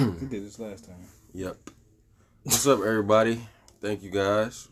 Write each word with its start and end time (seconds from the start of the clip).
we 0.00 0.26
did 0.26 0.46
this 0.46 0.58
last 0.58 0.86
time. 0.86 0.96
Yep. 1.34 1.56
What's 2.44 2.66
up, 2.66 2.78
everybody? 2.80 3.40
Thank 3.82 4.02
you 4.02 4.10
guys. 4.10 4.68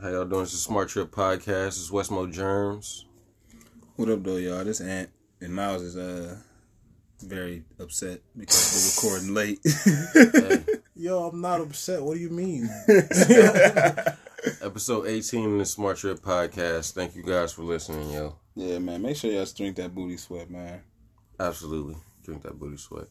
How 0.00 0.08
y'all 0.08 0.24
doing? 0.24 0.42
It's 0.42 0.52
the 0.52 0.58
Smart 0.58 0.88
Trip 0.88 1.10
Podcast. 1.10 1.68
It's 1.68 1.90
Westmo 1.90 2.30
Germs. 2.32 3.06
What 3.96 4.08
up, 4.08 4.24
though, 4.24 4.36
y'all? 4.36 4.64
This 4.64 4.80
Ant 4.80 5.10
and 5.40 5.54
Miles 5.54 5.82
is 5.82 5.96
uh 5.96 6.36
very 7.22 7.62
upset 7.78 8.20
because 8.36 8.98
we're 9.04 9.08
recording 9.12 9.34
late. 9.34 9.60
Hey, 10.14 10.64
Yo, 10.96 11.26
I'm 11.28 11.40
not 11.40 11.60
upset. 11.60 12.02
What 12.02 12.14
do 12.14 12.20
you 12.20 12.30
mean? 12.30 12.68
episode 14.60 15.06
18 15.06 15.52
of 15.52 15.58
the 15.58 15.64
Smart 15.64 15.96
Trip 15.98 16.18
Podcast. 16.20 16.92
Thank 16.92 17.14
you 17.16 17.22
guys 17.22 17.52
for 17.52 17.62
listening, 17.62 18.10
yo. 18.10 18.36
yeah, 18.54 18.78
man. 18.78 19.02
Make 19.02 19.16
sure 19.16 19.30
y'all 19.30 19.46
drink 19.56 19.76
that 19.76 19.94
booty 19.94 20.16
sweat, 20.16 20.50
man. 20.50 20.82
Absolutely. 21.40 21.96
Drink 22.24 22.42
that 22.42 22.58
booty 22.58 22.76
sweat. 22.76 23.06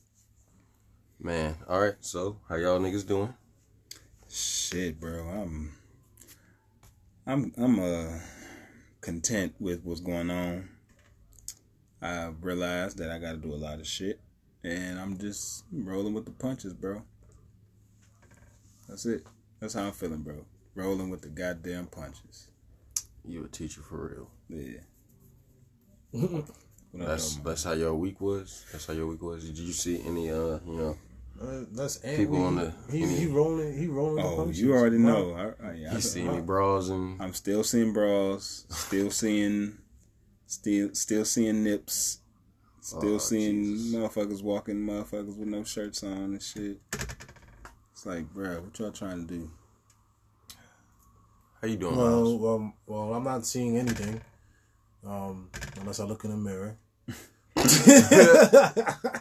Man, 1.23 1.55
all 1.69 1.79
right. 1.79 1.93
So, 1.99 2.37
how 2.49 2.55
y'all 2.55 2.79
niggas 2.79 3.07
doing? 3.07 3.31
Shit, 4.27 4.99
bro. 4.99 5.19
I'm 5.29 5.71
I'm 7.27 7.53
I'm 7.57 7.79
uh 7.79 8.17
content 9.01 9.53
with 9.59 9.83
what's 9.83 9.99
going 9.99 10.31
on. 10.31 10.67
I 12.01 12.31
realized 12.41 12.97
that 12.97 13.11
I 13.11 13.19
got 13.19 13.33
to 13.33 13.37
do 13.37 13.53
a 13.53 13.55
lot 13.55 13.79
of 13.79 13.85
shit, 13.85 14.19
and 14.63 14.99
I'm 14.99 15.15
just 15.19 15.65
rolling 15.71 16.15
with 16.15 16.25
the 16.25 16.31
punches, 16.31 16.73
bro. 16.73 17.03
That's 18.89 19.05
it. 19.05 19.23
That's 19.59 19.75
how 19.75 19.83
I'm 19.83 19.91
feeling, 19.91 20.23
bro. 20.23 20.43
Rolling 20.73 21.11
with 21.11 21.21
the 21.21 21.29
goddamn 21.29 21.85
punches. 21.85 22.47
You 23.23 23.45
a 23.45 23.47
teacher 23.47 23.81
for 23.81 24.07
real. 24.07 24.31
Yeah. 24.49 26.41
That's 26.93 27.35
that's 27.37 27.63
how 27.63 27.71
your 27.71 27.93
week 27.93 28.19
was. 28.19 28.65
That's 28.71 28.85
how 28.85 28.91
your 28.93 29.07
week 29.07 29.21
was. 29.21 29.45
Did 29.45 29.57
you 29.57 29.71
see 29.71 30.01
any 30.05 30.29
uh, 30.29 30.59
you 30.65 30.73
know, 30.73 30.97
Uh, 31.39 31.63
that's 31.71 31.97
Ant. 31.97 32.17
People 32.17 32.37
We- 32.37 32.43
on 32.43 32.55
the- 32.55 32.73
he, 32.91 33.05
he 33.05 33.27
rolling. 33.27 33.77
He 33.77 33.87
rolling. 33.87 34.23
Oh, 34.23 34.35
punches. 34.37 34.61
you 34.61 34.73
already 34.73 34.97
Wow. 34.97 35.11
know. 35.11 35.33
I, 35.61 35.65
I, 35.65 35.69
I, 35.69 35.93
you 35.95 36.01
see 36.01 36.21
any 36.21 36.41
bras 36.41 36.89
and 36.89 37.21
I'm 37.21 37.33
still 37.33 37.63
seeing 37.63 37.93
bras, 37.93 38.65
still 38.69 39.09
seeing, 39.11 39.77
still 40.45 40.89
still 40.93 41.25
seeing 41.25 41.63
nips, 41.63 42.19
still 42.81 43.15
Oh, 43.15 43.17
seeing 43.17 43.63
Jesus. 43.75 43.95
motherfuckers 43.95 44.43
walking, 44.43 44.75
motherfuckers 44.77 45.35
with 45.37 45.47
no 45.47 45.63
shirts 45.63 46.03
on 46.03 46.11
and 46.11 46.41
shit. 46.43 46.79
It's 47.93 48.05
like, 48.05 48.31
bro, 48.33 48.61
what 48.61 48.77
y'all 48.79 48.91
trying 48.91 49.25
to 49.27 49.33
do? 49.33 49.49
how 51.61 51.67
you 51.67 51.77
doing? 51.77 51.95
Miles? 51.95 52.39
Well, 52.41 52.55
um, 52.55 52.73
well, 52.87 53.13
I'm 53.13 53.23
not 53.23 53.45
seeing 53.45 53.77
anything, 53.77 54.19
um, 55.05 55.49
unless 55.79 55.99
I 55.99 56.05
look 56.05 56.23
in 56.23 56.31
the 56.31 56.37
mirror. 56.37 56.77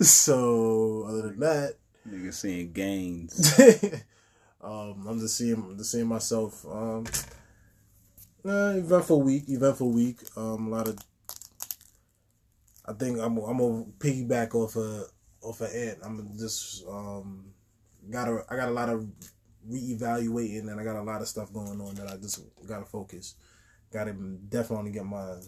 so, 0.00 1.04
other 1.08 1.22
than 1.22 1.40
that, 1.40 1.74
Niggas 2.08 2.34
seeing 2.34 2.72
gains. 2.72 3.58
um, 4.62 5.06
I'm 5.08 5.18
just 5.18 5.36
seeing, 5.36 5.76
just 5.76 5.90
seeing 5.90 6.06
myself. 6.06 6.64
Um, 6.66 7.04
uh, 8.44 8.74
eventful 8.76 9.22
week, 9.22 9.44
eventful 9.48 9.90
week. 9.90 10.18
Um, 10.36 10.68
a 10.68 10.70
lot 10.70 10.88
of. 10.88 10.98
I 12.88 12.92
think 12.92 13.18
I'm 13.18 13.36
I'm 13.38 13.58
gonna 13.58 13.84
piggyback 13.98 14.54
off 14.54 14.76
of 14.76 15.10
off 15.42 15.60
of 15.60 15.74
Ant. 15.74 15.98
I'm 16.04 16.38
just 16.38 16.86
um 16.86 17.46
got 18.08 18.28
a 18.28 18.44
I 18.48 18.54
got 18.54 18.68
a 18.68 18.72
lot 18.72 18.88
of 18.88 19.04
reevaluating 19.68 20.70
and 20.70 20.80
I 20.80 20.84
got 20.84 20.94
a 20.94 21.02
lot 21.02 21.20
of 21.20 21.26
stuff 21.26 21.52
going 21.52 21.80
on 21.80 21.96
that 21.96 22.08
I 22.08 22.16
just 22.16 22.40
gotta 22.64 22.84
focus. 22.84 23.34
Gotta 23.92 24.12
definitely 24.12 24.92
get 24.92 25.04
my 25.04 25.40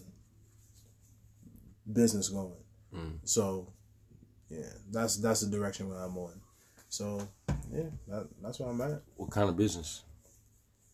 business 1.91 2.27
going. 2.27 2.51
Mm. 2.93 3.19
So 3.23 3.71
yeah, 4.49 4.65
that's 4.91 5.17
that's 5.17 5.41
the 5.41 5.49
direction 5.49 5.89
where 5.89 5.99
I'm 5.99 6.17
on. 6.17 6.39
So 6.89 7.21
yeah, 7.71 7.83
that, 8.07 8.27
that's 8.41 8.59
where 8.59 8.69
I'm 8.69 8.81
at. 8.81 9.01
What 9.15 9.31
kind 9.31 9.49
of 9.49 9.55
business? 9.57 10.03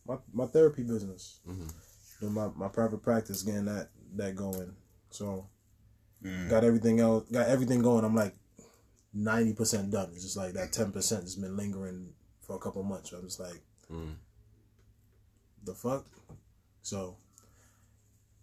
My 0.06 0.16
my 0.32 0.46
therapy 0.46 0.82
business. 0.82 1.40
Mhm. 1.48 1.72
Doing 2.20 2.32
my, 2.32 2.48
my 2.56 2.68
private 2.68 3.02
practice, 3.02 3.42
getting 3.42 3.66
that 3.66 3.90
that 4.16 4.36
going. 4.36 4.74
So 5.10 5.46
Mm. 6.24 6.48
got 6.48 6.64
everything 6.64 6.98
else 6.98 7.28
got 7.30 7.46
everything 7.48 7.82
going. 7.82 8.02
I'm 8.04 8.14
like 8.14 8.34
ninety 9.12 9.52
percent 9.52 9.90
done. 9.90 10.10
It's 10.14 10.22
just 10.24 10.36
like 10.36 10.54
that 10.54 10.72
ten 10.72 10.90
percent 10.90 11.22
has 11.22 11.36
been 11.36 11.56
lingering 11.56 12.14
for 12.40 12.56
a 12.56 12.58
couple 12.58 12.82
months. 12.82 13.10
So 13.10 13.18
I'm 13.18 13.24
just 13.24 13.38
like 13.40 13.60
Mm. 13.92 14.14
the 15.62 15.74
fuck. 15.74 16.06
So 16.82 17.16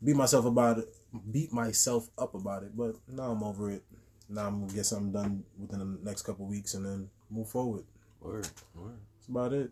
beat 0.03 0.15
myself 0.15 0.45
about 0.45 0.77
it, 0.79 0.93
beat 1.31 1.51
myself 1.51 2.07
up 2.17 2.35
about 2.35 2.63
it. 2.63 2.77
But 2.77 2.95
now 3.07 3.31
I'm 3.31 3.41
over 3.43 3.71
it. 3.71 3.83
Now 4.33 4.47
I'm 4.47 4.61
gonna 4.61 4.73
get 4.73 4.85
something 4.87 5.11
done 5.11 5.43
within 5.59 5.79
the 5.79 5.99
next 6.03 6.23
couple 6.23 6.47
weeks 6.47 6.73
and 6.73 6.83
then 6.85 7.09
move 7.29 7.49
forward. 7.49 7.83
Word, 8.19 8.47
word. 8.73 8.97
That's 9.15 9.27
about 9.27 9.53
it. 9.53 9.71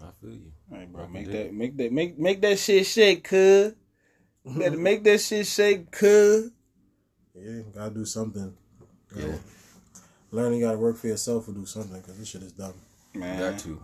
I 0.00 0.06
feel 0.20 0.30
you. 0.30 0.52
All 0.72 0.78
right, 0.78 0.92
bro, 0.92 1.02
Fucking 1.02 1.12
make 1.14 1.26
dig. 1.26 1.32
that, 1.34 1.54
make 1.54 1.76
that, 1.76 1.92
make 1.92 2.18
make 2.18 2.40
that 2.40 2.58
shit 2.58 2.86
shake, 2.86 3.22
cuz. 3.24 3.74
Better 4.44 4.76
make 4.76 5.04
that 5.04 5.20
shit 5.20 5.46
shake, 5.46 5.90
cuz. 5.92 6.50
Yeah, 7.36 7.60
gotta 7.72 7.94
do 7.94 8.04
something. 8.04 8.52
Yeah, 9.16 9.36
Learning, 10.32 10.58
you 10.58 10.66
gotta 10.66 10.78
work 10.78 10.96
for 10.96 11.06
yourself 11.06 11.48
or 11.48 11.52
do 11.52 11.64
something 11.64 12.00
because 12.00 12.18
this 12.18 12.28
shit 12.28 12.42
is 12.42 12.52
dumb. 12.52 12.74
Man, 13.14 13.38
got 13.38 13.58
to, 13.60 13.80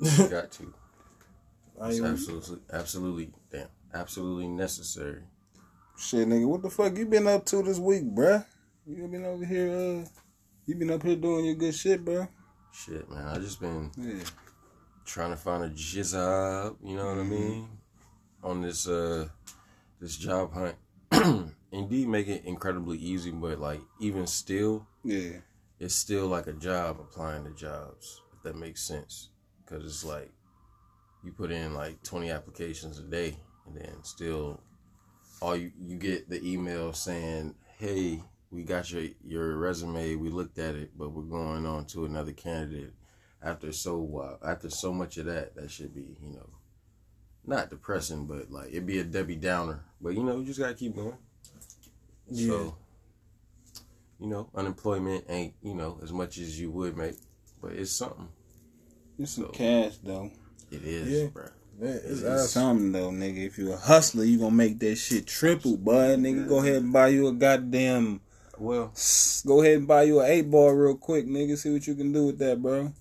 got 0.28 0.50
to. 0.52 0.74
It's 1.82 2.00
absolutely, 2.00 2.58
absolutely, 2.72 3.30
damn, 3.50 3.68
absolutely 3.94 4.48
necessary. 4.48 5.22
Shit, 5.96 6.28
nigga, 6.28 6.46
what 6.46 6.62
the 6.62 6.70
fuck 6.70 6.96
you 6.96 7.06
been 7.06 7.26
up 7.26 7.44
to 7.46 7.62
this 7.62 7.78
week, 7.78 8.04
bruh? 8.04 8.44
You 8.90 9.06
been 9.06 9.24
over 9.24 9.44
here, 9.44 9.70
uh, 9.70 10.08
you 10.66 10.74
been 10.74 10.90
up 10.90 11.04
here 11.04 11.14
doing 11.14 11.44
your 11.44 11.54
good 11.54 11.74
shit, 11.76 12.04
bro. 12.04 12.26
Shit, 12.72 13.08
man, 13.08 13.24
I 13.24 13.38
just 13.38 13.60
been 13.60 13.92
Yeah. 13.96 14.24
trying 15.04 15.30
to 15.30 15.36
find 15.36 15.62
a 15.62 15.68
job. 15.70 16.76
You 16.82 16.96
know 16.96 17.06
what 17.06 17.18
I 17.18 17.22
mean? 17.22 17.68
On 18.42 18.60
this 18.60 18.88
uh, 18.88 19.28
this 20.00 20.16
job 20.16 20.52
hunt. 20.52 20.74
Indeed, 21.72 22.08
make 22.08 22.26
it 22.26 22.44
incredibly 22.44 22.98
easy, 22.98 23.30
but 23.30 23.60
like 23.60 23.80
even 24.00 24.26
still, 24.26 24.88
Yeah. 25.04 25.38
it's 25.78 25.94
still 25.94 26.26
like 26.26 26.48
a 26.48 26.52
job 26.52 26.98
applying 26.98 27.44
to 27.44 27.50
jobs. 27.50 28.20
If 28.36 28.42
that 28.42 28.56
makes 28.56 28.82
sense, 28.82 29.28
because 29.64 29.84
it's 29.84 30.04
like 30.04 30.32
you 31.22 31.30
put 31.30 31.52
in 31.52 31.74
like 31.74 32.02
twenty 32.02 32.30
applications 32.30 32.98
a 32.98 33.04
day, 33.04 33.36
and 33.66 33.76
then 33.76 34.02
still, 34.02 34.60
all 35.40 35.54
you 35.54 35.70
you 35.78 35.96
get 35.96 36.28
the 36.28 36.42
email 36.44 36.92
saying, 36.92 37.54
"Hey, 37.78 38.24
we 38.50 38.62
got 38.64 38.90
your 38.90 39.04
your 39.24 39.56
resume. 39.56 40.14
We 40.16 40.28
looked 40.28 40.58
at 40.58 40.74
it, 40.74 40.90
but 40.96 41.10
we're 41.12 41.22
going 41.22 41.66
on 41.66 41.84
to 41.86 42.04
another 42.04 42.32
candidate." 42.32 42.92
After 43.42 43.72
so 43.72 44.38
uh, 44.42 44.46
after 44.46 44.68
so 44.68 44.92
much 44.92 45.16
of 45.16 45.26
that, 45.26 45.54
that 45.56 45.70
should 45.70 45.94
be 45.94 46.16
you 46.22 46.34
know, 46.34 46.50
not 47.46 47.70
depressing, 47.70 48.26
but 48.26 48.50
like 48.50 48.68
it'd 48.68 48.86
be 48.86 48.98
a 48.98 49.04
Debbie 49.04 49.36
Downer. 49.36 49.84
But 50.00 50.10
you 50.14 50.22
know, 50.22 50.38
you 50.38 50.44
just 50.44 50.58
gotta 50.58 50.74
keep 50.74 50.94
going. 50.94 51.16
Yeah. 52.30 52.48
So, 52.48 52.76
you 54.20 54.26
know, 54.28 54.50
unemployment 54.54 55.24
ain't, 55.28 55.54
you 55.62 55.74
know, 55.74 55.98
as 56.02 56.12
much 56.12 56.38
as 56.38 56.60
you 56.60 56.70
would 56.70 56.96
make, 56.96 57.16
but 57.60 57.72
it's 57.72 57.90
something. 57.92 58.28
It's 59.18 59.32
some 59.32 59.46
So- 59.46 59.50
cash, 59.50 59.96
though. 60.02 60.30
It 60.70 60.84
is, 60.84 61.08
Yeah. 61.08 61.26
bruh. 61.28 61.50
Yeah, 61.80 61.88
it's 61.88 62.20
It's 62.20 62.50
something, 62.50 62.92
though, 62.92 63.10
nigga. 63.10 63.46
If 63.46 63.58
you 63.58 63.72
a 63.72 63.76
hustler, 63.76 64.24
you 64.24 64.38
gonna 64.38 64.54
make 64.54 64.78
that 64.80 64.96
shit 64.96 65.26
triple, 65.26 65.76
bud. 65.76 66.18
Nigga, 66.20 66.46
go 66.46 66.58
ahead 66.58 66.82
and 66.82 66.92
buy 66.92 67.08
you 67.08 67.26
a 67.28 67.32
goddamn... 67.32 68.20
Well, 68.60 68.92
Go 69.46 69.62
ahead 69.62 69.78
and 69.78 69.88
buy 69.88 70.02
you 70.02 70.20
an 70.20 70.30
8 70.30 70.50
ball 70.50 70.72
real 70.72 70.96
quick, 70.96 71.26
nigga. 71.26 71.56
See 71.56 71.72
what 71.72 71.86
you 71.86 71.94
can 71.94 72.12
do 72.12 72.26
with 72.26 72.38
that, 72.40 72.60
bro. 72.60 72.92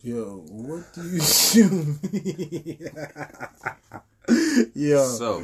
Yo, 0.00 0.44
what 0.48 0.94
do 0.94 1.02
you 1.02 1.18
do? 1.52 1.98
Yo, 4.74 5.04
so, 5.08 5.38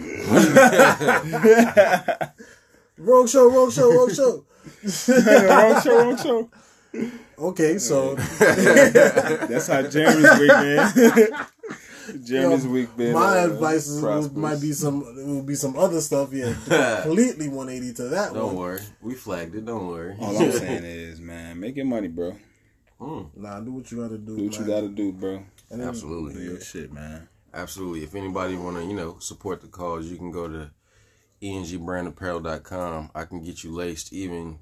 rogue 2.99 3.29
show, 3.29 3.51
rogue 3.51 3.73
show, 3.73 3.93
rogue 3.93 4.13
show. 4.13 4.45
wrong 5.09 5.83
show, 5.83 5.99
wrong 5.99 6.17
show. 6.17 6.51
Okay, 7.39 7.79
so 7.79 8.15
That's 8.39 9.67
how 9.67 9.83
Jeremy's 9.83 10.39
week, 10.39 10.49
man. 10.49 10.93
Jeremy's 12.25 12.67
week, 12.67 12.97
man. 12.99 13.13
my 13.15 13.41
uh, 13.41 13.47
advice 13.47 13.87
is, 13.89 14.01
prosperous. 14.01 14.37
might 14.37 14.61
be 14.61 14.73
some, 14.73 15.03
it 15.19 15.27
will 15.27 15.43
be 15.43 15.55
some 15.55 15.77
other 15.77 16.01
stuff. 16.01 16.33
Yeah, 16.33 16.55
completely 17.03 17.49
180 17.49 17.95
to 17.95 18.03
that 18.11 18.33
don't 18.35 18.47
one. 18.49 18.57
worry. 18.57 18.81
We 19.01 19.15
flagged 19.15 19.55
it, 19.55 19.65
don't 19.65 19.87
worry. 19.89 20.17
All 20.21 20.37
I'm 20.37 20.53
saying 20.65 20.85
is, 20.85 21.21
man, 21.21 21.59
make 21.61 21.77
your 21.77 21.87
money, 21.87 22.09
bro. 22.09 22.37
Mm, 23.01 23.31
Nah, 23.37 23.61
do 23.61 23.73
what 23.73 23.91
you 23.91 23.99
gotta 24.03 24.19
do. 24.19 24.37
Do 24.37 24.45
what 24.45 24.59
you 24.59 24.65
gotta 24.67 24.89
do, 24.89 25.13
bro. 25.13 25.43
And 25.71 25.81
then- 25.81 25.89
absolutely. 25.89 26.35
Do 26.35 26.43
your 26.43 26.61
shit, 26.61 26.93
man. 26.93 27.29
Absolutely. 27.55 28.03
If 28.05 28.15
anybody 28.15 28.55
want 28.57 28.77
to, 28.79 28.85
you 28.85 28.95
know, 28.95 29.19
support 29.19 29.61
the 29.61 29.69
cause, 29.69 30.07
you 30.11 30.17
can 30.17 30.31
go 30.31 30.49
to 30.49 30.71
E 31.43 31.53
engbrandapparel.com. 31.55 33.11
I 33.15 33.25
can 33.25 33.43
get 33.43 33.65
you 33.65 33.73
laced 33.73 34.13
even 34.13 34.59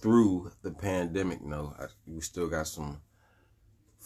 through 0.00 0.50
the 0.62 0.70
pandemic. 0.72 1.42
No, 1.42 1.74
I, 1.78 1.86
we 2.06 2.20
still 2.20 2.48
got 2.48 2.66
some 2.66 3.00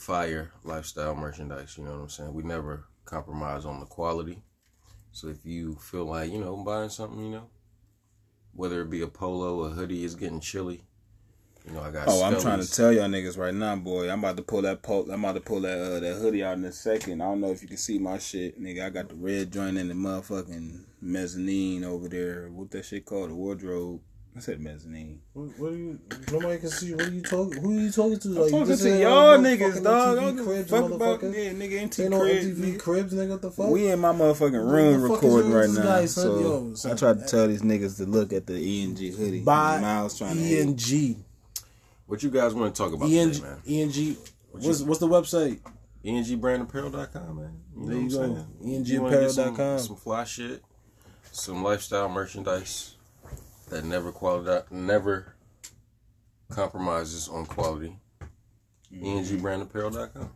fire 0.00 0.52
lifestyle 0.64 1.14
merchandise. 1.14 1.76
You 1.76 1.84
know 1.84 1.92
what 1.92 2.00
I'm 2.00 2.08
saying? 2.08 2.32
We 2.32 2.42
never 2.42 2.86
compromise 3.04 3.64
on 3.64 3.80
the 3.80 3.86
quality. 3.86 4.42
So 5.12 5.28
if 5.28 5.44
you 5.44 5.74
feel 5.76 6.06
like, 6.06 6.32
you 6.32 6.38
know, 6.38 6.56
buying 6.56 6.90
something, 6.90 7.22
you 7.22 7.30
know, 7.30 7.50
whether 8.54 8.80
it 8.80 8.90
be 8.90 9.02
a 9.02 9.08
polo, 9.08 9.60
a 9.64 9.70
hoodie, 9.70 10.04
it's 10.04 10.14
getting 10.14 10.40
chilly. 10.40 10.84
You 11.66 11.74
know, 11.74 11.82
I 11.82 11.90
got. 11.90 12.08
Oh, 12.08 12.22
I'm 12.22 12.40
trying 12.40 12.60
to 12.60 12.70
tell 12.70 12.90
y'all 12.90 13.08
niggas 13.08 13.36
right 13.36 13.52
now, 13.52 13.76
boy. 13.76 14.10
I'm 14.10 14.20
about 14.20 14.38
to 14.38 14.42
pull 14.42 14.62
that 14.62 14.82
po- 14.82 15.06
I'm 15.10 15.22
about 15.22 15.34
to 15.34 15.40
pull 15.40 15.60
that 15.60 15.78
uh, 15.78 16.00
that 16.00 16.14
hoodie 16.14 16.42
out 16.42 16.56
in 16.56 16.64
a 16.64 16.72
second. 16.72 17.20
I 17.20 17.26
don't 17.26 17.42
know 17.42 17.50
if 17.50 17.60
you 17.60 17.68
can 17.68 17.76
see 17.76 17.98
my 17.98 18.16
shit, 18.16 18.58
nigga. 18.58 18.86
I 18.86 18.88
got 18.90 19.10
the 19.10 19.14
red 19.14 19.52
joint 19.52 19.76
in 19.76 19.88
the 19.88 19.94
motherfucking 19.94 20.84
mezzanine 21.02 21.84
over 21.84 22.08
there. 22.08 22.48
What 22.50 22.70
that 22.70 22.86
shit 22.86 23.04
called? 23.04 23.28
The 23.28 23.34
wardrobe. 23.34 24.00
I 24.36 24.38
said 24.38 24.60
mezzanine. 24.60 25.20
What, 25.32 25.58
what 25.58 25.72
are 25.72 25.76
you? 25.76 25.98
Nobody 26.30 26.58
can 26.60 26.68
see. 26.70 26.94
What 26.94 27.06
are 27.08 27.10
you 27.10 27.20
talking? 27.20 27.60
Who 27.60 27.76
are 27.76 27.80
you 27.80 27.90
talking 27.90 28.18
to? 28.20 28.28
I'm 28.28 28.34
Like, 28.36 28.44
you 28.44 28.50
talking 28.50 28.66
just 28.68 28.82
to 28.84 28.98
y'all 29.00 29.38
no 29.40 29.48
niggas, 29.48 29.82
dog. 29.82 30.18
I 30.18 30.20
MTV 30.22 30.24
don't 30.24 30.36
give 30.36 30.46
a 30.46 30.48
cribs, 30.48 30.70
fuck 30.70 30.84
about 30.90 31.20
motherfucker. 31.20 31.34
yeah, 31.34 31.50
nigga. 31.52 31.80
MTV 31.82 32.00
Ain't 32.00 32.10
no 32.10 32.20
cribs. 32.20 32.46
MTV 32.46 32.54
nigga. 32.64 32.78
cribs, 32.78 33.14
nigga. 33.14 33.28
What 33.30 33.42
the 33.42 33.50
fuck? 33.50 33.70
We 33.70 33.88
in 33.90 33.98
my 33.98 34.12
motherfucking 34.12 34.70
room 34.72 35.02
the 35.02 35.08
fuck 35.08 35.16
is 35.18 35.22
recording 35.24 35.52
right 35.52 35.68
now. 35.70 35.82
guy, 35.82 36.06
son? 36.06 36.76
so 36.76 36.88
Yo, 36.88 36.92
I 36.92 36.96
tried 36.96 37.18
to 37.18 37.24
eh. 37.24 37.26
tell 37.26 37.48
these 37.48 37.62
niggas 37.62 37.96
to 37.96 38.06
look 38.06 38.32
at 38.32 38.46
the 38.46 38.54
E 38.54 38.84
and 38.84 38.96
G 38.96 39.10
hoodie. 39.10 39.40
By 39.40 39.80
Miles 39.80 40.16
trying 40.16 40.36
to 40.36 40.42
e&g 40.42 41.16
What 42.06 42.22
you 42.22 42.30
guys 42.30 42.54
want 42.54 42.72
to 42.74 42.82
talk 42.82 42.92
about 42.92 43.08
E 43.08 43.18
and 43.18 43.34
today, 43.34 43.46
man? 43.48 43.58
E 43.66 43.82
and 43.82 43.92
G. 43.92 44.16
What's 44.52 44.80
what's 44.82 45.00
the 45.00 45.08
website? 45.08 45.58
ENGbrandapparel.com, 46.04 47.36
man. 47.36 47.60
You 47.76 47.86
There 47.86 47.94
know 47.96 48.00
you 48.00 48.04
what 48.04 48.12
go. 48.12 48.22
I'm 48.22 48.86
saying? 48.86 49.02
You 49.04 49.28
some- 49.30 49.78
Some 49.78 49.96
fly 49.96 50.24
shit, 50.24 50.62
some 51.32 51.62
lifestyle 51.64 52.08
merchandise 52.08 52.94
that 53.70 53.84
never 53.84 54.12
quality, 54.12 54.66
never 54.70 55.34
compromises 56.50 57.28
on 57.28 57.46
quality. 57.46 57.96
E 58.92 59.00
ENGbrandapparel.com. 59.02 60.30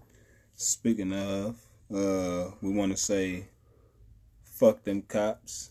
Speaking 0.55 1.13
of, 1.13 1.57
uh, 1.95 2.51
we 2.63 2.73
want 2.73 2.93
to 2.93 2.97
say, 2.97 3.49
fuck 4.45 4.83
them 4.85 5.03
cops. 5.03 5.71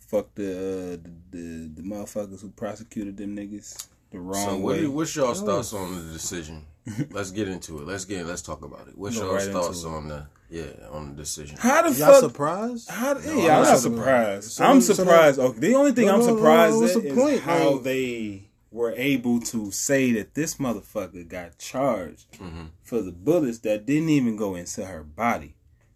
Fuck 0.00 0.34
the, 0.34 0.50
uh, 0.50 0.96
the 1.02 1.12
the 1.30 1.70
the 1.76 1.82
motherfuckers 1.82 2.42
who 2.42 2.50
prosecuted 2.50 3.16
them 3.16 3.34
niggas 3.36 3.86
the 4.10 4.18
wrong 4.20 4.44
So, 4.44 4.56
what 4.58 4.76
way. 4.76 4.86
what's 4.86 5.14
y'all's 5.16 5.42
thoughts 5.42 5.72
on 5.72 5.94
the 6.06 6.12
decision? 6.12 6.64
Let's 7.10 7.30
get 7.30 7.48
into 7.48 7.78
it. 7.78 7.86
Let's 7.86 8.04
get. 8.04 8.26
Let's 8.26 8.42
talk 8.42 8.62
about 8.62 8.88
it. 8.88 8.98
What's 8.98 9.18
Go 9.18 9.30
y'all's 9.30 9.46
right 9.46 9.52
thoughts 9.52 9.84
on 9.84 10.08
the 10.08 10.26
yeah 10.50 10.66
on 10.90 11.10
the 11.10 11.14
decision? 11.14 11.56
How 11.58 11.82
the 11.88 11.98
Y'all 11.98 12.12
fuck? 12.12 12.20
surprised? 12.20 12.90
How, 12.90 13.14
No, 13.14 13.20
yeah, 13.20 13.26
I'm 13.26 13.38
I'm, 13.38 13.46
not 13.46 13.62
not 13.70 13.78
surprised. 13.78 13.80
surprised. 13.80 14.50
So- 14.50 14.64
I'm 14.64 14.80
so 14.82 14.92
surprised. 14.92 15.38
okay, 15.40 15.58
the 15.60 15.74
only 15.74 15.92
thing 15.92 16.06
No, 16.06 16.14
I'm 16.14 16.20
no, 16.20 16.26
no, 16.26 16.36
surprised 16.36 16.76
what's 16.76 16.96
at 16.96 17.02
the 17.02 17.08
is 17.08 17.14
point? 17.14 17.40
how 17.40 17.70
Like- 17.74 17.82
they 17.84 18.50
were 18.70 18.92
able 18.96 19.40
to 19.40 19.70
say 19.70 20.12
that 20.12 20.34
this 20.34 20.56
motherfucker 20.56 21.26
got 21.26 21.56
charged 21.58 22.30
Mhm. 22.32 22.68
for 22.82 23.00
the 23.00 23.12
bullets 23.12 23.58
that 23.60 23.86
didn't 23.86 24.08
even 24.10 24.36
go 24.36 24.54
into 24.54 24.84
her 24.84 25.02
body. 25.04 25.54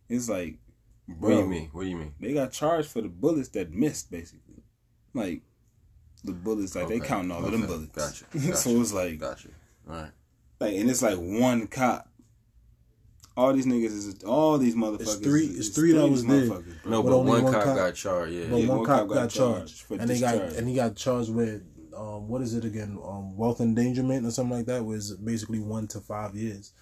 It's 0.08 0.28
like, 0.28 0.58
What 1.06 1.20
bro, 1.20 1.30
do 1.30 1.36
you 1.42 1.46
mean? 1.48 1.68
What 1.72 1.82
do 1.82 1.88
you 1.90 1.96
mean? 1.96 2.14
they 2.20 2.32
got 2.32 2.52
charged 2.52 2.88
for 2.88 3.02
the 3.02 3.08
bullets 3.08 3.48
that 3.50 3.72
missed, 3.72 4.10
basically. 4.10 4.62
Like 5.12 5.42
the 6.24 6.32
bullets, 6.32 6.74
like 6.74 6.88
they 6.88 6.96
Okay. 6.98 7.08
counting 7.08 7.30
all 7.32 7.44
of 7.44 7.52
them 7.52 7.66
bullets. 7.66 7.92
Gotcha. 7.94 8.24
so 8.32 8.70
Gotcha. 8.70 8.80
it's 8.80 8.92
like, 8.92 9.18
Gotcha. 9.18 9.48
All 9.88 9.94
right. 9.96 10.10
Like, 10.60 10.74
and 10.74 10.90
it's 10.90 11.02
like 11.02 11.16
one 11.16 11.66
cop. 11.66 12.08
All 13.36 13.52
these 13.52 13.66
niggas 13.66 13.84
is 13.92 14.24
all 14.24 14.58
these 14.58 14.74
motherfuckers. 14.74 15.00
It's 15.00 15.14
three- 15.16 15.44
is- 15.46 15.58
it's 15.58 15.68
is 15.68 15.74
three 15.76 15.92
that 15.92 16.00
these 16.02 16.10
was 16.10 16.26
there. 16.26 16.40
motherfuckers. 16.42 16.86
No, 16.86 17.02
But 17.02 17.10
but, 17.10 17.18
one, 17.18 17.42
one 17.44 17.52
cop, 17.52 17.62
cop- 17.64 17.76
got 17.76 17.94
charged. 17.94 18.32
Yeah. 18.32 18.46
But 18.50 18.56
Yeah, 18.56 18.68
one 18.68 18.78
one 18.78 18.86
cop 18.86 18.98
cop 18.98 19.08
got, 19.08 19.14
got 19.14 19.30
charged, 19.30 19.58
charged 19.58 19.80
for 19.82 19.94
and 19.94 20.10
they 20.10 20.18
got 20.20 20.32
discharge. 20.32 20.54
and 20.56 20.68
he 20.68 20.74
got 20.74 20.96
charged 20.96 21.32
with 21.34 21.62
um, 21.96 22.28
what 22.28 22.42
is 22.42 22.54
it 22.54 22.64
again? 22.64 22.98
Um, 23.04 23.36
wealth 23.36 23.60
endangerment 23.60 24.24
or 24.26 24.30
something 24.30 24.56
like 24.56 24.66
that. 24.66 24.84
Was 24.84 25.12
basically 25.16 25.60
one 25.60 25.86
to 25.88 26.00
five 26.00 26.34
years. 26.34 26.72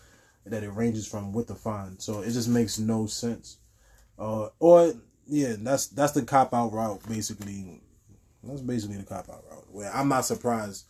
That 0.46 0.62
it 0.62 0.70
ranges 0.70 1.08
from 1.08 1.32
with 1.32 1.49
the 1.49 1.56
fine, 1.56 1.99
so 1.99 2.20
it 2.20 2.31
just 2.31 2.49
makes 2.49 2.79
no 2.79 3.06
sense. 3.06 3.58
Uh, 4.19 4.49
or 4.61 4.94
yeah, 5.26 5.56
that's 5.58 5.88
that's 5.88 6.12
the 6.12 6.22
cop 6.22 6.55
out 6.55 6.72
route 6.72 7.00
basically. 7.08 7.81
That's 8.44 8.61
basically 8.61 8.96
the 8.99 9.02
cop 9.02 9.29
out 9.29 9.44
route. 9.50 9.67
Where 9.72 9.90
I'm 9.94 10.08
not 10.08 10.25
surprised 10.25 10.84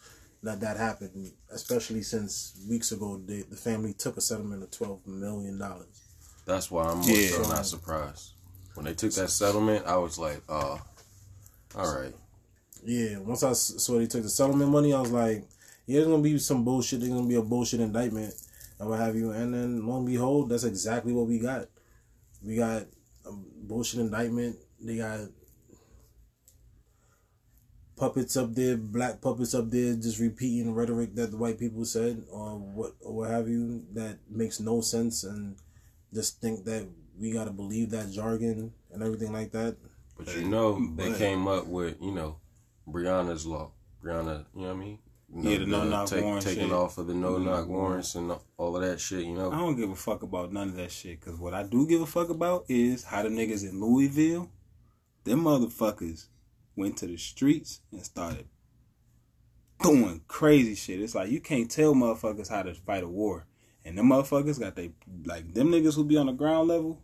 that 0.46 0.60
that 0.60 0.76
happened, 0.76 1.32
especially 1.50 2.02
since 2.02 2.58
weeks 2.68 2.92
ago 2.92 3.20
the, 3.24 3.42
the 3.50 3.56
family 3.56 3.92
took 3.92 4.16
a 4.16 4.20
settlement 4.20 4.62
of 4.62 4.70
twelve 4.70 5.06
million 5.06 5.58
dollars. 5.58 6.02
That's 6.46 6.70
why 6.70 6.84
I'm 6.84 6.98
more 6.98 7.08
Yeah. 7.08 7.28
so 7.28 7.42
not 7.42 7.66
surprised. 7.66 8.32
When 8.74 8.84
they 8.86 8.94
took 8.94 9.12
that 9.12 9.30
settlement, 9.30 9.86
I 9.86 9.96
was 9.96 10.18
like, 10.18 10.42
oh, 10.48 10.80
all 11.76 12.00
right. 12.00 12.14
Yeah, 12.84 13.18
once 13.18 13.42
I 13.42 13.52
saw 13.52 13.98
they 13.98 14.06
took 14.06 14.22
the 14.22 14.28
settlement 14.28 14.70
money, 14.70 14.92
I 14.92 15.00
was 15.00 15.10
like, 15.10 15.44
yeah, 15.86 15.96
there's 16.00 16.06
gonna 16.06 16.22
be 16.22 16.38
some 16.38 16.64
bullshit. 16.64 17.00
There's 17.00 17.12
gonna 17.12 17.26
be 17.26 17.34
a 17.36 17.42
bullshit 17.42 17.80
indictment 17.80 18.34
and 18.78 18.88
what 18.88 18.98
have 19.00 19.16
you. 19.16 19.30
And 19.32 19.52
then 19.54 19.86
lo 19.86 19.96
and 19.98 20.06
behold, 20.06 20.50
that's 20.50 20.64
exactly 20.64 21.12
what 21.12 21.26
we 21.26 21.38
got. 21.38 21.66
We 22.42 22.56
got 22.56 22.82
a 23.24 23.32
bullshit 23.32 24.00
indictment. 24.00 24.56
They 24.80 24.98
got 24.98 25.20
puppets 27.96 28.36
up 28.36 28.54
there, 28.54 28.76
black 28.76 29.20
puppets 29.20 29.54
up 29.54 29.70
there, 29.70 29.94
just 29.94 30.20
repeating 30.20 30.74
rhetoric 30.74 31.14
that 31.14 31.30
the 31.30 31.36
white 31.36 31.58
people 31.58 31.84
said 31.84 32.22
or 32.30 32.58
what 32.58 32.92
or 33.00 33.14
what 33.14 33.30
have 33.30 33.48
you 33.48 33.84
that 33.94 34.18
makes 34.30 34.60
no 34.60 34.80
sense 34.80 35.24
and 35.24 35.56
just 36.12 36.40
think 36.40 36.64
that 36.64 36.86
we 37.18 37.32
gotta 37.32 37.50
believe 37.50 37.90
that 37.90 38.10
jargon 38.10 38.72
and 38.92 39.02
everything 39.02 39.32
like 39.32 39.50
that. 39.52 39.76
But 40.16 40.34
you 40.36 40.48
know, 40.48 40.78
they 40.94 41.10
But- 41.10 41.18
came 41.18 41.48
up 41.48 41.66
with, 41.66 41.96
you 42.00 42.12
know, 42.12 42.36
Breonna's 42.88 43.46
law. 43.46 43.72
Breonna, 44.02 44.44
you 44.54 44.62
know 44.62 44.68
what 44.68 44.76
I 44.76 44.80
mean? 44.84 44.98
Yeah, 45.34 45.58
the 45.58 45.66
no-knock 45.66 46.08
take, 46.08 46.22
warrant 46.22 46.44
Taking 46.46 46.64
shit. 46.68 46.72
off 46.72 46.98
of 46.98 47.08
the 47.08 47.14
no 47.14 47.36
knock 47.38 47.40
No-knock 47.44 47.68
warrants 47.68 48.14
and 48.14 48.32
all 48.56 48.76
of 48.76 48.82
that 48.82 49.00
shit, 49.00 49.24
you 49.24 49.34
know, 49.34 49.50
I 49.50 49.56
don't 49.58 49.74
give 49.76 49.90
a 49.90 49.96
fuck 49.96 50.22
about 50.22 50.52
none 50.52 50.68
of 50.68 50.76
that 50.76 50.92
shit. 50.92 51.20
Cause 51.20 51.36
what 51.36 51.52
I 51.52 51.64
do 51.64 51.84
give 51.86 52.00
a 52.00 52.06
fuck 52.06 52.28
about 52.30 52.64
is 52.68 53.02
how 53.02 53.22
the 53.24 53.28
niggas 53.28 53.68
in 53.68 53.80
Louisville, 53.80 54.48
them 55.24 55.42
motherfuckers 55.42 56.26
went 56.76 56.98
to 56.98 57.06
the 57.06 57.16
streets 57.16 57.80
and 57.90 58.04
started 58.04 58.46
doing 59.82 60.22
crazy 60.28 60.74
shit. 60.74 61.00
It's 61.00 61.14
like 61.14 61.30
you 61.30 61.40
can't 61.40 61.70
tell 61.70 61.94
motherfuckers 61.94 62.48
how 62.48 62.62
to 62.62 62.74
fight 62.74 63.02
a 63.02 63.08
war. 63.08 63.46
And 63.84 63.96
them 63.96 64.08
motherfuckers 64.08 64.60
got 64.60 64.76
they 64.76 64.92
like 65.24 65.54
them 65.54 65.70
niggas 65.70 65.94
who 65.94 66.04
be 66.04 66.16
on 66.16 66.26
the 66.26 66.32
ground 66.32 66.68
level, 66.68 67.02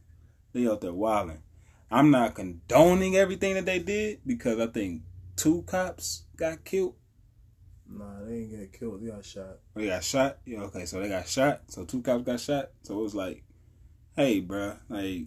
they 0.53 0.69
out 0.69 0.81
there 0.81 0.93
wilding. 0.93 1.43
I'm 1.91 2.11
not 2.11 2.35
condoning 2.35 3.17
everything 3.17 3.55
that 3.55 3.67
they 3.67 3.79
did 3.79 4.21
because 4.27 4.59
I 4.59 4.67
think 4.67 5.03
two 5.37 5.63
cops 5.63 6.25
got 6.37 6.65
killed. 6.65 6.95
Nah, 7.87 8.25
they 8.25 8.37
ain't 8.37 8.51
get 8.51 8.73
killed. 8.73 9.03
They 9.03 9.11
got 9.11 9.25
shot. 9.25 9.59
They 9.75 9.87
got 9.87 10.03
shot. 10.03 10.39
Yeah, 10.47 10.61
okay, 10.63 10.87
so 10.87 11.01
they 11.01 11.09
got 11.11 11.29
shot. 11.29 11.63
So 11.69 11.85
two 11.85 12.01
cops 12.01 12.25
got 12.25 12.41
shot. 12.41 12.71
So 12.83 12.99
it 12.99 13.03
was 13.03 13.15
like, 13.15 13.45
hey, 14.17 14.41
bruh, 14.41 14.79
like 14.89 15.27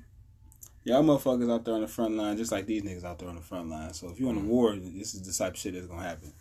y'all 0.85 1.03
motherfuckers 1.03 1.51
out 1.51 1.65
there 1.65 1.73
on 1.73 1.81
the 1.81 1.87
front 1.87 2.15
line, 2.15 2.37
just 2.37 2.51
like 2.51 2.65
these 2.65 2.83
niggas 2.83 3.03
out 3.03 3.19
there 3.19 3.27
on 3.27 3.35
the 3.35 3.41
front 3.41 3.69
line. 3.69 3.93
So 3.93 4.09
if 4.09 4.19
you're 4.19 4.29
in 4.29 4.37
a 4.37 4.41
mm. 4.41 4.45
war, 4.45 4.75
this 4.75 5.13
is 5.13 5.21
the 5.23 5.43
type 5.43 5.53
of 5.53 5.59
shit 5.59 5.73
that's 5.73 5.87
gonna 5.87 6.01
happen. 6.01 6.31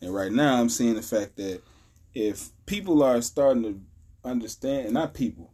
And 0.00 0.14
right 0.14 0.30
now, 0.30 0.60
I'm 0.60 0.68
seeing 0.68 0.94
the 0.94 1.02
fact 1.02 1.36
that 1.36 1.62
if 2.14 2.50
people 2.66 3.02
are 3.02 3.20
starting 3.22 3.62
to 3.64 3.80
understand, 4.22 4.92
not 4.92 5.14
people, 5.14 5.52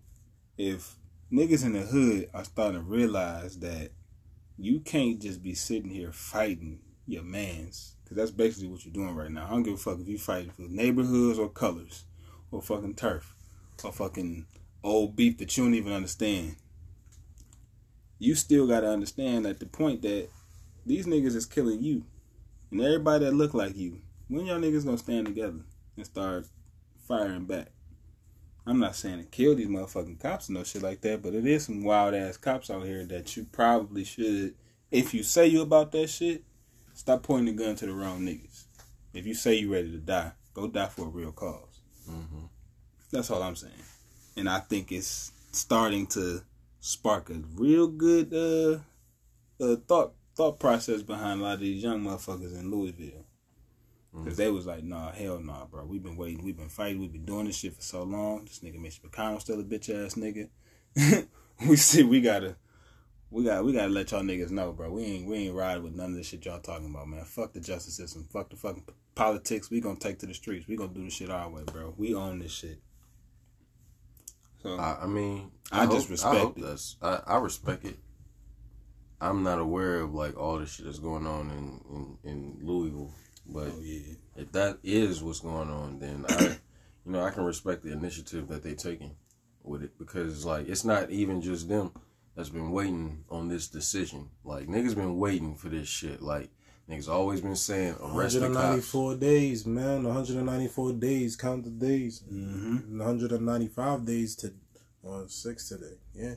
if 0.59 0.97
niggas 1.33 1.65
in 1.65 1.73
the 1.73 1.81
hood 1.81 2.29
are 2.35 2.45
starting 2.45 2.81
to 2.81 2.85
realize 2.85 3.59
that 3.61 3.93
you 4.59 4.81
can't 4.81 5.21
just 5.21 5.43
be 5.43 5.55
sitting 5.55 5.91
here 5.91 6.13
fighting 6.13 6.81
your 7.07 7.23
mans. 7.23 7.97
Because 8.03 8.17
that's 8.17 8.31
basically 8.31 8.69
what 8.69 8.85
you're 8.85 8.93
doing 8.93 9.15
right 9.15 9.31
now. 9.31 9.47
I 9.47 9.51
don't 9.51 9.63
give 9.63 9.75
a 9.75 9.77
fuck 9.79 10.01
if 10.01 10.09
you 10.09 10.19
fighting 10.19 10.51
for 10.51 10.63
neighborhoods 10.63 11.39
or 11.39 11.49
colors 11.49 12.05
or 12.51 12.61
fucking 12.61 12.97
turf 12.97 13.35
or 13.85 13.93
fucking 13.93 14.47
old 14.83 15.17
beef 15.17 15.39
that 15.39 15.57
you 15.57 15.65
don't 15.65 15.75
even 15.75 15.93
understand. 15.93 16.57
You 18.21 18.35
still 18.35 18.67
got 18.69 18.81
to 18.81 18.89
understand 18.89 19.47
at 19.47 19.61
the 19.61 19.67
point 19.67 20.03
that 20.03 20.29
these 20.85 21.07
niggas 21.07 21.35
is 21.35 21.47
killing 21.47 21.83
you 21.83 22.05
and 22.71 22.81
everybody 22.83 23.25
that 23.25 23.33
look 23.33 23.55
like 23.55 23.75
you. 23.77 23.99
When 24.29 24.45
y'all 24.45 24.61
niggas 24.61 24.85
gonna 24.85 24.99
stand 24.99 25.27
together 25.27 25.61
and 25.97 26.07
start 26.07 26.47
firing 27.09 27.47
back? 27.47 27.69
I'm 28.67 28.79
not 28.79 28.95
saying 28.95 29.19
to 29.19 29.25
kill 29.25 29.57
these 29.57 29.69
motherfucking 29.69 30.21
cops 30.21 30.49
and 30.49 30.59
no 30.59 30.65
shit 30.65 30.83
like 30.83 31.01
that, 31.01 31.23
but 31.23 31.35
it 31.35 31.47
is 31.47 31.65
some 31.65 31.83
wild 31.83 32.15
ass 32.15 32.37
cops 32.37 32.71
out 32.71 32.85
here 32.85 33.07
that 33.07 33.37
you 33.39 33.47
probably 33.51 34.05
should, 34.05 34.55
if 34.91 35.15
you 35.15 35.23
say 35.23 35.47
you 35.47 35.63
about 35.63 35.91
that 35.93 36.09
shit, 36.09 36.45
stop 36.93 37.23
pointing 37.23 37.57
the 37.57 37.65
gun 37.65 37.75
to 37.77 37.87
the 37.87 37.93
wrong 37.95 38.21
niggas. 38.21 38.65
If 39.15 39.27
you 39.27 39.35
say 39.35 39.55
you 39.55 39.73
ready 39.73 39.91
to 39.93 39.99
die, 39.99 40.33
go 40.53 40.69
die 40.69 40.89
for 40.89 41.07
a 41.07 41.09
real 41.09 41.33
cause. 41.33 41.81
hmm 42.07 42.45
That's 43.11 43.31
all 43.31 43.43
I'm 43.43 43.57
saying. 43.57 43.73
And 44.37 44.47
I 44.49 44.61
think 44.61 44.93
it's 44.93 45.33
starting 45.53 46.07
to 46.09 46.43
spark 46.81 47.31
a 47.31 47.35
real 47.55 47.87
good 47.87 48.33
uh, 48.35 48.79
uh 49.63 49.77
thought 49.87 50.15
thought 50.35 50.59
process 50.59 51.03
behind 51.03 51.41
a 51.41 51.45
lot 51.45 51.55
of 51.55 51.61
these 51.61 51.83
young 51.83 52.03
motherfuckers 52.03 52.59
in 52.59 52.71
Louisville. 52.71 53.27
Cause 54.13 54.37
they 54.37 54.51
was 54.51 54.67
like, 54.67 54.83
nah, 54.83 55.13
hell 55.13 55.39
nah, 55.39 55.67
bro. 55.67 55.85
We've 55.85 56.03
been 56.03 56.17
waiting, 56.17 56.45
we've 56.45 56.57
been 56.57 56.69
fighting, 56.69 57.01
we've 57.01 57.13
been 57.13 57.25
doing 57.25 57.47
this 57.47 57.59
shit 57.59 57.77
for 57.77 57.83
so 57.83 58.03
long. 58.03 58.45
This 58.45 58.59
nigga 58.59 58.81
Mitch 58.81 59.01
McConnell 59.03 59.41
still 59.41 59.61
a 59.61 59.63
bitch 59.63 59.89
ass 59.89 60.15
nigga. 60.15 60.49
we 61.69 61.77
see, 61.77 62.03
we 62.03 62.21
gotta, 62.21 62.57
we 63.31 63.45
got, 63.45 63.65
we 63.65 63.73
gotta 63.73 63.93
let 63.93 64.11
y'all 64.11 64.23
niggas 64.23 64.51
know, 64.51 64.73
bro. 64.73 64.91
We 64.91 65.05
ain't, 65.05 65.27
we 65.29 65.37
ain't 65.37 65.55
riding 65.55 65.85
with 65.85 65.95
none 65.95 66.11
of 66.11 66.17
this 66.17 66.27
shit 66.27 66.45
y'all 66.45 66.59
talking 66.59 66.91
about, 66.91 67.07
man. 67.07 67.25
Fuck 67.25 67.53
the 67.53 67.61
justice 67.61 67.95
system, 67.95 68.27
fuck 68.33 68.51
the 68.51 68.57
fucking 68.57 68.85
politics. 69.15 69.71
We 69.71 69.81
gonna 69.81 69.97
take 69.97 70.19
to 70.21 70.27
the 70.27 70.35
streets. 70.35 70.67
We 70.67 70.75
gonna 70.75 70.93
do 70.93 71.05
the 71.05 71.11
shit 71.11 71.31
our 71.31 71.49
way, 71.49 71.63
bro. 71.65 71.95
We 71.97 72.13
own 72.13 72.41
this 72.41 72.53
shit. 72.53 72.81
So 74.63 74.77
I, 74.77 75.03
I 75.03 75.07
mean, 75.07 75.51
I 75.73 75.85
hope, 75.87 75.95
just 75.95 76.11
respect 76.11 76.35
I 76.35 76.39
hope 76.39 76.59
it. 76.59 76.63
that's, 76.63 76.97
I, 77.03 77.21
I 77.27 77.39
respect 77.39 77.85
it. 77.85 77.97
I'm 79.21 79.43
not 79.43 79.59
aware 79.59 80.01
of 80.01 80.15
like 80.15 80.37
all 80.39 80.59
the 80.59 80.67
shit 80.67 80.87
that's 80.87 80.99
going 80.99 81.27
on 81.27 81.51
in, 81.51 82.19
in, 82.25 82.31
in 82.31 82.67
Louisville, 82.67 83.13
But 83.47 83.69
Oh 83.69 83.81
yeah. 83.83 84.15
if 84.37 84.53
that 84.53 84.79
is 84.83 85.23
what's 85.23 85.41
going 85.41 85.71
on, 85.71 85.99
then 85.99 86.25
I, 86.29 86.43
you 87.07 87.13
know, 87.13 87.23
I 87.23 87.31
can 87.31 87.45
respect 87.45 87.83
the 87.83 87.93
initiative 87.93 88.49
that 88.49 88.63
they're 88.63 88.75
taking 88.75 89.15
with 89.63 89.83
it 89.83 89.99
because 89.99 90.45
like 90.47 90.69
it's 90.69 90.85
not 90.85 91.11
even 91.11 91.43
just 91.43 91.69
them 91.69 91.93
that's 92.35 92.49
been 92.49 92.71
waiting 92.71 93.25
on 93.31 93.49
this 93.49 93.69
decision. 93.69 94.31
Like 94.45 94.67
niggas 94.69 94.95
been 94.95 95.19
waiting 95.19 95.55
for 95.57 95.69
this 95.69 95.89
shit. 95.89 96.23
Like 96.23 96.51
niggas 96.91 97.09
always 97.09 97.41
been 97.41 97.57
saying 97.57 97.95
arrest 98.03 98.35
the 98.35 98.41
194 98.43 99.15
days, 99.17 99.67
man. 99.67 100.05
194 100.05 100.93
days. 100.95 101.37
Count 101.37 101.65
the 101.65 101.71
days. 101.71 102.23
Mm-hmm. 102.33 102.99
195 102.99 104.05
days 104.05 104.35
to 104.37 104.53
on 105.05 105.29
six 105.29 105.69
today. 105.69 105.97
Yeah, 106.15 106.35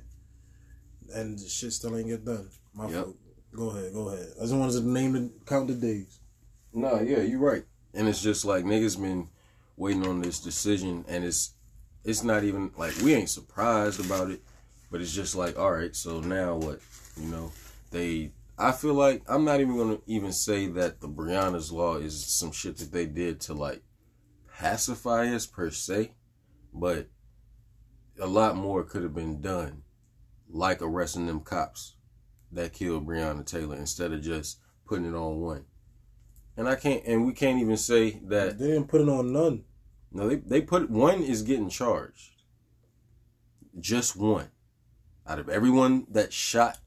and 1.13 1.37
the 1.37 1.49
shit 1.49 1.73
still 1.73 1.97
ain't 1.97 2.07
get 2.07 2.23
done. 2.25 2.49
My 2.73 2.89
Yep. 2.89 3.03
fault. 3.03 3.17
Go 3.55 3.69
ahead, 3.69 3.93
go 3.93 4.07
ahead. 4.09 4.29
I 4.37 4.41
just 4.41 4.53
wanted 4.55 4.73
to 4.81 4.87
name 4.87 5.15
and 5.15 5.31
count 5.45 5.67
the 5.67 5.75
days. 5.75 6.19
No, 6.73 6.99
yeah, 7.01 7.21
you're 7.21 7.39
right. 7.39 7.63
And 7.93 8.07
it's 8.07 8.21
just 8.21 8.45
like 8.45 8.65
niggas 8.65 8.99
been 8.99 9.27
waiting 9.77 10.07
on 10.07 10.21
this 10.21 10.39
decision, 10.39 11.05
and 11.07 11.23
it's 11.23 11.51
it's 12.03 12.23
not 12.23 12.43
even 12.43 12.71
like 12.77 12.95
we 13.03 13.13
ain't 13.13 13.29
surprised 13.29 14.03
about 14.03 14.31
it, 14.31 14.41
but 14.89 15.01
it's 15.01 15.13
just 15.13 15.35
like, 15.35 15.57
all 15.59 15.71
right, 15.71 15.95
so 15.95 16.19
now 16.19 16.55
what? 16.55 16.79
You 17.19 17.27
know, 17.29 17.51
they. 17.91 18.31
I 18.57 18.71
feel 18.71 18.93
like 18.93 19.23
I'm 19.27 19.45
not 19.45 19.61
even 19.61 19.77
gonna 19.77 19.99
even 20.05 20.31
say 20.31 20.67
that 20.67 21.01
the 21.01 21.07
Breonna's 21.07 21.71
law 21.71 21.95
is 21.95 22.25
some 22.25 22.51
shit 22.51 22.77
that 22.77 22.91
they 22.91 23.05
did 23.05 23.39
to 23.41 23.53
like 23.53 23.81
pacify 24.57 25.27
us 25.33 25.47
per 25.47 25.71
se, 25.71 26.13
but 26.73 27.07
a 28.19 28.27
lot 28.27 28.55
more 28.55 28.83
could 28.83 29.01
have 29.03 29.15
been 29.15 29.41
done, 29.41 29.81
like 30.49 30.81
arresting 30.81 31.25
them 31.25 31.39
cops 31.39 31.95
that 32.51 32.73
killed 32.73 33.07
Breonna 33.07 33.45
Taylor 33.45 33.75
instead 33.75 34.11
of 34.13 34.21
just 34.21 34.59
putting 34.85 35.05
it 35.05 35.15
on 35.15 35.39
one. 35.39 35.65
And 36.55 36.67
I 36.67 36.75
can't, 36.75 37.03
and 37.05 37.25
we 37.25 37.33
can't 37.33 37.59
even 37.59 37.77
say 37.77 38.21
that. 38.25 38.59
They 38.59 38.67
didn't 38.67 38.87
put 38.87 39.01
it 39.01 39.09
on 39.09 39.33
none. 39.33 39.63
No, 40.11 40.29
they 40.29 40.35
they 40.35 40.61
put 40.61 40.91
one 40.91 41.23
is 41.23 41.41
getting 41.41 41.69
charged. 41.69 42.29
Just 43.79 44.15
one, 44.15 44.51
out 45.25 45.39
of 45.39 45.49
everyone 45.49 46.05
that 46.11 46.31
shot 46.31 46.77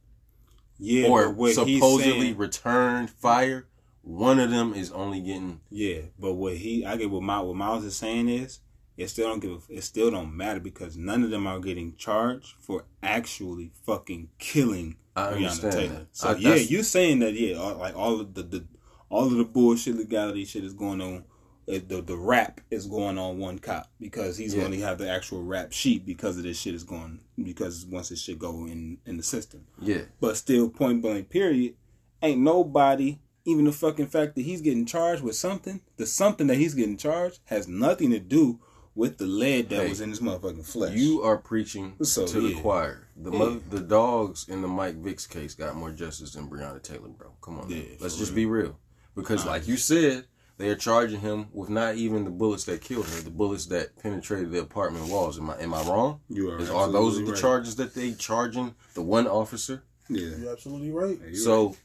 Yeah, 0.78 1.08
or 1.08 1.30
what 1.30 1.54
supposedly 1.54 2.20
saying, 2.20 2.36
returned 2.36 3.10
fire, 3.10 3.66
one 4.02 4.38
of 4.38 4.50
them 4.50 4.74
is 4.74 4.90
only 4.92 5.20
getting. 5.20 5.60
yeah, 5.70 6.00
but 6.18 6.34
what 6.34 6.56
he, 6.56 6.84
I 6.84 6.96
get 6.96 7.10
what 7.10 7.22
Miles, 7.22 7.46
what 7.48 7.56
Miles 7.56 7.84
is 7.84 7.96
saying 7.96 8.28
is, 8.28 8.60
it 8.96 9.08
still 9.08 9.28
don't 9.28 9.40
give, 9.40 9.64
it 9.68 9.82
still 9.84 10.10
don't 10.10 10.36
matter 10.36 10.60
because 10.60 10.96
none 10.96 11.22
of 11.24 11.30
them 11.30 11.46
are 11.46 11.58
getting 11.60 11.96
charged 11.96 12.54
for 12.60 12.84
actually 13.02 13.72
fucking 13.84 14.28
killing 14.38 14.96
I 15.14 15.32
Breonna 15.32 15.34
understand 15.34 15.72
Taylor. 15.72 16.06
So 16.12 16.28
I- 16.30 16.36
yeah, 16.36 16.54
you 16.56 16.82
saying 16.82 17.18
that 17.20 17.34
yeah, 17.34 17.56
all, 17.56 17.76
like 17.76 17.96
all 17.96 18.20
of 18.20 18.34
the, 18.34 18.42
the 18.42 18.64
all 19.08 19.24
of 19.26 19.32
the 19.36 19.44
bullshit 19.44 19.96
legality 19.96 20.44
shit 20.44 20.64
is 20.64 20.72
going 20.74 21.00
on. 21.00 21.24
The 21.66 22.00
the 22.00 22.16
rap 22.16 22.60
is 22.70 22.86
going 22.86 23.18
on 23.18 23.38
one 23.38 23.58
cop 23.58 23.90
because 23.98 24.36
he's 24.38 24.54
Yeah. 24.54 24.60
going 24.60 24.72
to 24.72 24.80
have 24.86 24.98
the 24.98 25.10
actual 25.10 25.42
rap 25.42 25.72
sheet 25.72 26.06
because 26.06 26.36
of 26.36 26.44
this 26.44 26.58
shit 26.60 26.74
is 26.74 26.84
going 26.84 27.20
because 27.42 27.84
once 27.84 28.08
this 28.10 28.20
shit 28.22 28.38
go 28.38 28.66
in 28.66 28.98
in 29.04 29.16
the 29.16 29.22
system. 29.24 29.66
Yeah, 29.80 30.02
But 30.20 30.36
still, 30.36 30.70
point 30.70 31.02
blank, 31.02 31.28
period, 31.28 31.74
ain't 32.22 32.40
nobody, 32.40 33.18
even 33.44 33.64
the 33.64 33.72
fucking 33.72 34.06
fact 34.06 34.36
that 34.36 34.42
he's 34.42 34.60
getting 34.60 34.86
charged 34.86 35.22
with 35.22 35.34
something, 35.36 35.80
the 35.96 36.06
something 36.06 36.46
that 36.46 36.56
he's 36.56 36.74
getting 36.74 36.96
charged 36.96 37.40
has 37.46 37.66
nothing 37.66 38.10
to 38.10 38.20
do 38.20 38.60
with 38.94 39.18
the 39.18 39.26
lead 39.26 39.68
that 39.70 39.82
Hey, 39.82 39.88
was 39.88 40.00
in 40.00 40.10
his 40.10 40.20
motherfucking 40.20 40.64
flesh. 40.64 40.96
you 40.96 41.20
are 41.22 41.36
preaching 41.36 41.94
So, 42.02 42.26
to 42.28 42.40
the 42.40 42.54
choir. 42.54 43.08
The 43.16 43.30
Yeah. 43.32 43.38
mother, 43.38 43.60
the 43.68 43.80
dogs 43.80 44.46
in 44.48 44.62
the 44.62 44.68
Mike 44.68 44.96
Vick's 45.02 45.26
case 45.26 45.54
got 45.54 45.74
more 45.76 45.90
justice 45.90 46.32
than 46.32 46.48
Breonna 46.48 46.80
Taylor, 46.82 47.08
bro. 47.08 47.32
Come 47.42 47.58
on, 47.58 47.70
Yeah, 47.70 47.82
let's 48.00 48.16
just 48.16 48.30
real. 48.30 48.36
be 48.36 48.46
real. 48.46 48.78
Because, 49.16 49.44
like 49.44 49.66
you 49.66 49.76
said, 49.76 50.26
they 50.58 50.68
are 50.70 50.76
charging 50.76 51.20
him 51.20 51.48
with 51.52 51.68
not 51.68 51.96
even 51.96 52.24
the 52.24 52.30
bullets 52.30 52.64
that 52.64 52.80
killed 52.80 53.06
her, 53.06 53.20
the 53.20 53.30
bullets 53.30 53.66
that 53.66 53.98
penetrated 54.02 54.50
the 54.50 54.60
apartment 54.60 55.08
walls. 55.08 55.38
Am 55.38 55.50
I 55.50 55.58
am 55.60 55.74
I 55.74 55.82
wrong? 55.82 56.20
You 56.28 56.50
are 56.50 56.58
Is, 56.58 56.70
are 56.70 56.90
those 56.90 57.18
absolutely 57.18 57.24
the 57.24 57.32
right. 57.32 57.40
charges 57.40 57.76
that 57.76 57.94
they 57.94 58.12
charging 58.12 58.74
the 58.94 59.02
one 59.02 59.26
officer? 59.26 59.84
Yeah. 60.08 60.36
You're 60.38 60.52
absolutely 60.52 60.90
right. 60.92 61.18
You're 61.20 61.34
so 61.34 61.66
right. 61.68 61.76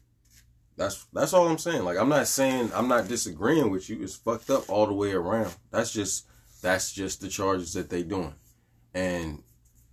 that's 0.78 1.06
that's 1.14 1.34
all 1.34 1.48
I'm 1.48 1.58
saying. 1.58 1.84
Like 1.84 1.98
I'm 1.98 2.10
not 2.10 2.28
saying 2.28 2.72
I'm 2.74 2.88
not 2.88 3.08
disagreeing 3.08 3.72
with 3.72 3.90
you. 3.90 4.02
It's 4.02 4.16
fucked 4.16 4.50
up 4.50 4.70
all 4.70 4.88
the 4.88 4.94
way 4.94 5.12
around. 5.12 5.54
That's 5.72 5.92
just 5.92 6.28
that's 6.62 6.94
just 6.94 7.22
the 7.22 7.28
charges 7.28 7.74
that 7.74 7.90
they 7.90 8.04
doing, 8.04 8.36
and 8.94 9.42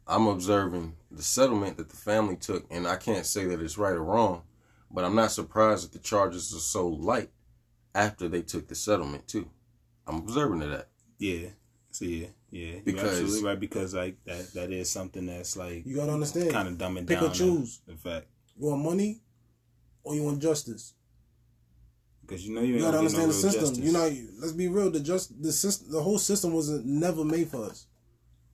I'm 0.06 0.26
observing 0.26 0.94
the 1.11 1.23
settlement 1.23 1.78
that 1.78 1.88
the 1.88 1.97
family 1.97 2.37
took, 2.37 2.66
and 2.70 2.87
I 2.87 2.97
can't 2.97 3.26
say 3.26 3.47
that 3.47 3.61
it's 3.61 3.78
right 3.78 3.94
or 3.94 4.04
wrong, 4.04 4.42
but 4.90 5.04
I'm 5.04 5.14
not 5.14 5.32
surprised 5.32 5.85
that 5.85 5.92
the 5.92 5.99
charges 6.06 6.54
are 6.54 6.58
so 6.58 6.87
light 6.87 7.30
after 7.99 8.28
they 8.28 8.43
took 8.43 8.69
the 8.69 8.75
settlement 8.75 9.26
too. 9.28 9.49
I'm 10.07 10.17
observing 10.17 10.62
of 10.62 10.71
that. 10.71 10.88
yeah. 11.19 11.49
So 11.90 12.05
yeah, 12.05 12.28
yeah. 12.50 12.67
You're 12.73 12.81
Because- 12.85 13.21
absolutely 13.21 13.43
right 13.49 13.59
because 13.61 13.95
like 13.95 14.17
that 14.25 14.52
that 14.55 14.71
is 14.71 14.88
something 14.88 15.26
that's 15.26 15.57
like 15.57 15.85
You 15.85 15.97
gotta 15.97 16.12
understand. 16.12 16.50
kind 16.50 16.69
of 16.69 16.75
dumbing 16.78 17.07
Pick 17.07 17.21
or 17.23 17.31
choose. 17.31 17.81
In 17.88 17.97
fact, 17.97 18.26
You 18.57 18.67
want 18.69 18.85
money 18.85 19.21
or 20.05 20.14
you 20.14 20.23
want 20.23 20.40
justice? 20.40 20.95
because 22.23 22.47
you 22.47 22.55
know 22.55 22.61
you, 22.61 22.75
You 22.75 22.81
gotta 22.81 22.99
gonna 22.99 23.09
no 23.11 23.19
understand 23.23 23.31
the 23.31 23.35
system. 23.35 23.61
justice. 23.62 23.78
You 23.78 23.93
know, 23.93 24.17
let's 24.40 24.52
be 24.52 24.69
real. 24.69 24.90
The 24.90 25.00
just 25.00 25.43
the 25.43 25.50
system, 25.50 25.90
the 25.90 26.02
whole 26.02 26.19
system 26.19 26.52
was 26.52 26.69
never 26.85 27.25
made 27.25 27.49
for 27.49 27.64
us. 27.64 27.87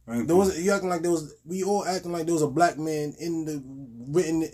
Right? 0.07 0.27
There 0.27 0.37
was 0.37 0.59
you 0.63 0.71
acting 0.71 0.89
like 0.91 1.03
there 1.03 1.11
was. 1.11 1.35
We 1.45 1.65
all 1.65 1.85
acting 1.85 2.13
like 2.13 2.25
there 2.27 2.35
was 2.35 2.43
a 2.43 2.49
black 2.49 2.79
man 2.79 3.15
in 3.19 3.45
the 3.45 3.63
written 4.09 4.49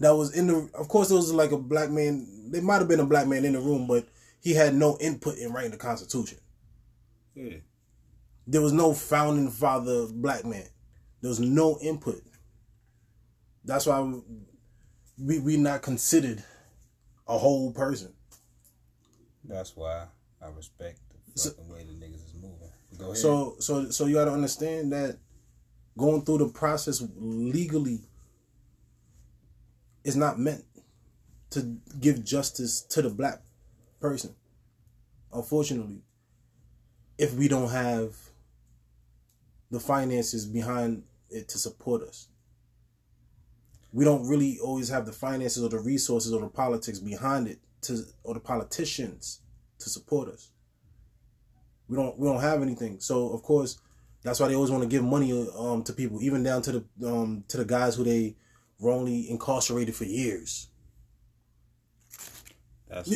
that 0.00 0.10
was 0.14 0.34
in 0.36 0.48
the. 0.48 0.68
Of 0.74 0.88
course, 0.88 1.08
there 1.08 1.16
was 1.16 1.32
like 1.32 1.52
a 1.52 1.58
black 1.58 1.90
man. 1.90 2.50
There 2.50 2.62
might 2.62 2.78
have 2.78 2.88
been 2.88 3.00
a 3.00 3.06
black 3.06 3.26
man 3.28 3.44
in 3.44 3.52
the 3.52 3.60
room, 3.60 3.86
but 3.86 4.06
he 4.44 4.52
had 4.54 4.74
no 4.74 4.96
input 5.00 5.38
in 5.38 5.52
writing 5.52 5.70
the 5.72 5.76
Constitution. 5.78 6.38
yeah. 7.34 7.56
There 8.46 8.60
was 8.60 8.72
no 8.74 8.92
founding 8.92 9.50
father 9.50 10.06
black 10.12 10.44
man. 10.44 10.66
There 11.22 11.30
was 11.30 11.40
no 11.40 11.78
input. 11.80 12.22
That's 13.64 13.86
why 13.86 14.20
we 15.18 15.38
we 15.38 15.56
not 15.56 15.80
considered 15.80 16.44
a 17.26 17.38
whole 17.38 17.72
person. 17.72 18.12
That's 19.44 19.74
why 19.74 20.08
I 20.42 20.48
respect 20.48 20.98
the 21.32 21.40
So- 21.40 21.54
way 21.70 21.84
the 21.84 21.94
niggas 21.94 22.26
is 22.26 22.34
moving. 22.34 22.70
Go 22.98 23.06
ahead. 23.06 23.16
So 23.16 23.56
so 23.60 23.88
so 23.90 24.04
you 24.04 24.16
got 24.16 24.26
to 24.26 24.32
understand 24.32 24.92
that 24.92 25.16
going 25.96 26.22
through 26.26 26.38
the 26.38 26.48
process 26.48 27.02
legally 27.16 28.02
is 30.04 30.16
not 30.16 30.38
meant 30.38 30.64
to 31.50 31.78
give 31.98 32.22
justice 32.24 32.82
to 32.82 33.00
the 33.00 33.08
black 33.08 33.40
person. 34.04 34.34
Unfortunately, 35.32 36.02
if 37.16 37.32
we 37.32 37.48
don't 37.48 37.70
have 37.70 38.14
the 39.70 39.80
finances 39.80 40.44
behind 40.44 41.04
it 41.30 41.48
to 41.48 41.58
support 41.58 42.02
us. 42.02 42.28
We 43.92 44.04
don't 44.04 44.28
really 44.28 44.58
always 44.62 44.88
have 44.90 45.06
the 45.06 45.12
finances 45.12 45.62
or 45.62 45.68
the 45.70 45.78
resources 45.78 46.32
or 46.32 46.40
the 46.40 46.48
politics 46.48 46.98
behind 46.98 47.48
it 47.48 47.58
to 47.82 48.02
or 48.22 48.34
the 48.34 48.40
politicians 48.40 49.40
to 49.78 49.88
support 49.88 50.28
us. 50.28 50.50
We 51.88 51.96
don't 51.96 52.18
we 52.18 52.28
don't 52.28 52.40
have 52.40 52.62
anything. 52.62 53.00
So 53.00 53.30
of 53.30 53.42
course, 53.42 53.78
that's 54.22 54.38
why 54.38 54.48
they 54.48 54.54
always 54.54 54.70
want 54.70 54.82
to 54.82 54.88
give 54.88 55.04
money 55.04 55.32
um 55.58 55.82
to 55.84 55.92
people, 55.92 56.22
even 56.22 56.42
down 56.42 56.62
to 56.62 56.72
the 56.72 57.08
um 57.08 57.44
to 57.48 57.56
the 57.56 57.64
guys 57.64 57.96
who 57.96 58.04
they 58.04 58.36
wrongly 58.80 59.30
incarcerated 59.30 59.94
for 59.94 60.04
years. 60.04 60.68
That's 62.94 63.08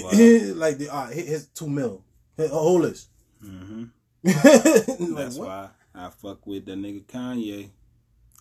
like 0.55 0.79
the 0.79 0.89
uh, 0.93 1.07
his 1.09 1.47
two 1.49 1.69
mil, 1.69 2.03
Hey, 2.37 2.49
hold 2.49 2.85
this. 2.85 3.09
hmm 3.41 3.85
like, 4.25 4.35
That's 4.35 5.37
what? 5.37 5.47
why 5.49 5.69
I 5.95 6.11
fuck 6.11 6.47
with 6.47 6.67
the 6.67 6.73
nigga 6.73 7.05
Kanye. 7.07 7.71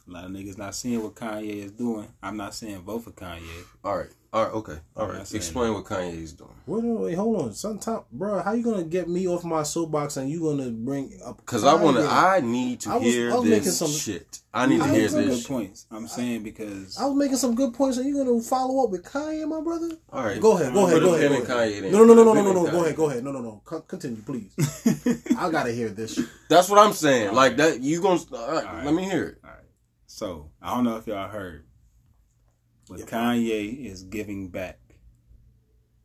A 0.07 0.11
lot 0.11 0.23
of 0.25 0.31
niggas 0.31 0.57
not 0.57 0.73
seeing 0.73 1.03
what 1.03 1.15
Kanye 1.15 1.65
is 1.65 1.71
doing. 1.71 2.07
I'm 2.23 2.37
not 2.37 2.55
saying 2.55 2.79
vote 2.81 3.03
for 3.03 3.11
Kanye. 3.11 3.41
All 3.83 3.97
right, 3.97 4.07
all 4.31 4.43
right, 4.45 4.53
okay, 4.53 4.77
all 4.95 5.03
I'm 5.03 5.09
right. 5.09 5.17
not 5.17 5.27
saying 5.27 5.41
Explain 5.41 5.73
what 5.73 5.83
Kanye 5.83 6.21
is 6.21 6.31
doing. 6.31 6.49
Wait, 6.65 6.81
wait, 6.83 6.99
wait, 6.99 7.13
hold 7.15 7.41
on. 7.41 7.53
Sometime, 7.53 8.01
bro, 8.11 8.41
how 8.41 8.53
you 8.53 8.63
gonna 8.63 8.83
get 8.83 9.09
me 9.09 9.27
off 9.27 9.43
my 9.43 9.63
soapbox 9.63 10.15
and 10.15 10.29
you 10.29 10.39
gonna 10.41 10.69
bring 10.69 11.19
up? 11.25 11.45
Cause 11.45 11.65
I 11.65 11.73
want 11.73 11.97
to. 11.97 12.07
I 12.07 12.39
need 12.39 12.79
to 12.81 12.91
I 12.91 12.95
was- 12.95 13.03
hear 13.03 13.31
I 13.33 13.35
was 13.35 13.49
this 13.49 13.77
some- 13.77 13.91
shit. 13.91 14.39
I 14.53 14.65
need 14.65 14.79
to 14.81 14.87
hear 14.87 15.03
was 15.03 15.11
Some 15.11 15.19
making 15.19 15.31
this. 15.35 15.45
good 15.45 15.53
points. 15.53 15.85
I'm 15.91 16.07
saying 16.07 16.41
because 16.43 16.97
I 16.97 17.05
was 17.05 17.15
making 17.15 17.37
some 17.37 17.53
good 17.53 17.73
points, 17.73 17.97
and 17.97 18.07
you 18.07 18.23
gonna 18.23 18.41
follow 18.41 18.85
up 18.85 18.89
with 18.91 19.03
Kanye, 19.03 19.45
my 19.47 19.61
brother? 19.61 19.91
All 20.11 20.23
right, 20.23 20.39
Go 20.39 20.53
ahead, 20.57 20.73
go 20.73 20.87
ahead, 20.87 21.01
go 21.01 21.13
ahead. 21.15 21.31
pin 21.31 21.43
Go 21.45 21.57
ahead. 21.59 21.83
Kanye. 21.83 21.91
No, 21.91 22.05
no, 22.05 22.13
no, 22.13 22.23
no, 22.23 22.33
no, 22.33 22.41
no, 22.41 22.53
no. 22.63 22.71
Go 22.71 22.83
ahead, 22.83 22.95
go 22.95 23.09
ahead. 23.09 23.23
No, 23.25 23.31
no, 23.33 23.41
no. 23.41 23.61
Con- 23.65 23.83
Continue, 23.87 24.21
please. 24.23 24.53
I 25.37 25.51
gotta 25.51 25.71
hear 25.73 25.89
this. 25.89 26.13
shit. 26.15 26.25
That's 26.49 26.69
what 26.69 26.79
I'm 26.79 26.93
saying. 26.93 27.29
All 27.29 27.35
Like 27.35 27.51
right. 27.51 27.57
that, 27.57 27.81
you 27.81 28.01
gonna 28.01 28.19
all 28.31 28.51
right, 28.53 28.65
All 28.65 28.73
right. 28.77 28.85
let 28.85 28.93
me 28.95 29.03
hear 29.03 29.23
it. 29.25 29.37
So 30.17 30.49
I 30.63 30.73
don't 30.73 30.83
know 30.83 30.97
if 30.97 31.05
y'all 31.05 31.29
heard, 31.29 31.67
but 32.89 33.01
Kanye 33.01 33.85
is 33.85 34.01
giving 34.01 34.49
back 34.49 34.79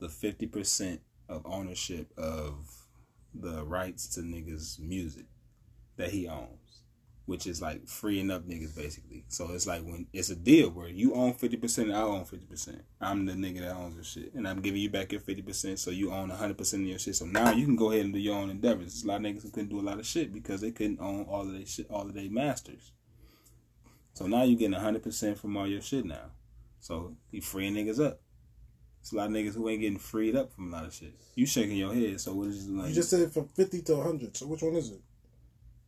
the 0.00 0.10
fifty 0.10 0.46
percent 0.46 1.00
of 1.30 1.40
ownership 1.46 2.12
of 2.18 2.68
the 3.34 3.64
rights 3.64 4.06
to 4.16 4.20
niggas' 4.20 4.78
music 4.78 5.24
that 5.96 6.10
he 6.10 6.28
owns. 6.28 6.82
which 7.26 7.46
is 7.46 7.62
like 7.62 7.86
freeing 7.86 8.30
up 8.30 8.46
niggas 8.46 8.74
basically. 8.76 9.24
So 9.28 9.52
it's 9.52 9.66
like 9.66 9.82
when 9.82 10.06
it's 10.12 10.30
a 10.30 10.36
deal 10.36 10.70
where 10.70 10.88
you 10.88 11.14
own 11.14 11.34
fifty 11.34 11.56
percent, 11.56 11.92
I 11.92 12.02
own 12.02 12.24
fifty 12.24 12.46
percent. 12.46 12.82
I'm 13.00 13.26
the 13.26 13.32
nigga 13.32 13.60
that 13.60 13.76
owns 13.76 13.96
the 13.96 14.04
shit, 14.04 14.34
and 14.34 14.46
I'm 14.46 14.60
giving 14.60 14.80
you 14.80 14.90
back 14.90 15.12
your 15.12 15.20
fifty 15.20 15.42
percent, 15.42 15.78
so 15.78 15.90
you 15.90 16.12
own 16.12 16.30
hundred 16.30 16.58
percent 16.58 16.82
of 16.82 16.88
your 16.88 16.98
shit. 16.98 17.16
So 17.16 17.26
now 17.26 17.52
you 17.52 17.64
can 17.64 17.76
go 17.76 17.90
ahead 17.92 18.04
and 18.04 18.12
do 18.12 18.20
your 18.20 18.36
own 18.36 18.50
endeavors. 18.50 18.92
There's 18.92 19.04
a 19.04 19.08
lot 19.08 19.16
of 19.16 19.22
niggas 19.22 19.42
who 19.42 19.50
couldn't 19.50 19.70
do 19.70 19.80
a 19.80 19.82
lot 19.88 19.98
of 19.98 20.06
shit 20.06 20.32
because 20.32 20.60
they 20.60 20.72
couldn't 20.72 21.00
own 21.00 21.24
all 21.28 21.42
of 21.42 21.52
their 21.52 21.66
shit, 21.66 21.86
all 21.90 22.02
of 22.02 22.14
their 22.14 22.30
masters. 22.30 22.92
So 24.14 24.26
now 24.26 24.42
you're 24.42 24.58
getting 24.58 24.78
hundred 24.78 25.02
percent 25.02 25.38
from 25.38 25.56
all 25.56 25.66
your 25.66 25.82
shit 25.82 26.04
now. 26.04 26.30
So 26.80 27.14
you 27.30 27.40
freeing 27.40 27.74
niggas 27.74 28.04
up. 28.04 28.20
It's 29.00 29.12
a 29.12 29.16
lot 29.16 29.26
of 29.26 29.32
niggas 29.32 29.54
who 29.54 29.68
ain't 29.68 29.80
getting 29.80 29.98
freed 29.98 30.36
up 30.36 30.52
from 30.52 30.72
a 30.72 30.76
lot 30.76 30.86
of 30.86 30.94
shit. 30.94 31.14
You 31.34 31.46
shaking 31.46 31.76
your 31.76 31.92
head. 31.94 32.20
So 32.20 32.34
what 32.34 32.48
is 32.48 32.68
it 32.68 32.72
like? 32.72 32.88
You 32.88 32.94
just 32.94 33.10
said 33.10 33.32
from 33.32 33.48
fifty 33.48 33.82
to 33.82 34.00
hundred. 34.00 34.36
So 34.36 34.46
which 34.46 34.62
one 34.62 34.74
is 34.74 34.90
it? 34.90 35.00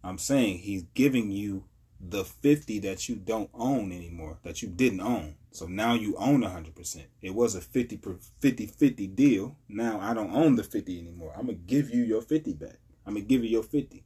I'm 0.02 0.18
saying 0.18 0.58
he's 0.58 0.82
giving 0.94 1.30
you 1.30 1.64
the 2.00 2.24
50 2.24 2.80
that 2.80 3.08
you 3.08 3.16
don't 3.16 3.50
own 3.54 3.92
anymore, 3.92 4.38
that 4.42 4.62
you 4.62 4.68
didn't 4.68 5.00
own. 5.00 5.36
So 5.52 5.66
now 5.66 5.94
you 5.94 6.16
own 6.16 6.42
100%. 6.42 7.04
It 7.22 7.34
was 7.34 7.54
a 7.54 7.60
50 7.60 8.00
50 8.40 8.66
50 8.66 9.06
deal. 9.08 9.56
Now 9.68 10.00
I 10.00 10.12
don't 10.12 10.34
own 10.34 10.56
the 10.56 10.64
50 10.64 10.98
anymore. 10.98 11.32
I'm 11.36 11.46
going 11.46 11.58
to 11.58 11.64
give 11.64 11.90
you 11.90 12.02
your 12.02 12.20
50 12.20 12.52
back. 12.54 12.78
I'm 13.06 13.14
going 13.14 13.24
to 13.24 13.28
give 13.28 13.44
you 13.44 13.50
your 13.50 13.62
50. 13.62 14.04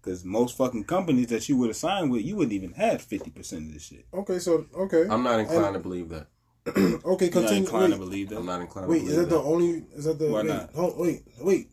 Because 0.00 0.24
most 0.24 0.56
fucking 0.56 0.84
companies 0.84 1.26
that 1.28 1.48
you 1.48 1.56
would 1.56 1.68
have 1.68 1.76
signed 1.76 2.10
with, 2.10 2.22
you 2.24 2.36
wouldn't 2.36 2.52
even 2.52 2.72
have 2.74 3.02
50% 3.06 3.52
of 3.68 3.72
this 3.72 3.82
shit. 3.86 4.06
Okay, 4.14 4.38
so 4.38 4.66
okay. 4.76 5.06
I'm 5.10 5.22
not 5.22 5.40
inclined 5.40 5.74
to 5.74 5.80
believe 5.80 6.08
that. 6.10 6.28
okay, 6.68 6.76
continue. 6.76 7.02
You're 7.04 7.24
not 7.24 7.32
continue. 7.32 7.56
inclined 7.64 7.92
to 7.94 7.98
believe 7.98 8.28
that. 8.28 8.38
I'm 8.38 8.46
not 8.46 8.60
inclined 8.60 8.88
wait 8.88 9.00
to 9.00 9.04
is 9.06 9.10
believe 9.14 9.28
that 9.28 9.34
that. 9.34 9.42
the 9.42 9.48
only? 9.48 9.84
Is 9.94 10.04
that 10.04 10.18
the? 10.18 10.28
Why 10.28 10.42
wait, 10.42 10.46
not? 10.46 10.72
Hold, 10.74 10.98
wait, 10.98 11.22
wait. 11.40 11.70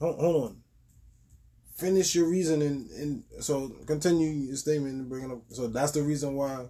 Hold, 0.00 0.18
hold 0.18 0.44
on. 0.50 0.56
Finish 1.76 2.14
your 2.16 2.28
reasoning 2.28 2.88
and 2.98 3.22
so 3.40 3.68
continue 3.86 4.28
your 4.30 4.56
statement 4.56 4.94
and 4.94 5.08
bring 5.08 5.24
it 5.24 5.30
up. 5.30 5.42
So 5.50 5.68
that's 5.68 5.92
the 5.92 6.02
reason 6.02 6.34
why. 6.34 6.66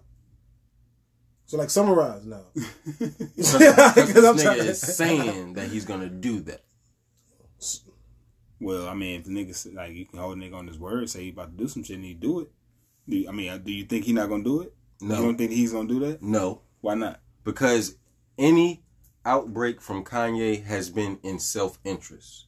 So 1.47 1.57
like 1.57 1.71
summarize 1.71 2.25
now. 2.25 2.43
Because 2.99 3.95
Because 3.95 4.23
I'm 4.25 4.35
this 4.35 4.43
trying 4.43 4.57
nigga 4.59 4.63
to- 4.63 4.69
is 4.69 4.79
saying 4.97 5.53
that 5.53 5.69
he's 5.69 5.85
gonna 5.85 6.09
do 6.09 6.41
that. 6.41 6.61
Well, 8.59 8.87
I 8.87 8.93
mean, 8.93 9.19
if 9.19 9.25
the 9.25 9.31
nigga, 9.31 9.75
like, 9.75 9.93
you 9.93 10.05
can 10.05 10.19
hold 10.19 10.37
a 10.37 10.41
nigga 10.41 10.55
on 10.55 10.67
his 10.67 10.77
word, 10.77 11.09
say 11.09 11.23
he 11.23 11.29
about 11.29 11.57
to 11.57 11.63
do 11.63 11.67
some 11.67 11.83
shit 11.83 11.95
and 11.95 12.05
he 12.05 12.13
do 12.13 12.41
it. 12.41 12.51
Do 13.07 13.17
you, 13.17 13.29
I 13.29 13.31
mean, 13.31 13.49
uh, 13.49 13.57
do 13.57 13.71
you 13.71 13.85
think 13.85 14.05
he 14.05 14.13
not 14.13 14.27
to 14.27 14.43
do 14.43 14.61
it? 14.61 14.73
No. 15.01 15.15
You 15.17 15.21
don't 15.23 15.37
think 15.37 15.51
he's 15.51 15.71
to 15.87 15.93
do 15.93 15.99
that? 16.01 16.21
no, 16.21 16.61
Why 16.81 16.95
not? 16.95 17.21
because 17.43 17.95
any 18.37 18.83
outbreak 19.25 19.81
from 19.81 20.03
Kanye 20.03 20.63
has 20.65 20.89
been 20.89 21.19
in 21.23 21.39
self 21.39 21.79
interest. 21.83 22.45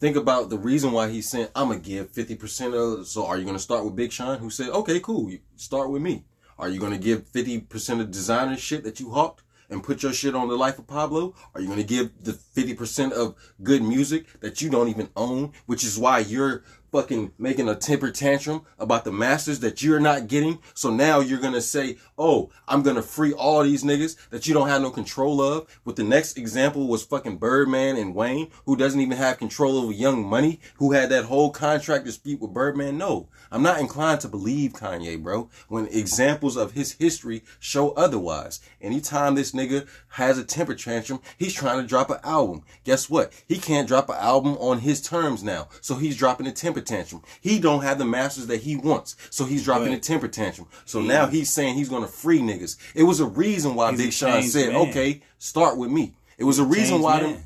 Think 0.00 0.16
about 0.16 0.48
the 0.48 0.58
reason 0.58 0.92
why 0.92 1.08
he 1.08 1.20
saying, 1.20 1.48
I'm 1.56 1.70
to 1.70 1.78
give 1.78 2.12
50% 2.12 3.00
of. 3.00 3.06
So, 3.06 3.26
are 3.26 3.36
you 3.36 3.44
to 3.56 3.58
start 3.60 3.84
with 3.84 3.96
Big 3.96 4.12
Sean, 4.12 4.38
who 4.38 4.50
said, 4.50 4.68
okay, 4.70 5.00
cool, 5.00 5.32
start 5.56 5.90
with 5.90 6.02
me? 6.02 6.24
Are 6.58 6.68
you 6.68 6.80
to 6.92 6.98
give 6.98 7.24
50% 7.30 8.00
of 8.00 8.10
designer 8.10 8.56
shit 8.56 8.84
that 8.84 9.00
you 9.00 9.10
hawked 9.10 9.42
and 9.70 9.82
put 9.82 10.02
your 10.02 10.12
shit 10.12 10.34
on 10.34 10.48
the 10.48 10.56
life 10.56 10.78
of 10.78 10.86
Pablo? 10.86 11.34
Are 11.54 11.60
you 11.60 11.66
going 11.66 11.78
to 11.78 11.84
give 11.84 12.10
the 12.22 12.32
50% 12.32 13.12
of 13.12 13.34
good 13.62 13.82
music 13.82 14.40
that 14.40 14.60
you 14.60 14.70
don't 14.70 14.88
even 14.88 15.10
own, 15.16 15.52
which 15.66 15.84
is 15.84 15.98
why 15.98 16.20
you're 16.20 16.64
fucking 16.90 17.32
making 17.38 17.68
a 17.68 17.74
temper 17.74 18.10
tantrum 18.10 18.62
about 18.78 19.04
the 19.04 19.12
masters 19.12 19.60
that 19.60 19.82
you're 19.82 20.00
not 20.00 20.26
getting. 20.26 20.58
So 20.74 20.90
now 20.90 21.20
you're 21.20 21.40
gonna 21.40 21.60
say, 21.60 21.96
oh, 22.16 22.50
I'm 22.66 22.82
gonna 22.82 23.02
free 23.02 23.32
all 23.32 23.62
these 23.62 23.84
niggas 23.84 24.16
that 24.30 24.46
you 24.46 24.54
don't 24.54 24.68
have 24.68 24.82
no 24.82 24.90
control 24.90 25.40
of. 25.40 25.66
With 25.84 25.96
the 25.96 26.04
next 26.04 26.38
example 26.38 26.86
was 26.88 27.04
fucking 27.04 27.38
Birdman 27.38 27.96
and 27.96 28.14
Wayne, 28.14 28.50
who 28.66 28.76
doesn't 28.76 29.00
even 29.00 29.16
have 29.16 29.38
control 29.38 29.78
over 29.78 29.92
Young 29.92 30.24
Money, 30.24 30.60
who 30.76 30.92
had 30.92 31.10
that 31.10 31.26
whole 31.26 31.50
contract 31.50 32.04
dispute 32.04 32.40
with 32.40 32.52
Birdman. 32.52 32.98
No, 32.98 33.28
I'm 33.50 33.62
not 33.62 33.80
inclined 33.80 34.20
to 34.20 34.28
believe 34.28 34.72
Kanye, 34.72 35.22
bro, 35.22 35.50
when 35.68 35.86
examples 35.86 36.56
of 36.56 36.72
his 36.72 36.92
history 36.92 37.42
show 37.58 37.90
otherwise. 37.92 38.60
Anytime 38.80 39.34
this 39.34 39.52
nigga 39.52 39.86
has 40.10 40.38
a 40.38 40.44
temper 40.44 40.74
tantrum, 40.74 41.20
he's 41.36 41.54
trying 41.54 41.80
to 41.80 41.86
drop 41.86 42.10
an 42.10 42.18
album. 42.24 42.62
Guess 42.84 43.08
what? 43.10 43.32
He 43.46 43.58
can't 43.58 43.88
drop 43.88 44.08
an 44.08 44.16
album 44.16 44.56
on 44.58 44.80
his 44.80 45.00
terms 45.00 45.42
now. 45.42 45.68
So 45.80 45.96
he's 45.96 46.16
dropping 46.16 46.46
a 46.46 46.52
temper 46.52 46.77
tantrum. 46.80 47.22
He 47.40 47.58
don't 47.58 47.82
have 47.82 47.98
the 47.98 48.04
masters 48.04 48.46
that 48.48 48.62
he 48.62 48.76
wants. 48.76 49.16
So 49.30 49.44
he's 49.44 49.64
dropping 49.64 49.92
a 49.92 49.98
temper 49.98 50.28
tantrum. 50.28 50.68
So 50.84 51.00
he- 51.00 51.08
now 51.08 51.26
he's 51.26 51.50
saying 51.50 51.74
he's 51.76 51.88
gonna 51.88 52.08
free 52.08 52.40
niggas. 52.40 52.76
It 52.94 53.04
was 53.04 53.20
a 53.20 53.26
reason 53.26 53.74
why 53.74 53.90
He's 53.92 54.00
Big 54.00 54.12
Sean 54.12 54.42
said, 54.42 54.72
man. 54.72 54.88
okay, 54.88 55.22
start 55.38 55.76
with 55.76 55.90
me. 55.90 56.16
It 56.38 56.44
was 56.44 56.58
a 56.58 56.64
reason 56.64 57.00
why 57.02 57.20
man. 57.22 57.32
them, 57.34 57.42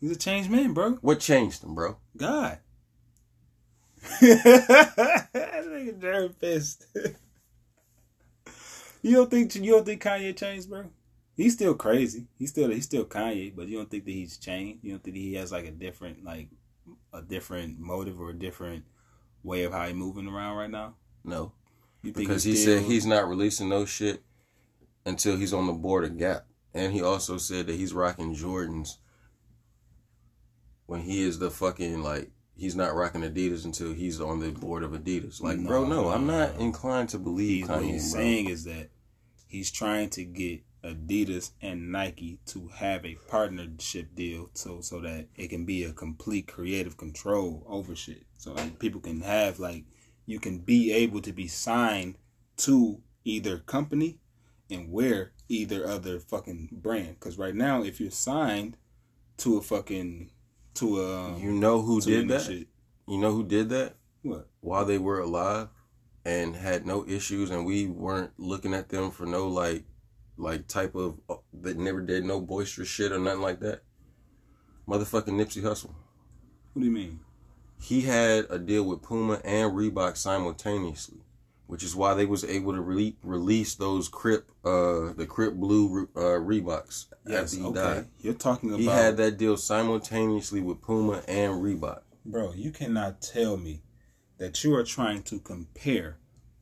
He's 0.00 0.12
a 0.12 0.16
changed 0.16 0.48
man, 0.50 0.72
bro. 0.74 0.92
what 1.00 1.20
changed 1.20 1.62
him, 1.64 1.74
bro? 1.74 1.96
God. 2.16 2.58
that 4.20 5.26
nigga 5.68 6.00
Jerry 6.00 6.28
pissed. 6.40 6.86
you 9.02 9.16
don't 9.16 9.30
think 9.30 9.54
you 9.56 9.72
don't 9.72 9.84
think 9.84 10.02
Kanye 10.02 10.36
changed, 10.36 10.68
bro? 10.70 10.84
He's 11.36 11.52
still 11.54 11.74
crazy. 11.74 12.26
He's 12.38 12.50
still 12.50 12.70
he's 12.70 12.84
still 12.84 13.04
Kanye, 13.04 13.54
but 13.54 13.68
you 13.68 13.76
don't 13.76 13.90
think 13.90 14.04
that 14.04 14.10
he's 14.12 14.38
changed. 14.38 14.82
You 14.84 14.92
don't 14.92 15.04
think 15.04 15.16
he 15.16 15.34
has 15.34 15.52
like 15.52 15.66
a 15.66 15.70
different 15.70 16.24
like 16.24 16.48
a 17.12 17.22
different 17.22 17.78
motive 17.78 18.20
or 18.20 18.30
a 18.30 18.38
different 18.38 18.84
way 19.42 19.64
of 19.64 19.72
how 19.72 19.86
he's 19.86 19.94
moving 19.94 20.28
around 20.28 20.56
right 20.56 20.70
now. 20.70 20.94
No. 21.24 21.52
Because 22.02 22.44
he 22.44 22.50
he's 22.52 22.64
said 22.64 22.82
he's 22.82 23.06
not 23.06 23.28
releasing 23.28 23.68
no 23.68 23.84
shit 23.84 24.22
until 25.04 25.36
he's 25.36 25.52
on 25.52 25.66
the 25.66 25.72
board 25.72 26.04
of 26.04 26.16
Gap. 26.16 26.46
And 26.74 26.92
he 26.92 27.02
also 27.02 27.38
said 27.38 27.66
that 27.66 27.76
he's 27.76 27.92
rocking 27.92 28.34
Jordans 28.34 28.98
when 30.86 31.00
he 31.00 31.22
is 31.22 31.38
the 31.38 31.50
fucking 31.50 32.02
like 32.02 32.30
he's 32.56 32.76
not 32.76 32.94
rocking 32.94 33.22
Adidas 33.22 33.64
until 33.64 33.92
he's 33.92 34.20
on 34.20 34.40
the 34.40 34.50
board 34.50 34.82
of 34.82 34.92
Adidas. 34.92 35.40
Like, 35.40 35.64
bro, 35.64 35.84
no, 35.86 36.08
I'm 36.08 36.26
not 36.26 36.56
inclined 36.58 37.08
to 37.10 37.18
believe 37.18 37.66
He's, 37.66 37.68
what 37.68 37.82
he's 37.84 38.12
bro. 38.12 38.20
saying 38.20 38.48
is 38.48 38.64
that 38.64 38.90
he's 39.46 39.70
trying 39.70 40.10
to 40.10 40.24
get 40.24 40.60
Adidas 40.84 41.50
and 41.60 41.90
Nike 41.90 42.38
to 42.46 42.68
have 42.68 43.04
a 43.04 43.16
partnership 43.28 44.14
deal 44.14 44.50
so 44.54 44.80
so 44.80 45.00
that 45.00 45.26
it 45.34 45.48
can 45.48 45.64
be 45.64 45.84
a 45.84 45.92
complete 45.92 46.46
creative 46.46 46.96
control 46.96 47.64
over 47.68 47.94
shit. 47.96 48.24
So 48.36 48.52
like 48.52 48.78
people 48.78 49.00
can 49.00 49.20
have 49.22 49.58
like 49.58 49.84
you 50.26 50.38
can 50.38 50.58
be 50.58 50.92
able 50.92 51.20
to 51.22 51.32
be 51.32 51.48
signed 51.48 52.16
to 52.58 53.00
either 53.24 53.58
company 53.58 54.18
and 54.70 54.90
wear 54.90 55.32
either 55.48 55.86
other 55.86 56.20
fucking 56.20 56.68
brand. 56.72 57.18
Cause 57.20 57.38
right 57.38 57.54
now 57.54 57.82
if 57.82 58.00
you're 58.00 58.10
signed 58.10 58.76
to 59.38 59.56
a 59.56 59.62
fucking 59.62 60.30
to 60.74 61.00
a 61.00 61.38
You 61.38 61.52
know 61.52 61.82
who 61.82 62.00
did 62.00 62.28
that? 62.28 62.42
shit. 62.42 62.68
You 63.06 63.18
know 63.18 63.32
who 63.32 63.44
did 63.44 63.70
that? 63.70 63.96
What? 64.22 64.48
While 64.60 64.84
they 64.84 64.98
were 64.98 65.20
alive 65.20 65.68
and 66.24 66.54
had 66.54 66.86
no 66.86 67.04
issues 67.08 67.50
and 67.50 67.64
we 67.64 67.86
weren't 67.86 68.32
looking 68.38 68.74
at 68.74 68.90
them 68.90 69.10
for 69.10 69.26
no 69.26 69.48
like 69.48 69.84
like 70.38 70.66
type 70.68 70.94
of 70.94 71.18
uh, 71.28 71.34
that 71.62 71.76
never 71.76 72.00
did 72.00 72.24
no 72.24 72.40
boisterous 72.40 72.88
shit 72.88 73.12
or 73.12 73.18
nothing 73.18 73.42
like 73.42 73.60
that. 73.60 73.82
Motherfucking 74.88 75.28
Nipsey 75.34 75.62
Hussle. 75.62 75.90
What 76.72 76.80
do 76.80 76.84
you 76.86 76.92
mean? 76.92 77.20
he 77.80 78.00
had 78.02 78.46
a 78.50 78.58
deal 78.58 78.82
with 78.82 79.02
Puma 79.02 79.40
and 79.44 79.72
Reebok 79.72 80.16
simultaneously, 80.16 81.18
which 81.68 81.84
is 81.84 81.94
why 81.94 82.14
they 82.14 82.26
was 82.26 82.44
able 82.44 82.72
to 82.72 82.80
re- 82.80 83.16
release 83.22 83.76
those 83.76 84.08
Crip, 84.08 84.50
uh, 84.64 85.12
the 85.12 85.26
Crip 85.28 85.54
Blue 85.54 86.08
uh, 86.16 86.20
Reeboks 86.40 87.06
Yes, 87.24 87.54
after 87.54 87.56
he 87.56 87.62
okay. 87.68 87.80
died. 87.80 88.06
You're 88.20 88.34
talking 88.34 88.70
about 88.70 88.80
He 88.80 88.86
had 88.86 89.16
that 89.18 89.36
deal 89.38 89.56
simultaneously 89.56 90.60
with 90.60 90.80
Puma 90.82 91.22
and 91.28 91.62
Reebok. 91.62 92.00
Bro, 92.24 92.54
you 92.54 92.72
cannot 92.72 93.22
tell 93.22 93.56
me 93.56 93.82
that 94.38 94.64
you 94.64 94.74
are 94.74 94.84
trying 94.84 95.22
to 95.24 95.38
compare 95.38 96.18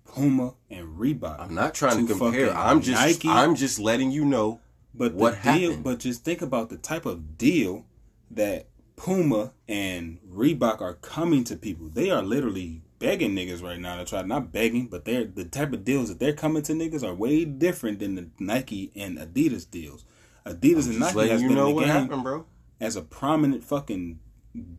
Puma 0.06 0.54
and 0.70 0.98
Reebok. 0.98 1.40
I'm 1.40 1.54
not 1.54 1.74
trying 1.74 2.06
to, 2.06 2.12
To 2.14 2.18
compare. 2.18 2.54
I'm 2.56 2.80
just 2.80 3.00
Nike? 3.00 3.28
I'm 3.28 3.54
just 3.54 3.78
letting 3.78 4.10
you 4.10 4.24
know. 4.24 4.60
but 4.94 5.12
what 5.14 5.42
the 5.42 5.52
deal, 5.52 5.70
happened? 5.70 5.84
but 5.84 5.98
just 5.98 6.24
think 6.24 6.42
about 6.42 6.68
the 6.70 6.76
type 6.76 7.06
of 7.06 7.36
deal 7.38 7.84
that 8.30 8.66
Puma 8.96 9.52
and 9.68 10.18
Reebok 10.26 10.80
are 10.80 10.94
coming 10.94 11.44
to 11.44 11.56
people. 11.56 11.88
They 11.88 12.10
are 12.10 12.22
literally 12.22 12.82
begging 12.98 13.32
niggas 13.36 13.62
right 13.62 13.78
now 13.78 13.96
to 13.98 14.04
try 14.06 14.22
not 14.22 14.52
begging, 14.52 14.86
but 14.86 15.04
they're 15.04 15.24
the 15.24 15.44
type 15.44 15.72
of 15.74 15.84
deals 15.84 16.08
that 16.08 16.18
they're 16.18 16.32
coming 16.32 16.62
to 16.62 16.72
niggas 16.72 17.06
are 17.06 17.12
way 17.14 17.44
different 17.44 17.98
than 17.98 18.14
the 18.14 18.28
Nike 18.38 18.90
and 18.96 19.18
Adidas 19.18 19.70
deals. 19.70 20.04
Adidas 20.46 20.88
and 20.88 21.00
Nike 21.00 21.28
has 21.28 21.42
you 21.42 21.48
been 21.48 21.56
know 21.56 21.64
in 21.66 21.68
the 21.70 21.74
what 21.74 21.84
game 21.84 21.92
happened, 21.92 22.22
bro. 22.22 22.46
as 22.80 22.96
a 22.96 23.02
prominent 23.02 23.64
fucking 23.64 24.18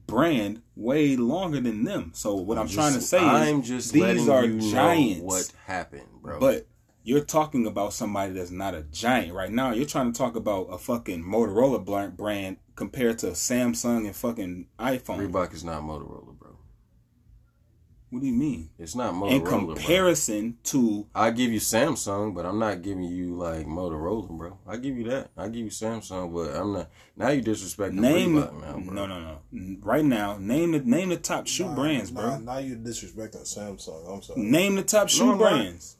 brand 0.07 0.61
way 0.75 1.15
longer 1.15 1.59
than 1.59 1.83
them. 1.83 2.11
So 2.13 2.35
what 2.35 2.57
I'm, 2.57 2.67
Just- 2.67 2.75
trying 2.75 2.93
to 2.93 3.01
say 3.01 3.19
I'm 3.19 3.61
is 3.61 3.67
just 3.67 3.93
these 3.93 4.27
are 4.29 4.47
giants. 4.47 5.21
what 5.23 5.51
happened, 5.65 6.07
bro. 6.21 6.39
But 6.39 6.67
you're 7.03 7.23
talking 7.23 7.65
about 7.65 7.93
somebody 7.93 8.33
that's 8.33 8.51
not 8.51 8.73
a 8.75 8.83
giant 8.83 9.33
right 9.33 9.51
now. 9.51 9.71
You're 9.71 9.85
trying 9.85 10.11
to 10.11 10.17
talk 10.17 10.35
about 10.35 10.63
a 10.71 10.77
fucking 10.77 11.23
Motorola 11.23 12.15
brand 12.15 12.57
compared 12.75 13.19
to 13.19 13.27
Samsung 13.27 14.05
and 14.05 14.15
fucking 14.15 14.67
iPhone. 14.77 15.29
Reebok 15.29 15.53
is 15.53 15.63
not 15.63 15.81
Motorola. 15.83 16.36
What 18.09 18.21
do 18.21 18.25
you 18.27 18.33
mean? 18.33 18.69
It's 18.79 18.95
not 18.95 19.13
In 19.13 19.19
Motorola. 19.19 19.43
bro. 19.65 19.75
comparison 19.75 20.57
to 20.63 21.07
I 21.13 21.29
give 21.31 21.51
you 21.51 21.59
Samsung, 21.59 22.33
but 22.33 22.45
I'm 22.45 22.57
not 22.57 22.81
giving 22.81 23.03
you 23.03 23.35
like 23.35 23.65
Motorola, 23.65 24.29
bro. 24.29 24.57
I 24.65 24.77
give 24.77 24.97
you 24.97 25.03
that. 25.09 25.29
I 25.35 25.47
give 25.49 25.65
you 25.65 25.69
Samsung, 25.69 26.33
but 26.33 26.55
I'm 26.55 26.71
not. 26.71 26.89
Now 27.17 27.29
you 27.29 27.41
disrespecting 27.41 27.95
name, 27.95 28.35
Reebok 28.35 28.61
now, 28.61 28.73
bro. 28.79 28.93
no, 28.93 29.05
no, 29.07 29.19
no. 29.51 29.77
Right 29.81 30.05
now, 30.05 30.37
name 30.39 30.71
the 30.71 30.79
name 30.79 31.09
the 31.09 31.17
top 31.17 31.47
shoe 31.47 31.65
Nah, 31.65 31.75
brands, 31.75 32.11
nah, 32.13 32.21
bro. 32.21 32.39
Now 32.39 32.59
you 32.59 32.77
disrespecting 32.77 33.41
Samsung. 33.43 34.13
I'm 34.13 34.21
sorry. 34.21 34.41
Name 34.41 34.75
the 34.75 34.83
top 34.83 35.09
shoe 35.09 35.25
No, 35.25 35.31
I'm 35.33 35.37
not. 35.39 35.49
brands. 35.49 35.96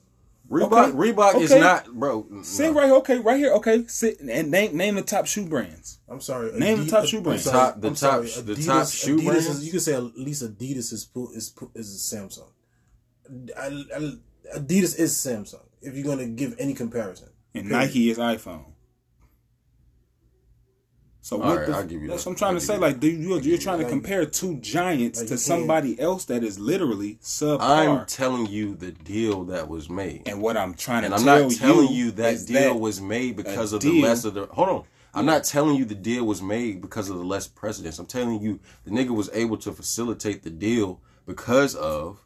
Reebok, 0.50 0.72
Okay, 0.90 0.92
Reebok 1.12 1.42
is 1.42 1.52
not, 1.54 1.88
bro. 1.94 2.26
Sit 2.42 2.72
no. 2.72 2.80
right, 2.80 2.92
okay, 2.92 3.20
right 3.20 3.38
here, 3.38 3.52
okay. 3.56 3.86
Sit 3.88 4.20
and 4.22 4.50
name 4.52 4.78
name 4.78 4.96
the 4.96 5.02
top 5.02 5.26
shoe 5.26 5.46
brands. 5.46 6.00
I'm 6.08 6.22
sorry. 6.22 6.58
Name 6.58 6.86
the 6.86 6.90
top 6.92 7.06
shoe 7.06 7.20
brands. 7.22 7.44
sorry, 7.44 7.58
Top- 7.74 7.82
the 7.82 7.88
I'm 7.90 7.96
top- 7.96 8.26
sorry, 8.28 8.44
the 8.46 8.56
top 8.64 8.88
shoe 8.88 9.18
Adidas 9.18 9.26
brands? 9.26 9.48
Is, 9.48 9.66
you 9.66 9.72
can 9.72 9.80
say 9.82 9.94
at 9.96 10.04
least 10.18 10.44
Adidas 10.44 10.94
is 10.94 11.06
pu- 11.14 11.32
is 11.34 11.50
pu- 11.50 11.72
is 11.76 11.88
Samsung. 12.14 12.50
I- 13.58 13.86
I- 13.96 14.58
Adidas 14.60 14.98
is 14.98 15.14
Samsung. 15.14 15.66
If 15.82 15.96
you're 15.96 16.06
gonna 16.06 16.28
give 16.28 16.56
any 16.60 16.74
comparison, 16.74 17.30
And 17.54 17.66
Period. 17.68 17.80
Nike 17.86 18.10
is 18.10 18.18
iPhone. 18.18 18.66
So 21.28 21.42
All 21.42 21.50
what? 21.58 21.66
the, 21.66 21.74
I'll 21.74 21.84
give 21.84 22.02
you 22.02 22.08
that's 22.08 22.24
that. 22.24 22.30
what 22.30 22.34
I'm 22.36 22.38
trying 22.38 22.54
I'll 22.54 22.60
to 22.62 22.66
say. 22.66 22.76
you 22.76 22.80
Like, 22.80 23.00
do 23.02 23.08
you, 23.10 23.38
you're 23.42 23.58
trying 23.58 23.80
to 23.80 23.90
compare 23.90 24.26
two 24.26 24.56
giants 24.62 25.20
like 25.20 25.28
to 25.28 25.34
you 25.34 25.38
somebody 25.38 26.00
else 26.00 26.24
that 26.24 26.42
is 26.42 26.58
literally 26.58 27.16
subpar. 27.22 27.60
I'm 27.60 28.06
telling 28.06 28.46
you 28.46 28.76
the 28.76 28.94
deal 28.94 29.44
that 29.44 29.68
was 29.68 29.90
made. 29.90 30.26
and 30.26 30.42
what 30.42 30.56
I'm 30.56 30.74
trying 30.74 31.04
And 31.04 31.12
to 31.14 31.20
I'm 31.20 31.26
tell 31.26 31.50
not 31.50 31.52
telling 31.58 31.90
you, 31.90 32.06
you 32.06 32.12
that 32.12 32.46
deal 32.48 32.62
that 32.76 32.80
was 32.80 33.02
made 33.02 33.36
because 33.36 33.74
of 33.74 33.82
deal- 33.82 33.92
the 33.96 34.02
less 34.04 34.24
of 34.24 34.36
the. 34.36 34.46
Hold 34.46 34.70
on. 34.70 34.84
I'm 35.14 35.26
not 35.26 35.44
telling 35.44 35.76
you 35.76 35.84
the 35.84 35.96
deal 35.96 36.24
was 36.26 36.42
made 36.42 36.80
because 36.82 37.10
of 37.10 37.18
the 37.18 37.26
less 37.26 37.46
precedence. 37.46 38.00
I'm 38.00 38.06
telling 38.06 38.42
you 38.42 38.62
the 38.86 38.92
nigga 38.92 39.10
was 39.14 39.30
able 39.34 39.58
to 39.58 39.74
facilitate 39.74 40.44
the 40.44 40.50
deal 40.50 41.02
because 41.26 41.76
of 41.76 42.24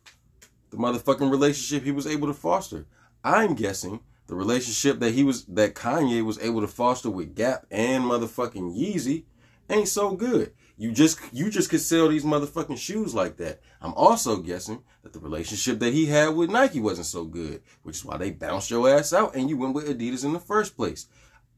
the 0.70 0.78
motherfucking 0.78 1.32
relationship 1.32 1.84
he 1.86 1.92
was 1.92 2.06
able 2.06 2.28
to 2.28 2.36
foster. 2.36 2.86
I'm 3.24 3.56
guessing 3.56 4.02
the 4.32 4.38
relationship 4.38 5.02
that 5.02 5.14
he 5.14 5.26
was 5.26 5.44
that 5.44 5.76
Kanye 5.76 6.24
was 6.24 6.40
able 6.40 6.62
to 6.62 6.68
foster 6.68 7.10
with 7.10 7.36
Gap 7.36 7.66
and 7.70 8.06
motherfucking 8.06 8.74
Yeezy 8.74 9.26
ain't 9.70 9.90
so 9.90 10.12
good. 10.16 10.54
You 10.78 10.94
just 10.94 11.20
you 11.34 11.50
just 11.50 11.70
could 11.70 11.82
sell 11.82 12.08
these 12.08 12.24
motherfucking 12.24 12.78
shoes 12.78 13.14
like 13.14 13.36
that. 13.38 13.60
I'm 13.82 13.94
also 13.94 14.38
guessing 14.38 14.84
that 15.04 15.12
the 15.12 15.20
relationship 15.20 15.80
that 15.80 15.92
he 15.92 16.06
had 16.06 16.30
with 16.30 16.50
Nike 16.50 16.80
wasn't 16.80 17.08
so 17.08 17.26
good, 17.26 17.62
which 17.84 17.98
is 17.98 18.06
why 18.06 18.16
they 18.16 18.32
bounced 18.32 18.72
your 18.72 18.88
ass 18.90 19.12
out 19.12 19.36
and 19.36 19.50
you 19.50 19.58
went 19.58 19.74
with 19.74 19.90
Adidas 19.90 20.24
in 20.24 20.32
the 20.32 20.40
first 20.40 20.78
place. 20.78 21.08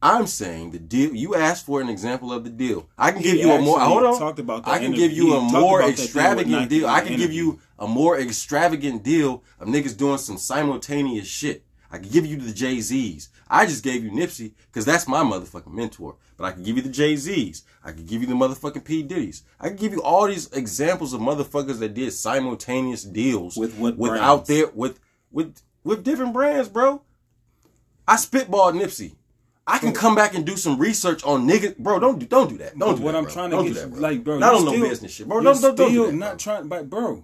I'm 0.01 0.25
saying 0.25 0.71
the 0.71 0.79
deal. 0.79 1.13
You 1.13 1.35
asked 1.35 1.67
for 1.67 1.79
an 1.79 1.89
example 1.89 2.33
of 2.33 2.43
the 2.43 2.49
deal. 2.49 2.89
I 2.97 3.11
can 3.11 3.21
give 3.21 3.37
you 3.37 3.51
a 3.51 3.61
more. 3.61 3.79
Hold 3.81 4.03
on. 4.03 4.17
talked 4.17 4.39
about 4.39 4.67
I 4.67 4.79
can 4.79 4.93
give 4.93 5.11
you 5.11 5.35
a 5.35 5.41
more 5.41 5.83
extravagant 5.83 6.71
deal. 6.71 6.87
I 6.87 7.01
can 7.01 7.17
give 7.17 7.31
you 7.31 7.59
a 7.77 7.87
more 7.87 8.19
extravagant 8.19 9.03
deal 9.03 9.43
of 9.59 9.67
niggas 9.67 9.95
doing 9.95 10.17
some 10.17 10.39
simultaneous 10.39 11.27
shit. 11.27 11.63
I 11.93 11.99
can 11.99 12.09
give 12.09 12.25
you 12.25 12.37
the 12.37 12.51
Jay 12.51 12.81
Z's. 12.81 13.29
I 13.47 13.67
just 13.67 13.83
gave 13.83 14.03
you 14.03 14.09
Nipsey 14.09 14.53
because 14.65 14.83
that's 14.83 15.07
my 15.07 15.21
motherfucking 15.23 15.71
mentor. 15.71 16.15
But 16.37 16.45
I 16.45 16.51
can 16.51 16.63
give 16.63 16.75
you 16.75 16.81
the 16.81 16.89
Jay 16.89 17.15
Z's. 17.15 17.63
I 17.83 17.91
can 17.91 18.03
give 18.07 18.19
you 18.21 18.27
the 18.27 18.33
motherfucking 18.33 18.83
P 18.83 19.03
Diddy's. 19.03 19.43
I 19.59 19.67
can 19.67 19.77
give 19.77 19.93
you 19.93 20.01
all 20.01 20.25
these 20.27 20.51
examples 20.53 21.13
of 21.13 21.21
motherfuckers 21.21 21.77
that 21.77 21.93
did 21.93 22.11
simultaneous 22.11 23.03
deals 23.03 23.55
With 23.55 23.77
what 23.77 23.95
without 23.95 24.47
brands? 24.47 24.47
there 24.47 24.67
with 24.73 24.99
with 25.31 25.61
with 25.83 26.03
different 26.03 26.33
brands, 26.33 26.67
bro. 26.67 27.03
I 28.07 28.15
spitballed 28.15 28.73
Nipsey. 28.81 29.13
I 29.67 29.77
can 29.77 29.93
come 29.93 30.15
back 30.15 30.33
and 30.33 30.43
do 30.45 30.57
some 30.57 30.79
research 30.79 31.23
on 31.23 31.47
niggas, 31.47 31.77
bro. 31.77 31.99
Don't 31.99 32.17
do 32.17 32.25
don't 32.25 32.49
do 32.49 32.57
that. 32.57 32.77
Don't 32.77 32.97
do 32.97 33.03
what 33.03 33.11
that, 33.11 33.19
I'm 33.19 33.27
trying 33.29 33.51
to 33.51 33.57
Don't 33.57 33.65
get 33.65 33.73
do 33.75 33.79
that, 33.81 33.85
you, 33.89 33.91
bro. 33.93 34.01
like, 34.01 34.23
bro, 34.23 34.39
Not 34.39 34.55
on 34.55 34.65
no 34.65 34.71
business 34.71 35.11
shit, 35.13 35.27
bro. 35.27 35.41
Don't 35.41 35.61
don't, 35.61 35.77
don't 35.77 35.91
do 35.91 36.05
that, 36.05 36.09
bro. 36.09 36.17
not 36.17 36.39
trying, 36.39 36.67
but 36.67 36.89
bro. 36.89 37.23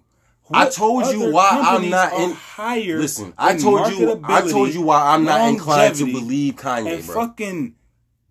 I 0.52 0.70
told 0.70 1.06
you 1.08 1.32
why 1.32 1.50
I'm 1.52 1.90
not 1.90 2.14
in- 2.14 2.32
higher. 2.34 3.00
Listen, 3.00 3.34
I 3.38 3.58
told 3.58 3.92
you- 3.94 4.20
I 4.24 4.42
told 4.50 4.74
you 4.74 4.82
why 4.82 5.14
I'm 5.14 5.24
not 5.24 5.48
inclined 5.50 5.96
to 5.96 6.06
believe 6.06 6.56
Kanye, 6.56 6.96
and 6.96 7.06
bro. 7.06 7.16
fucking 7.28 7.76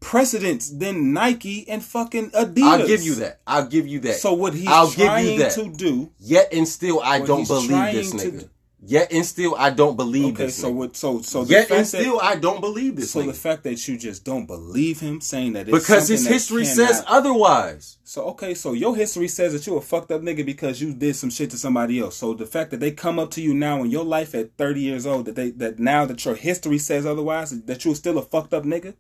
precedence 0.00 0.70
than 0.70 1.12
Nike 1.12 1.68
and 1.68 1.82
fucking 1.84 2.30
Adidas. 2.30 2.62
I'll 2.62 2.86
give 2.86 3.02
you 3.02 3.14
that. 3.16 3.40
I'll 3.46 3.66
give 3.66 3.86
you 3.86 4.00
that. 4.00 4.16
So 4.20 4.32
what 4.32 4.54
he's 4.54 4.68
I'll 4.68 4.86
give 4.90 5.06
trying 5.06 5.26
you 5.32 5.38
that. 5.40 5.52
to 5.52 5.68
do? 5.68 6.10
Yet 6.18 6.48
and 6.52 6.68
still, 6.68 7.00
I 7.00 7.20
don't 7.20 7.46
believe 7.46 7.68
this 7.92 8.12
nigga. 8.12 8.48
Yet 8.90 9.12
and 9.12 9.26
still, 9.26 9.54
I 9.54 9.68
don't 9.68 9.96
believe 9.96 10.32
Okay, 10.32 10.46
this 10.46 10.56
so 10.56 10.70
what? 10.70 10.96
So 10.96 11.20
so 11.20 11.44
the 11.44 11.52
Yet 11.52 11.68
fact 11.68 11.70
and 11.72 11.80
that- 11.80 12.00
still, 12.00 12.18
I 12.20 12.36
don't 12.36 12.62
believe 12.62 12.96
this 12.96 13.10
so 13.10 13.20
nigga. 13.20 13.26
the 13.26 13.32
fact 13.34 13.62
that 13.64 13.86
you 13.86 13.98
just 13.98 14.24
don't 14.24 14.46
believe 14.46 15.00
him 15.00 15.20
saying 15.20 15.52
that 15.52 15.68
it's 15.68 15.78
because 15.78 16.08
his 16.08 16.26
history 16.26 16.62
cannot- 16.64 16.88
says 16.88 17.04
otherwise. 17.06 17.98
So 18.04 18.22
okay, 18.28 18.54
so 18.54 18.72
your 18.72 18.96
history 18.96 19.28
says 19.28 19.52
that 19.52 19.66
you 19.66 19.76
a 19.76 19.82
fucked 19.82 20.10
up 20.10 20.22
nigga 20.22 20.46
because 20.46 20.80
you 20.80 20.94
did 20.94 21.16
some 21.16 21.28
shit 21.28 21.50
to 21.50 21.58
somebody 21.58 22.00
else. 22.00 22.16
So 22.16 22.32
the 22.32 22.46
fact 22.46 22.70
that 22.70 22.80
they 22.80 22.90
come 22.90 23.18
up 23.18 23.30
to 23.32 23.42
you 23.42 23.52
now 23.52 23.82
in 23.82 23.90
your 23.90 24.04
life 24.06 24.34
at 24.34 24.56
thirty 24.56 24.80
years 24.80 25.04
old, 25.04 25.26
that 25.26 25.34
they 25.36 25.50
that 25.50 25.78
now 25.78 26.06
that 26.06 26.24
your 26.24 26.34
history 26.36 26.78
says 26.78 27.04
otherwise, 27.04 27.50
that 27.64 27.84
you're 27.84 27.94
still 27.94 28.16
a 28.16 28.22
fucked 28.22 28.54
up 28.54 28.64
nigga 28.64 28.94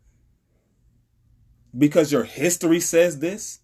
because 1.76 2.12
your 2.12 2.24
history 2.24 2.80
says 2.80 3.20
this. 3.20 3.60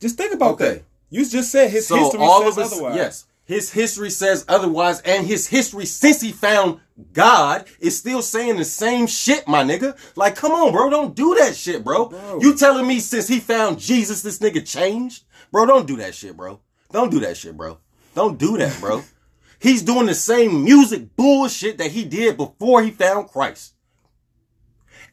Just 0.00 0.16
think 0.18 0.34
about 0.34 0.54
Okay. 0.54 0.72
that. 0.74 0.82
You 1.10 1.24
just 1.26 1.50
said 1.50 1.70
his 1.70 1.86
so 1.86 1.96
history 1.96 2.20
all 2.20 2.42
says 2.42 2.58
of 2.58 2.64
us, 2.64 2.72
otherwise. 2.72 2.96
yes, 2.96 3.24
his 3.44 3.72
history 3.72 4.10
says 4.10 4.44
otherwise, 4.48 5.00
and 5.00 5.26
his 5.26 5.48
history 5.48 5.86
since 5.86 6.20
he 6.20 6.32
found 6.32 6.80
God 7.12 7.66
is 7.80 7.98
still 7.98 8.22
saying 8.22 8.56
the 8.56 8.64
same 8.64 9.06
shit, 9.06 9.48
my 9.48 9.64
nigga. 9.64 9.96
Like, 10.16 10.36
come 10.36 10.52
on, 10.52 10.72
bro, 10.72 10.90
don't 10.90 11.14
do 11.14 11.34
that 11.36 11.56
shit, 11.56 11.82
bro. 11.82 12.06
Bro. 12.06 12.40
You 12.40 12.56
telling 12.56 12.86
me 12.86 13.00
since 13.00 13.28
he 13.28 13.40
found 13.40 13.78
Jesus, 13.78 14.22
this 14.22 14.38
nigga 14.38 14.66
changed, 14.66 15.24
bro? 15.50 15.66
Don't 15.66 15.86
do 15.86 15.96
that 15.96 16.14
shit, 16.14 16.36
bro. 16.36 16.60
Don't 16.92 17.10
do 17.10 17.20
that 17.20 17.36
shit, 17.36 17.56
bro. 17.56 17.78
Don't 18.14 18.38
do 18.38 18.58
that, 18.58 18.78
bro. 18.80 19.02
He's 19.58 19.82
doing 19.82 20.06
the 20.06 20.14
same 20.14 20.64
music 20.64 21.14
bullshit 21.16 21.78
that 21.78 21.92
he 21.92 22.04
did 22.04 22.36
before 22.36 22.82
he 22.82 22.90
found 22.90 23.28
Christ. 23.28 23.74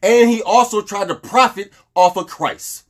And 0.01 0.27
he 0.27 0.41
also 0.41 0.81
tried 0.81 1.09
to 1.09 1.15
profit 1.15 1.71
off 1.93 2.17
of 2.17 2.25
Christ. 2.25 2.88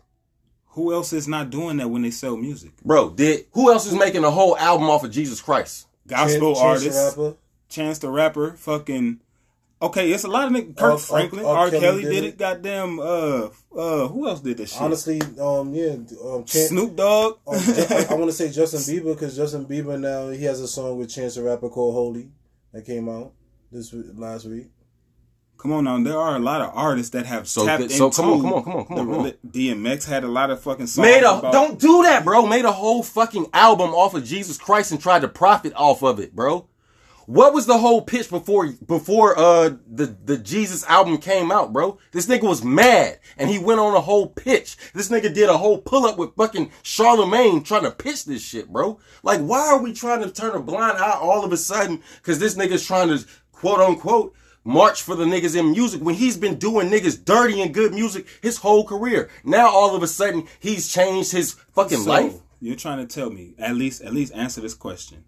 Who 0.74 0.94
else 0.94 1.14
is 1.14 1.28
not 1.28 1.50
doing 1.50 1.78
that 1.78 1.90
when 1.90 2.02
they 2.04 2.12
sell 2.12 2.38
music? 2.38 2.72
Bro, 2.86 3.12
did 3.12 3.46
who 3.52 3.72
else 3.72 3.86
is 3.86 3.94
making 3.94 4.24
a 4.24 4.32
whole 4.32 4.58
album 4.58 4.90
off 4.90 5.04
of 5.04 5.12
Jesus 5.12 5.42
Christ? 5.42 5.88
Gospel 6.08 6.56
Chance- 6.56 6.60
Chance 6.60 6.82
the 6.82 6.90
artists. 6.90 7.18
Rapper. 7.18 7.38
Chance 7.70 8.00
the 8.00 8.10
Rapper, 8.10 8.52
fucking. 8.54 9.20
Okay, 9.82 10.12
it's 10.12 10.26
a 10.26 10.28
lot 10.28 10.46
of 10.48 10.52
niggas. 10.54 10.76
Kirk 10.76 10.84
R- 10.86 10.92
R- 10.92 10.98
Franklin, 10.98 11.46
R. 11.46 11.56
R. 11.58 11.70
Kelly 11.70 11.80
Kelly 11.82 12.02
did 12.04 12.10
did 12.12 12.24
it. 12.24 12.28
it. 12.28 12.38
Goddamn, 12.38 13.00
uh, 13.00 13.48
uh, 13.76 14.08
who 14.10 14.28
else 14.28 14.42
did 14.42 14.58
this 14.58 14.74
shit? 14.74 14.82
Honestly, 14.82 15.22
um, 15.40 15.74
yeah, 15.74 15.96
um, 16.24 16.44
Chan- 16.46 16.68
Snoop 16.68 16.96
Dogg. 16.98 17.38
um, 17.48 17.56
I, 17.56 18.08
I 18.10 18.14
want 18.16 18.30
to 18.30 18.34
say 18.36 18.52
Justin 18.52 18.82
Bieber 18.82 19.14
because 19.14 19.38
Justin 19.38 19.66
Bieber 19.66 19.98
now 20.00 20.30
he 20.30 20.44
has 20.44 20.60
a 20.60 20.68
song 20.68 20.98
with 20.98 21.10
Chance 21.10 21.36
the 21.36 21.44
Rapper 21.44 21.70
called 21.70 21.94
"Holy" 21.94 22.30
that 22.74 22.86
came 22.86 23.08
out 23.08 23.32
this 23.72 23.94
week, 23.94 24.06
last 24.16 24.46
week. 24.46 24.68
Come 25.62 25.72
on 25.74 25.84
now, 25.84 26.02
there 26.02 26.17
are 26.17 26.36
a 26.36 26.39
lot 26.39 26.62
of 26.62 26.72
artists 26.74 27.12
that 27.12 27.26
have 27.26 27.48
So 27.48 27.65
tapped 27.65 27.82
th- 27.89 27.91
so 27.91 28.06
into. 28.08 28.15
come 28.15 28.30
on, 28.32 28.41
come 28.41 28.54
on, 28.54 28.63
come 28.63 28.74
on, 28.76 28.86
come 28.86 28.98
on, 29.00 29.06
come 29.08 29.26
on. 29.26 29.34
DMX 29.48 30.06
had 30.08 30.24
a 30.24 30.28
lot 30.28 30.50
of 30.50 30.62
fucking 30.62 30.88
songs. 30.88 31.06
Made 31.06 31.24
a 31.24 31.38
about, 31.39 31.52
don't 31.54 31.80
do 31.80 32.04
that, 32.04 32.24
bro. 32.24 32.45
Made 32.48 32.65
a 32.65 32.72
whole 32.72 33.04
fucking 33.04 33.48
album 33.54 33.91
off 33.91 34.13
of 34.15 34.24
Jesus 34.24 34.58
Christ 34.58 34.91
and 34.91 35.02
tried 35.02 35.22
to 35.22 35.28
profit 35.28 35.74
off 35.76 36.02
of 36.02 36.19
it, 36.19 36.36
bro. 36.36 36.67
What 37.26 37.54
was 37.54 37.67
the 37.67 37.78
whole 37.78 38.02
pitch 38.02 38.28
before 38.32 38.72
before 38.88 39.38
uh 39.38 39.69
the 39.88 40.15
the 40.26 40.36
Jesus 40.36 40.84
album 40.86 41.19
came 41.19 41.52
out, 41.52 41.72
bro? 41.72 42.00
This 42.12 42.26
nigga 42.26 42.41
was 42.50 42.63
mad 42.63 43.19
and 43.38 43.52
he 43.52 43.60
went 43.60 43.80
on 43.80 43.93
a 43.95 44.02
whole 44.02 44.26
pitch. 44.30 44.78
This 44.95 45.10
nigga 45.10 45.32
did 45.32 45.48
a 45.48 45.58
whole 45.60 45.78
pull 45.78 46.06
up 46.08 46.17
with 46.17 46.36
fucking 46.36 46.72
Charlemagne 46.82 47.62
trying 47.62 47.84
to 47.84 47.91
pitch 47.91 48.26
this 48.26 48.41
shit, 48.41 48.69
bro. 48.74 49.00
Like, 49.22 49.41
why 49.41 49.60
are 49.67 49.80
we 49.80 49.93
trying 49.93 50.24
to 50.24 50.32
turn 50.32 50.56
a 50.56 50.60
blind 50.60 50.98
eye 50.98 51.19
all 51.22 51.45
of 51.45 51.54
a 51.54 51.58
sudden? 51.58 52.02
Because 52.17 52.39
this 52.39 52.56
nigga's 52.56 52.88
trying 52.88 53.10
to 53.10 53.24
quote 53.52 53.80
unquote 53.80 54.34
march 54.63 55.02
for 55.02 55.15
the 55.15 55.26
niggas 55.26 55.56
in 55.58 55.72
music 55.72 56.02
when 56.02 56.15
he's 56.15 56.38
been 56.38 56.56
doing 56.58 56.89
niggas 56.89 57.24
dirty 57.24 57.62
and 57.62 57.74
good 57.74 57.93
music 57.93 58.28
his 58.41 58.58
whole 58.58 58.86
career. 58.86 59.30
Now 59.43 59.69
all 59.69 59.95
of 59.95 60.04
a 60.04 60.08
sudden 60.08 60.48
he's 60.60 60.91
changed 60.91 61.32
his 61.32 61.54
fucking 61.74 62.00
So, 62.00 62.10
life. 62.10 62.34
You're 62.62 62.76
trying 62.76 63.06
to 63.06 63.13
tell 63.13 63.30
me 63.30 63.54
at 63.58 63.76
least 63.76 64.02
at 64.02 64.13
least 64.13 64.34
answer 64.34 64.62
this 64.62 64.74
question. 64.74 65.24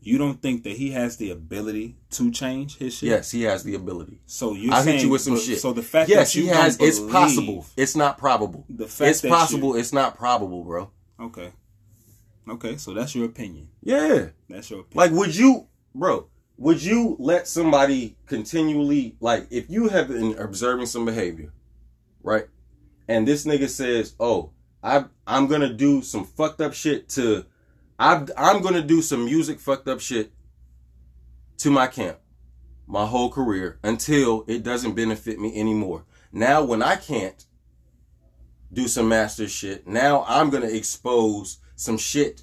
You 0.00 0.18
don't 0.18 0.40
think 0.40 0.62
that 0.62 0.76
he 0.76 0.92
has 0.92 1.16
the 1.16 1.30
ability 1.30 1.96
to 2.10 2.30
change 2.30 2.78
his 2.78 2.94
shit? 2.94 3.08
Yes, 3.08 3.32
he 3.32 3.42
has 3.42 3.64
the 3.64 3.74
ability. 3.74 4.20
So 4.26 4.54
you're 4.54 4.72
I'll 4.72 4.84
hit 4.84 5.02
you 5.02 5.08
with 5.10 5.20
some 5.22 5.34
but- 5.34 5.42
shit. 5.42 5.58
So 5.60 5.72
the 5.72 5.82
fact 5.82 6.08
yes, 6.08 6.32
that 6.32 6.38
you 6.38 6.44
he 6.44 6.48
has. 6.50 6.76
It's 6.80 7.00
possible. 7.00 7.66
It's 7.76 7.96
not 7.96 8.16
probable. 8.16 8.64
The 8.70 8.86
fact 8.86 9.10
it's 9.10 9.20
possible. 9.22 9.74
you- 9.74 9.80
It's 9.80 9.92
not 9.92 10.16
probable, 10.16 10.62
bro. 10.62 10.90
Okay. 11.20 11.50
Okay, 12.48 12.76
so 12.76 12.94
that's 12.94 13.14
your 13.16 13.24
opinion. 13.24 13.68
Yeah. 13.82 14.26
That's 14.48 14.70
your 14.70 14.80
opinion. 14.80 14.94
Like, 14.94 15.10
would 15.18 15.34
you, 15.34 15.66
bro? 15.94 16.28
Would 16.58 16.82
you 16.82 17.16
let 17.18 17.46
somebody 17.46 18.16
continually, 18.26 19.16
like, 19.20 19.46
if 19.50 19.68
you 19.68 19.88
have 19.88 20.08
been 20.08 20.38
observing 20.38 20.86
some 20.86 21.04
behavior, 21.04 21.52
right? 22.22 22.46
And 23.08 23.28
this 23.28 23.44
nigga 23.44 23.68
says, 23.68 24.14
"Oh, 24.18 24.52
I, 24.82 25.04
I'm 25.26 25.48
gonna 25.48 25.72
do 25.72 26.00
some 26.02 26.24
fucked 26.24 26.60
up 26.60 26.72
shit 26.72 27.08
to, 27.10 27.44
I, 27.98 28.24
I'm 28.36 28.62
gonna 28.62 28.82
do 28.82 29.02
some 29.02 29.24
music 29.24 29.60
fucked 29.60 29.88
up 29.88 30.00
shit 30.00 30.32
to 31.58 31.70
my 31.70 31.86
camp, 31.88 32.18
my 32.86 33.06
whole 33.06 33.30
career 33.30 33.78
until 33.82 34.44
it 34.46 34.62
doesn't 34.62 34.94
benefit 34.94 35.38
me 35.38 35.58
anymore. 35.58 36.04
Now, 36.32 36.64
when 36.64 36.82
I 36.82 36.96
can't 36.96 37.44
do 38.72 38.88
some 38.88 39.08
master 39.08 39.48
shit, 39.48 39.86
now 39.86 40.24
I'm 40.26 40.50
gonna 40.50 40.66
expose 40.66 41.58
some 41.74 41.98
shit 41.98 42.42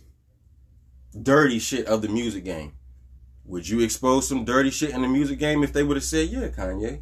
dirty 1.22 1.60
shit 1.60 1.86
of 1.86 2.02
the 2.02 2.10
music 2.10 2.44
game. 2.44 2.74
Would 3.46 3.68
you 3.68 3.82
expose 3.82 4.28
some 4.28 4.46
dirty 4.46 4.70
shit 4.70 4.92
in 4.92 5.02
the 5.02 5.08
music 5.08 5.38
game 5.40 5.64
if 5.64 5.74
they 5.74 5.84
would 5.84 5.98
have 5.98 6.04
said, 6.04 6.30
"Yeah, 6.30 6.48
Kanye, 6.48 7.02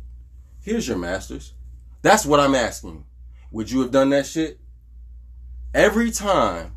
here's 0.61 0.87
your 0.87 0.97
masters"? 0.97 1.53
That's 2.01 2.25
what 2.25 2.39
I'm 2.39 2.55
asking. 2.55 3.05
Would 3.51 3.69
you 3.69 3.81
have 3.81 3.91
done 3.91 4.09
that 4.09 4.25
shit? 4.25 4.59
Every 5.73 6.09
time, 6.11 6.73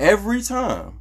every 0.00 0.42
time, 0.42 1.00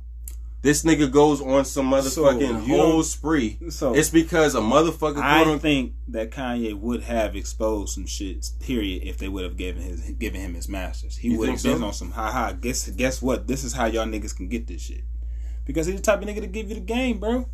this 0.61 0.83
nigga 0.83 1.11
goes 1.11 1.41
on 1.41 1.65
some 1.65 1.91
motherfucking 1.91 2.65
you 2.67 2.75
whole 2.77 3.03
spree. 3.03 3.59
So 3.69 3.93
It's 3.93 4.09
because 4.09 4.55
a 4.55 4.59
motherfucker 4.61 5.21
I 5.21 5.43
him. 5.43 5.59
think 5.59 5.93
that 6.07 6.31
Kanye 6.31 6.73
would 6.73 7.03
have 7.03 7.35
exposed 7.35 7.93
some 7.93 8.05
shit. 8.05 8.49
Period. 8.61 9.03
If 9.03 9.17
they 9.17 9.27
would 9.27 9.43
have 9.43 9.57
given 9.57 9.81
his 9.83 10.01
given 10.11 10.41
him 10.41 10.53
his 10.53 10.69
masters, 10.69 11.17
he 11.17 11.35
would 11.35 11.49
have 11.49 11.61
been 11.63 11.79
so? 11.79 11.85
on 11.85 11.93
some 11.93 12.11
ha 12.11 12.31
ha. 12.31 12.51
Guess 12.53 12.89
guess 12.89 13.21
what? 13.21 13.47
This 13.47 13.63
is 13.63 13.73
how 13.73 13.85
y'all 13.85 14.05
niggas 14.05 14.35
can 14.35 14.47
get 14.47 14.67
this 14.67 14.81
shit. 14.81 15.03
Because 15.65 15.87
he's 15.87 15.95
the 15.97 16.01
type 16.01 16.21
of 16.21 16.27
nigga 16.27 16.41
to 16.41 16.47
give 16.47 16.69
you 16.69 16.75
the 16.75 16.81
game, 16.81 17.19
bro. 17.19 17.47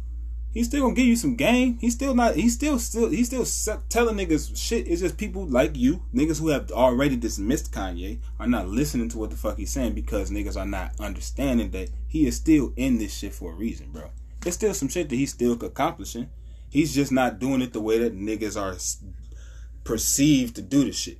He's 0.53 0.67
still 0.67 0.81
gonna 0.81 0.95
give 0.95 1.05
you 1.05 1.15
some 1.15 1.35
game. 1.35 1.77
He's 1.79 1.93
still 1.93 2.13
not. 2.13 2.35
He's 2.35 2.53
still 2.53 2.77
still. 2.77 3.09
He's 3.09 3.27
still 3.27 3.45
telling 3.89 4.17
niggas 4.17 4.57
shit. 4.57 4.87
It's 4.87 5.01
just 5.01 5.17
people 5.17 5.45
like 5.45 5.77
you, 5.77 6.03
niggas 6.13 6.39
who 6.39 6.49
have 6.49 6.71
already 6.71 7.15
dismissed 7.15 7.71
Kanye, 7.71 8.19
are 8.39 8.47
not 8.47 8.67
listening 8.67 9.07
to 9.09 9.17
what 9.17 9.29
the 9.29 9.37
fuck 9.37 9.57
he's 9.57 9.71
saying 9.71 9.93
because 9.93 10.29
niggas 10.29 10.57
are 10.57 10.65
not 10.65 10.99
understanding 10.99 11.71
that 11.71 11.89
he 12.07 12.27
is 12.27 12.35
still 12.35 12.73
in 12.75 12.97
this 12.97 13.17
shit 13.17 13.33
for 13.33 13.53
a 13.53 13.55
reason, 13.55 13.91
bro. 13.91 14.09
There's 14.41 14.55
still 14.55 14.73
some 14.73 14.89
shit 14.89 15.07
that 15.09 15.15
he's 15.15 15.31
still 15.31 15.53
accomplishing. 15.53 16.29
He's 16.69 16.93
just 16.93 17.11
not 17.11 17.39
doing 17.39 17.61
it 17.61 17.73
the 17.73 17.81
way 17.81 17.99
that 17.99 18.17
niggas 18.17 18.59
are 18.59 18.75
perceived 19.83 20.55
to 20.55 20.61
do 20.61 20.83
the 20.83 20.91
shit. 20.91 21.19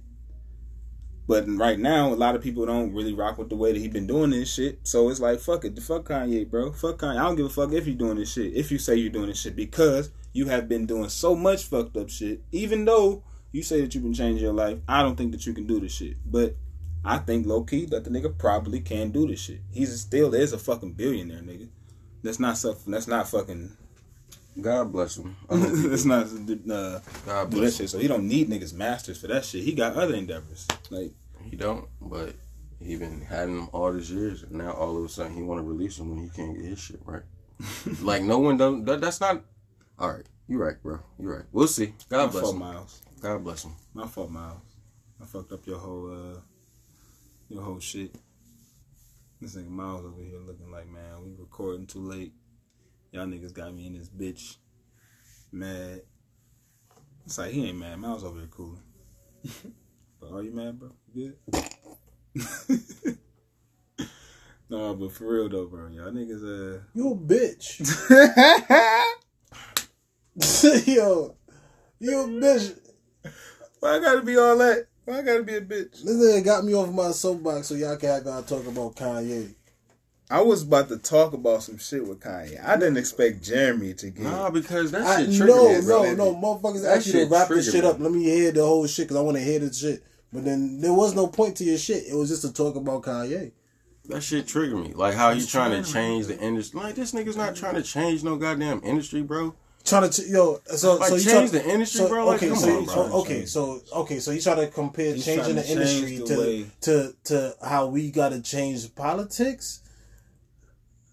But 1.28 1.48
right 1.48 1.80
now, 1.80 2.14
a 2.14 2.16
lot 2.16 2.36
of 2.36 2.42
people 2.42 2.66
don't 2.66 2.94
really 2.94 3.14
rock 3.14 3.38
with 3.38 3.50
the 3.50 3.56
way 3.56 3.72
that 3.72 3.80
he 3.80 3.88
been 3.88 4.08
doing 4.08 4.32
this 4.32 4.54
shit. 4.54 4.80
So 4.84 5.10
it's 5.10 5.20
like, 5.20 5.40
fuck 5.40 5.64
it, 5.64 5.76
The 5.76 5.82
fuck 5.82 6.06
Kanye, 6.06 6.50
bro. 6.50 6.74
Fuck 6.74 7.00
Kanye. 7.00 7.18
I 7.18 7.24
don't 7.24 7.36
give 7.36 7.46
a 7.46 7.50
fuck 7.50 7.72
if 7.72 7.88
you're 7.88 7.96
doing 7.96 8.18
this 8.18 8.34
shit. 8.34 8.54
If 8.54 8.72
you 8.72 8.78
say 8.78 8.96
you're 8.96 9.12
doing 9.12 9.28
this 9.28 9.40
shit, 9.40 9.56
because 9.56 10.12
you 10.34 10.48
have 10.48 10.68
been 10.68 10.86
doing 10.86 11.10
so 11.10 11.36
much 11.36 11.66
fucked 11.66 11.96
up 11.98 12.10
shit. 12.10 12.42
Even 12.52 12.86
though 12.86 13.24
you 13.52 13.64
say 13.64 13.82
that 13.82 13.94
you've 13.94 14.04
been 14.04 14.14
changing 14.14 14.44
your 14.44 14.54
life, 14.54 14.80
I 14.88 15.02
don't 15.04 15.16
think 15.16 15.32
that 15.32 15.46
you 15.46 15.54
can 15.54 15.68
do 15.68 15.80
this 15.80 15.94
shit. 15.94 16.18
But 16.26 16.56
I 17.04 17.18
think 17.18 17.46
low 17.46 17.64
key 17.64 17.86
that 17.88 18.04
the 18.04 18.10
nigga 18.10 18.38
probably 18.38 18.80
can 18.80 19.12
do 19.12 19.28
this 19.28 19.42
shit. 19.42 19.62
He's 19.72 20.00
still 20.00 20.34
is 20.34 20.54
a 20.54 20.58
fucking 20.58 20.94
billionaire, 20.94 21.42
nigga. 21.42 21.70
That's 22.24 22.40
not. 22.40 22.64
That's 22.88 23.08
not 23.08 23.28
fucking. 23.28 23.78
God 24.60 24.92
bless 24.92 25.18
him. 25.18 25.36
I 25.50 25.58
hope 25.58 25.70
he 25.76 25.88
that's 25.88 26.06
not 26.06 26.26
uh, 26.26 26.28
God 26.30 27.02
that 27.26 27.50
bless 27.50 27.80
him. 27.80 27.84
shit. 27.86 27.90
So 27.90 28.00
he 28.00 28.08
don't 28.08 28.28
need 28.28 28.50
niggas 28.50 28.74
masters 28.74 29.20
for 29.20 29.28
that 29.28 29.46
shit. 29.46 29.64
He 29.64 29.74
got 29.74 29.96
other 29.96 30.16
endeavors. 30.16 30.68
Like 30.90 31.12
He 31.50 31.56
don't, 31.56 31.88
but 32.02 32.36
he 32.80 32.96
been 32.98 33.22
having 33.22 33.56
them 33.56 33.70
all 33.72 33.94
these 33.94 34.12
years, 34.12 34.44
and 34.44 34.54
now 34.54 34.72
all 34.72 34.98
of 34.98 35.06
a 35.06 35.10
sudden 35.10 35.36
he 35.36 35.42
want 35.42 35.60
to 35.60 35.64
release 35.64 35.98
them 35.98 36.10
when 36.10 36.24
he 36.24 36.30
can't 36.30 36.56
get 36.56 36.66
his 36.66 36.80
shit 36.80 37.00
right. 37.06 37.24
like 38.02 38.24
no 38.24 38.40
one 38.40 38.58
don't. 38.58 38.84
That, 38.86 39.02
that's 39.02 39.22
not. 39.22 39.42
All 40.00 40.12
right, 40.12 40.26
you're 40.48 40.64
right, 40.66 40.82
bro. 40.82 41.00
You're 41.20 41.38
right. 41.38 41.46
We'll 41.52 41.68
see. 41.68 41.94
God 42.10 42.26
my 42.26 42.32
bless 42.32 42.42
fault, 42.44 42.54
him. 42.56 42.60
Miles. 42.60 43.02
God 43.22 43.44
bless 43.44 43.64
him. 43.64 43.76
My 43.94 44.08
fault, 44.08 44.32
Miles. 44.32 44.62
I 45.22 45.26
fucked 45.26 45.52
up 45.52 45.66
your 45.68 45.78
whole 45.78 46.12
uh 46.12 46.40
your 47.50 47.62
whole 47.64 47.80
shit. 47.80 48.16
This 49.40 49.56
nigga 49.56 49.70
Miles 49.70 50.06
over 50.06 50.22
here 50.22 50.40
looking 50.46 50.72
like 50.72 50.88
man, 50.88 51.24
we 51.24 51.32
recording 51.38 51.86
too 51.88 52.00
late. 52.02 52.34
Y'all 53.12 53.26
niggas 53.26 53.54
got 53.54 53.74
me 53.74 53.88
in 53.88 53.94
this 53.94 54.08
bitch 54.08 54.56
mad. 55.52 56.04
It's 57.26 57.38
like 57.38 57.52
he 57.52 57.68
ain't 57.68 57.78
mad. 57.78 58.00
Miles 58.00 58.24
over 58.24 58.40
here 58.40 58.48
cool. 58.50 58.80
but 60.22 60.32
are 60.32 60.42
you 60.42 60.54
mad, 60.54 60.80
bro? 60.80 60.92
You 61.14 61.36
good? 61.54 61.66
no, 64.70 64.96
but 64.96 65.12
for 65.12 65.28
real 65.28 65.50
though, 65.50 65.66
bro. 65.66 65.88
Y'all 65.88 66.10
niggas 66.12 66.42
uh 66.42 66.80
You 66.94 67.12
a 67.12 67.16
bitch. 67.16 67.82
yo, 70.88 71.36
you 72.00 72.18
a 72.18 72.28
bitch. 72.28 72.80
Why 73.82 73.98
I 73.98 74.00
gotta 74.00 74.22
be 74.22 74.38
all 74.38 74.58
that? 74.58 74.88
Why 75.04 75.18
I 75.18 75.22
gotta 75.22 75.44
be 75.44 75.56
a 75.56 75.62
bitch? 75.62 76.02
This 76.02 76.06
nigga 76.06 76.46
got 76.46 76.64
me 76.64 76.74
off 76.74 76.94
my 76.94 77.12
soapbox 77.12 77.68
so 77.68 77.76
y'all 77.76 77.98
can't 77.98 78.24
gotta 78.24 78.48
talk 78.48 78.66
about 78.66 78.96
Kanye. 78.96 79.54
I 80.32 80.42
was 80.42 80.64
about 80.64 80.88
to 80.90 80.98
talk 80.98 81.34
about 81.34 81.64
some 81.64 81.78
shit 81.78 82.08
with 82.08 82.22
Kanye. 82.22 82.64
I 82.66 82.78
didn't 82.78 82.98
expect 82.98 83.44
Jeremy 83.44 83.94
to 83.96 84.10
get. 84.10 84.24
Nah, 84.24 84.50
because 84.50 84.92
that 84.92 85.02
I, 85.02 85.26
shit 85.26 85.36
triggered 85.36 85.86
no, 85.86 86.04
me, 86.04 86.16
no, 86.16 86.32
no, 86.32 86.36
motherfuckers 86.36 86.84
That 86.84 86.98
ask 86.98 87.08
you 87.08 87.14
to 87.14 87.26
wrap 87.26 87.50
this 87.50 87.66
triggered 87.66 87.74
shit 87.74 87.84
me. 87.84 87.90
up. 87.90 88.00
Let 88.00 88.12
me 88.14 88.24
hear 88.24 88.52
the 88.52 88.66
whole 88.66 88.88
shit 88.88 89.06
because 89.10 89.18
I 89.18 89.22
want 89.22 89.38
to 89.38 89.44
hear 89.44 89.60
this 89.60 89.80
shit. 89.80 90.04
But 90.32 90.46
then 90.46 90.80
there 90.80 90.94
was 90.94 91.14
no 91.14 91.28
point 91.28 91.58
to 91.58 91.66
your 91.66 91.78
shit. 91.78 92.06
It 92.08 92.16
was 92.16 92.30
just 92.30 92.44
to 92.44 92.54
talk 92.54 92.76
about 92.78 93.04
Kanye. 93.04 93.52
That 94.06 94.22
shit 94.22 94.48
triggered 94.48 94.80
me. 94.80 94.94
Like 94.94 95.16
how 95.16 95.32
he 95.34 95.40
It's 95.40 95.52
trying 95.52 95.72
to 95.72 95.92
change 95.92 96.28
the 96.28 96.40
industry. 96.40 96.80
Like 96.80 96.96
this 96.96 97.12
nigga's 97.12 97.36
not 97.38 97.56
trying 97.56 97.76
to 97.76 97.84
change 97.84 98.24
no 98.24 98.38
goddamn 98.38 98.82
industry, 98.84 99.22
bro. 99.22 99.54
Trying 99.84 100.10
to 100.10 100.22
ch- 100.24 100.28
yo, 100.28 100.60
so 100.66 100.96
Like 100.96 101.10
so 101.10 101.16
you 101.16 101.24
change 101.24 101.52
try- 101.52 101.60
the 101.60 101.70
industry, 101.70 102.00
so, 102.02 102.08
bro. 102.08 102.26
Like 102.26 102.38
okay, 102.38 102.50
come 102.50 102.58
so, 102.58 102.78
on, 102.78 102.88
so 102.88 102.94
bro. 103.10 103.20
okay, 103.22 103.46
so 103.46 103.82
okay, 103.94 104.20
so 104.20 104.32
you 104.32 104.40
try 104.40 104.56
to 104.56 104.68
compare 104.68 105.14
He's 105.14 105.26
changing 105.26 105.44
trying 105.44 105.56
the 105.56 105.68
industry 105.70 106.18
the 106.18 106.26
to 106.26 106.66
to 106.82 107.16
to 107.26 107.56
how 107.68 107.88
we 107.88 108.12
got 108.12 108.30
to 108.30 108.42
change 108.42 108.94
politics. 108.96 109.82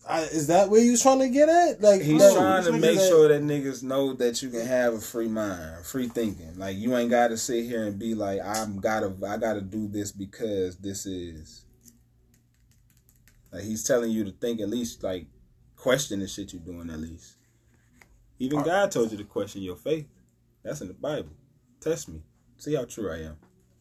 I, 0.09 0.23
is 0.23 0.47
that 0.47 0.71
where 0.71 0.81
you 0.81 0.93
was 0.93 1.03
trying 1.03 1.19
to 1.19 1.29
get 1.29 1.49
at? 1.51 1.83
Like 1.83 2.01
He's 2.01 2.19
that- 2.21 2.35
trying 2.35 2.65
to 2.65 2.73
make 2.73 2.97
that- 2.99 3.09
sure 3.09 3.29
that 3.29 3.43
niggas 3.43 3.83
know 3.83 4.15
that 4.15 4.43
you 4.43 4.49
can 4.49 4.67
have 4.67 4.95
a 4.95 5.01
free 5.01 5.29
mind, 5.29 5.85
free 5.85 6.09
thinking. 6.09 6.59
Like 6.59 6.77
you 6.79 6.97
ain't 6.97 7.11
got 7.11 7.29
to 7.29 7.37
sit 7.37 7.65
here 7.67 7.85
and 7.85 7.99
be 7.99 8.15
like, 8.15 8.41
I'm 8.43 8.81
gotta, 8.81 9.15
I 9.27 9.37
gotta 9.37 9.61
do 9.61 9.87
this 9.87 10.11
because 10.13 10.77
this 10.79 11.05
is. 11.05 11.65
Like 13.53 13.65
he's 13.65 13.85
telling 13.85 14.11
you 14.11 14.25
to 14.25 14.31
think 14.31 14.61
at 14.61 14.69
least, 14.69 15.03
like 15.03 15.27
question 15.77 16.21
the 16.21 16.29
shit 16.29 16.53
you're 16.53 16.63
doing 16.63 16.91
at 16.91 16.99
least. 17.01 17.37
Even 18.39 18.63
God 18.63 18.91
told 18.91 19.11
you 19.11 19.19
to 19.19 19.25
question 19.25 19.63
your 19.63 19.77
faith. 19.77 20.07
That's 20.63 20.81
in 20.81 20.89
the 20.89 20.95
Bible. 20.95 21.31
Test 21.81 22.09
me, 22.09 22.23
see 22.57 22.75
how 22.75 22.85
true 22.85 23.11
I 23.11 23.19
am. 23.23 23.37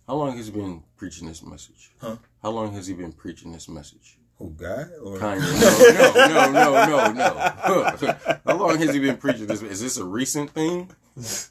How 0.07 0.15
long 0.15 0.37
has 0.37 0.47
he 0.47 0.51
been 0.53 0.83
preaching 0.95 1.27
this 1.27 1.43
message? 1.43 1.91
Huh? 1.99 2.15
How 2.41 2.51
long 2.51 2.71
has 2.73 2.87
he 2.87 2.93
been 2.93 3.11
preaching 3.11 3.51
this 3.51 3.67
message? 3.67 4.16
Who 4.39 4.51
God 4.51 4.91
or 5.03 5.17
Kanye. 5.17 5.39
No, 6.27 6.51
no, 6.51 6.71
no, 6.71 6.85
no, 6.85 7.11
no, 7.11 7.55
no. 8.13 8.39
How 8.45 8.55
long 8.57 8.77
has 8.77 8.93
he 8.93 8.99
been 8.99 9.17
preaching 9.17 9.47
this? 9.47 9.61
Is 9.63 9.81
this 9.81 9.97
a 9.97 10.05
recent 10.05 10.51
thing? 10.51 10.91
is 11.15 11.49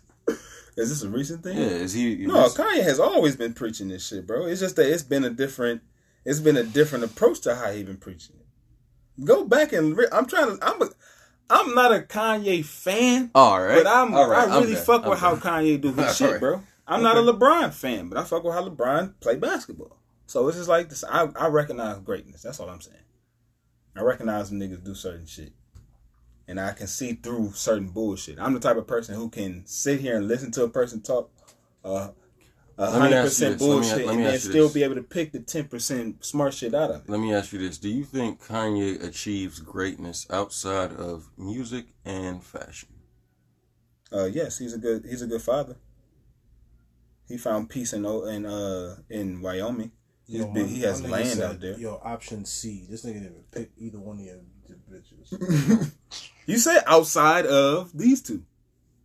this 0.77 1.03
a 1.03 1.09
recent 1.09 1.43
thing? 1.43 1.57
Yeah, 1.57 1.65
is 1.67 1.93
he? 1.95 2.15
No, 2.27 2.47
Kanye 2.49 2.83
has 2.85 3.01
always 3.01 3.35
been 3.37 3.55
preaching 3.55 3.89
this 3.89 4.07
shit, 4.07 4.27
bro. 4.27 4.47
It's 4.47 4.61
just 4.61 4.77
that 4.77 4.91
it's 4.93 5.03
been 5.03 5.25
a 5.25 5.31
different, 5.31 5.83
it's 6.25 6.39
been 6.41 6.57
a 6.57 6.63
different 6.63 7.05
approach 7.05 7.41
to 7.43 7.57
how 7.57 7.73
he 7.73 7.83
been 7.83 7.97
preaching 7.97 8.37
it. 8.39 9.25
Go 9.25 9.45
back 9.45 9.73
and 9.73 9.97
re- 9.97 10.09
I'm 10.13 10.27
trying 10.27 10.57
to. 10.57 10.65
I'm 10.65 10.81
a, 10.83 10.89
I'm 11.49 11.75
not 11.75 11.93
a 11.95 12.01
Kanye 12.01 12.65
fan, 12.65 13.31
All 13.35 13.63
right, 13.63 13.83
but 13.83 13.87
I'm 13.87 14.13
All 14.15 14.29
right, 14.29 14.49
I 14.49 14.59
really 14.61 14.75
fuck 14.75 15.05
I'm 15.05 15.11
with 15.11 15.19
how 15.21 15.35
done. 15.37 15.41
Kanye 15.65 15.81
do 15.81 15.89
his 15.93 15.99
All 16.07 16.13
shit, 16.13 16.31
right. 16.33 16.41
bro. 16.41 16.63
I'm 16.87 17.03
not 17.03 17.17
a 17.17 17.21
LeBron 17.21 17.73
fan, 17.73 18.09
but 18.09 18.19
I 18.19 18.23
fuck 18.25 18.45
with 18.45 18.53
how 18.55 18.69
LeBron 18.69 19.15
play 19.21 19.35
basketball. 19.37 19.99
So 20.27 20.47
it's 20.49 20.57
just 20.57 20.69
like 20.69 20.89
this. 20.89 21.05
I 21.05 21.29
I 21.37 21.49
recognize 21.49 21.99
greatness. 22.01 22.43
That's 22.43 22.61
all 22.61 22.69
I'm 22.69 22.81
saying. 22.81 22.97
I 23.97 24.03
recognize 24.03 24.51
when 24.51 24.61
niggas 24.61 24.85
do 24.85 24.95
certain 24.95 25.27
shit. 25.27 25.53
And 26.49 26.61
I 26.61 26.73
can 26.73 26.87
see 26.87 27.15
through 27.15 27.53
certain 27.53 27.89
bullshit. 27.89 28.39
I'm 28.39 28.55
the 28.55 28.61
type 28.61 28.77
of 28.77 28.87
person 28.87 29.15
who 29.17 29.29
can 29.31 29.67
sit 29.67 30.01
here 30.01 30.17
and 30.17 30.29
listen 30.29 30.53
to 30.53 30.65
a 30.65 30.69
person 30.69 31.01
talk 31.03 31.31
uh, 31.85 32.11
a 32.79 32.91
hundred 32.91 33.15
ask 33.17 33.41
you 33.41 33.49
percent 33.49 33.59
this. 33.59 33.63
Let 33.63 33.69
me- 33.69 33.81
bullshit 33.81 34.07
let 34.07 34.17
and 34.17 34.27
then 34.27 34.39
still 34.39 34.65
this. 34.67 34.75
be 34.75 34.83
able 34.85 34.95
to 34.97 35.03
pick 35.03 35.33
the 35.33 35.41
ten 35.41 35.65
percent 35.65 36.25
smart 36.25 36.55
shit 36.55 36.75
out 36.75 36.91
of 36.91 37.05
it. 37.05 37.09
Let 37.11 37.21
me 37.21 37.33
ask 37.35 37.53
you 37.53 37.59
this: 37.59 37.79
Do 37.79 37.89
you 37.89 38.05
think 38.05 38.45
Kanye 38.45 39.03
achieves 39.03 39.61
greatness 39.61 40.27
outside 40.31 40.93
of 40.93 41.31
music 41.37 41.87
and 42.05 42.45
fashion? 42.45 42.91
Uh, 44.13 44.27
yes, 44.27 44.59
he's 44.59 44.73
a 44.75 44.79
good 44.79 45.05
he's 45.09 45.23
a 45.23 45.27
good 45.27 45.43
father. 45.43 45.77
He 47.29 47.39
found 47.39 47.71
peace 47.71 47.93
in 47.93 48.05
in 48.05 48.47
uh 48.47 48.97
in 49.11 49.41
Wyoming. 49.41 49.91
Yo, 50.29 50.47
big, 50.49 50.67
he 50.67 50.81
has 50.83 51.03
land 51.03 51.29
said, 51.29 51.45
out 51.51 51.61
there. 51.61 51.79
Yo, 51.79 52.01
option 52.03 52.45
C. 52.45 52.87
This 52.91 53.05
nigga 53.05 53.15
didn't 53.15 53.25
even 53.27 53.45
pick 53.53 53.71
either 53.79 53.99
one 53.99 54.19
of 54.19 54.25
your 54.25 54.41
bitches. 54.91 55.93
You 56.47 56.59
said 56.59 56.85
outside 56.87 57.45
of 57.45 57.91
these 57.93 58.23
two. 58.23 58.45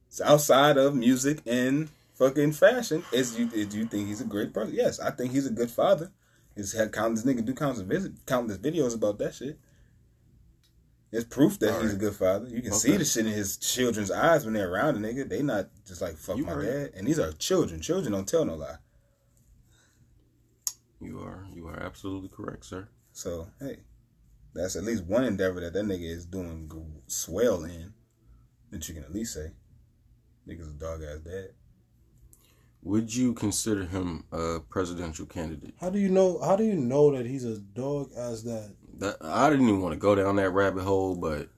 It's 0.08 0.22
outside 0.22 0.78
of 0.78 0.94
music 0.96 1.42
and 1.48 1.90
fucking 2.14 2.52
fashion. 2.52 3.04
Is 3.12 3.38
you 3.38 3.48
do 3.48 3.80
you 3.80 3.86
think 3.88 4.08
he's 4.08 4.22
a 4.22 4.26
great 4.26 4.54
person? 4.54 4.76
Yes, 4.76 5.00
I 5.00 5.10
think 5.10 5.32
he's 5.32 5.48
a 5.48 5.52
good 5.52 5.72
father. 5.72 6.12
He's 6.56 6.74
had 6.74 6.92
countless 6.92 7.24
nigga 7.26 7.44
do 7.44 7.56
countless 7.56 7.82
visit 7.88 8.12
countless 8.28 8.60
videos 8.60 8.94
about 8.94 9.18
that 9.20 9.34
shit. 9.34 9.58
It's 11.12 11.26
proof 11.26 11.58
that 11.60 11.82
he's 11.82 11.94
a 11.94 11.98
good 11.98 12.16
father. 12.16 12.48
You 12.48 12.62
can 12.62 12.72
Okay. 12.74 12.80
see 12.80 12.98
the 12.98 13.06
shit 13.06 13.26
in 13.26 13.32
his 13.34 13.58
children's 13.58 14.12
eyes 14.12 14.46
when 14.46 14.54
they're 14.54 14.72
around 14.72 14.96
a 14.96 15.00
nigga. 15.00 15.28
They 15.28 15.42
not 15.42 15.70
just 15.88 16.02
like 16.02 16.16
fuck 16.18 16.38
You 16.38 16.46
my 16.46 16.54
right. 16.54 16.66
dad. 16.66 16.92
And 16.96 17.08
these 17.08 17.18
are 17.20 17.32
children. 17.34 17.82
Children 17.82 18.12
don't 18.14 18.28
tell 18.28 18.46
no 18.46 18.56
lie. 18.56 18.78
You 21.02 21.20
are 21.20 21.48
you 21.54 21.68
are 21.68 21.82
absolutely 21.82 22.30
correct, 22.30 22.66
sir. 22.66 22.88
So 23.12 23.48
hey, 23.60 23.80
that's 24.54 24.76
at 24.76 24.84
least 24.84 25.06
one 25.06 25.24
endeavor 25.24 25.60
that 25.62 25.74
that 25.74 25.86
nigga 25.86 26.10
is 26.10 26.26
doing 26.26 26.72
swell 27.08 27.64
in. 27.64 27.94
That 28.70 28.88
you 28.88 28.94
can 28.94 29.04
at 29.04 29.14
least 29.14 29.34
say, 29.34 29.52
nigga's 30.48 30.70
a 30.70 30.74
dog 30.74 31.02
ass 31.04 31.20
dad. 31.20 31.50
Would 32.84 33.14
you 33.14 33.34
consider 33.34 33.86
him 33.86 34.26
a 34.32 34.60
presidential 34.60 35.26
candidate? 35.26 35.74
How 35.80 35.90
do 35.90 36.00
you 36.00 36.10
know? 36.10 36.40
How 36.40 36.56
do 36.56 36.64
you 36.64 36.76
know 36.76 37.16
that 37.16 37.26
he's 37.26 37.46
a 37.46 37.58
dog 37.58 38.12
as 38.16 38.44
that? 38.44 38.76
That 39.00 39.18
I 39.22 39.50
didn't 39.50 39.68
even 39.68 39.82
want 39.82 39.94
to 39.94 40.00
go 40.00 40.16
down 40.16 40.36
that 40.38 40.52
rabbit 40.52 40.84
hole, 40.84 41.16
but 41.16 41.50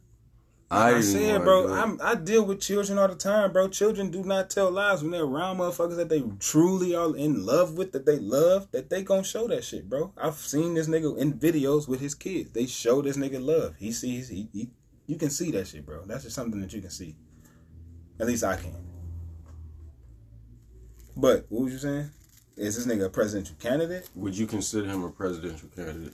I, 0.71 0.95
I 0.95 1.01
said, 1.01 1.43
bro. 1.43 1.71
I'm, 1.71 1.99
I 2.01 2.15
deal 2.15 2.45
with 2.45 2.59
children 2.59 2.97
all 2.97 3.07
the 3.07 3.15
time, 3.15 3.51
bro. 3.51 3.67
Children 3.67 4.09
do 4.09 4.23
not 4.23 4.49
tell 4.49 4.71
lies 4.71 5.01
when 5.01 5.11
they're 5.11 5.23
around 5.23 5.57
motherfuckers 5.57 5.97
that 5.97 6.09
they 6.09 6.23
truly 6.39 6.95
are 6.95 7.15
in 7.15 7.45
love 7.45 7.77
with, 7.77 7.91
that 7.91 8.05
they 8.05 8.17
love, 8.17 8.71
that 8.71 8.89
they 8.89 9.03
gonna 9.03 9.23
show 9.23 9.47
that 9.47 9.63
shit, 9.63 9.87
bro. 9.87 10.11
I've 10.17 10.35
seen 10.35 10.73
this 10.73 10.87
nigga 10.87 11.17
in 11.17 11.33
videos 11.33 11.87
with 11.87 11.99
his 11.99 12.15
kids. 12.15 12.51
They 12.51 12.65
show 12.65 13.01
this 13.01 13.17
nigga 13.17 13.43
love. 13.43 13.75
He 13.77 13.91
sees, 13.91 14.29
he, 14.29 14.49
he 14.51 14.69
you 15.05 15.17
can 15.17 15.29
see 15.29 15.51
that 15.51 15.67
shit, 15.67 15.85
bro. 15.85 16.03
That's 16.05 16.23
just 16.23 16.35
something 16.35 16.59
that 16.61 16.73
you 16.73 16.81
can 16.81 16.89
see. 16.89 17.15
At 18.19 18.27
least 18.27 18.43
I 18.43 18.55
can. 18.55 18.75
But 21.15 21.45
what 21.49 21.65
was 21.65 21.73
you 21.73 21.79
saying? 21.79 22.09
Is 22.55 22.75
this 22.75 22.85
nigga 22.85 23.05
a 23.05 23.09
presidential 23.09 23.55
candidate? 23.59 24.09
Would 24.15 24.37
you 24.37 24.47
consider 24.47 24.87
him 24.87 25.03
a 25.03 25.09
presidential 25.09 25.69
candidate? 25.75 26.13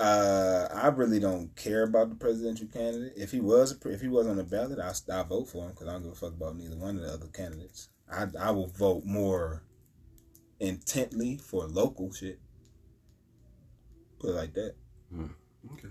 Uh, 0.00 0.66
I 0.72 0.86
really 0.88 1.20
don't 1.20 1.54
care 1.56 1.82
about 1.82 2.08
the 2.08 2.14
presidential 2.14 2.66
candidate. 2.68 3.12
If 3.16 3.32
he 3.32 3.40
was, 3.40 3.78
if 3.84 4.00
he 4.00 4.08
was 4.08 4.26
on 4.26 4.38
the 4.38 4.44
ballot, 4.44 4.78
I 4.78 4.94
I 5.12 5.22
vote 5.24 5.50
for 5.50 5.64
him 5.64 5.72
because 5.72 5.88
I 5.88 5.92
don't 5.92 6.04
give 6.04 6.12
a 6.12 6.14
fuck 6.14 6.32
about 6.32 6.56
neither 6.56 6.76
one 6.76 6.96
of 6.96 7.02
the 7.02 7.12
other 7.12 7.26
candidates. 7.26 7.90
I 8.10 8.26
I 8.40 8.50
will 8.50 8.68
vote 8.68 9.04
more 9.04 9.62
intently 10.58 11.36
for 11.36 11.66
local 11.66 12.10
shit. 12.12 12.40
Put 14.18 14.30
it 14.30 14.34
like 14.36 14.54
that. 14.54 14.74
Okay. 15.74 15.88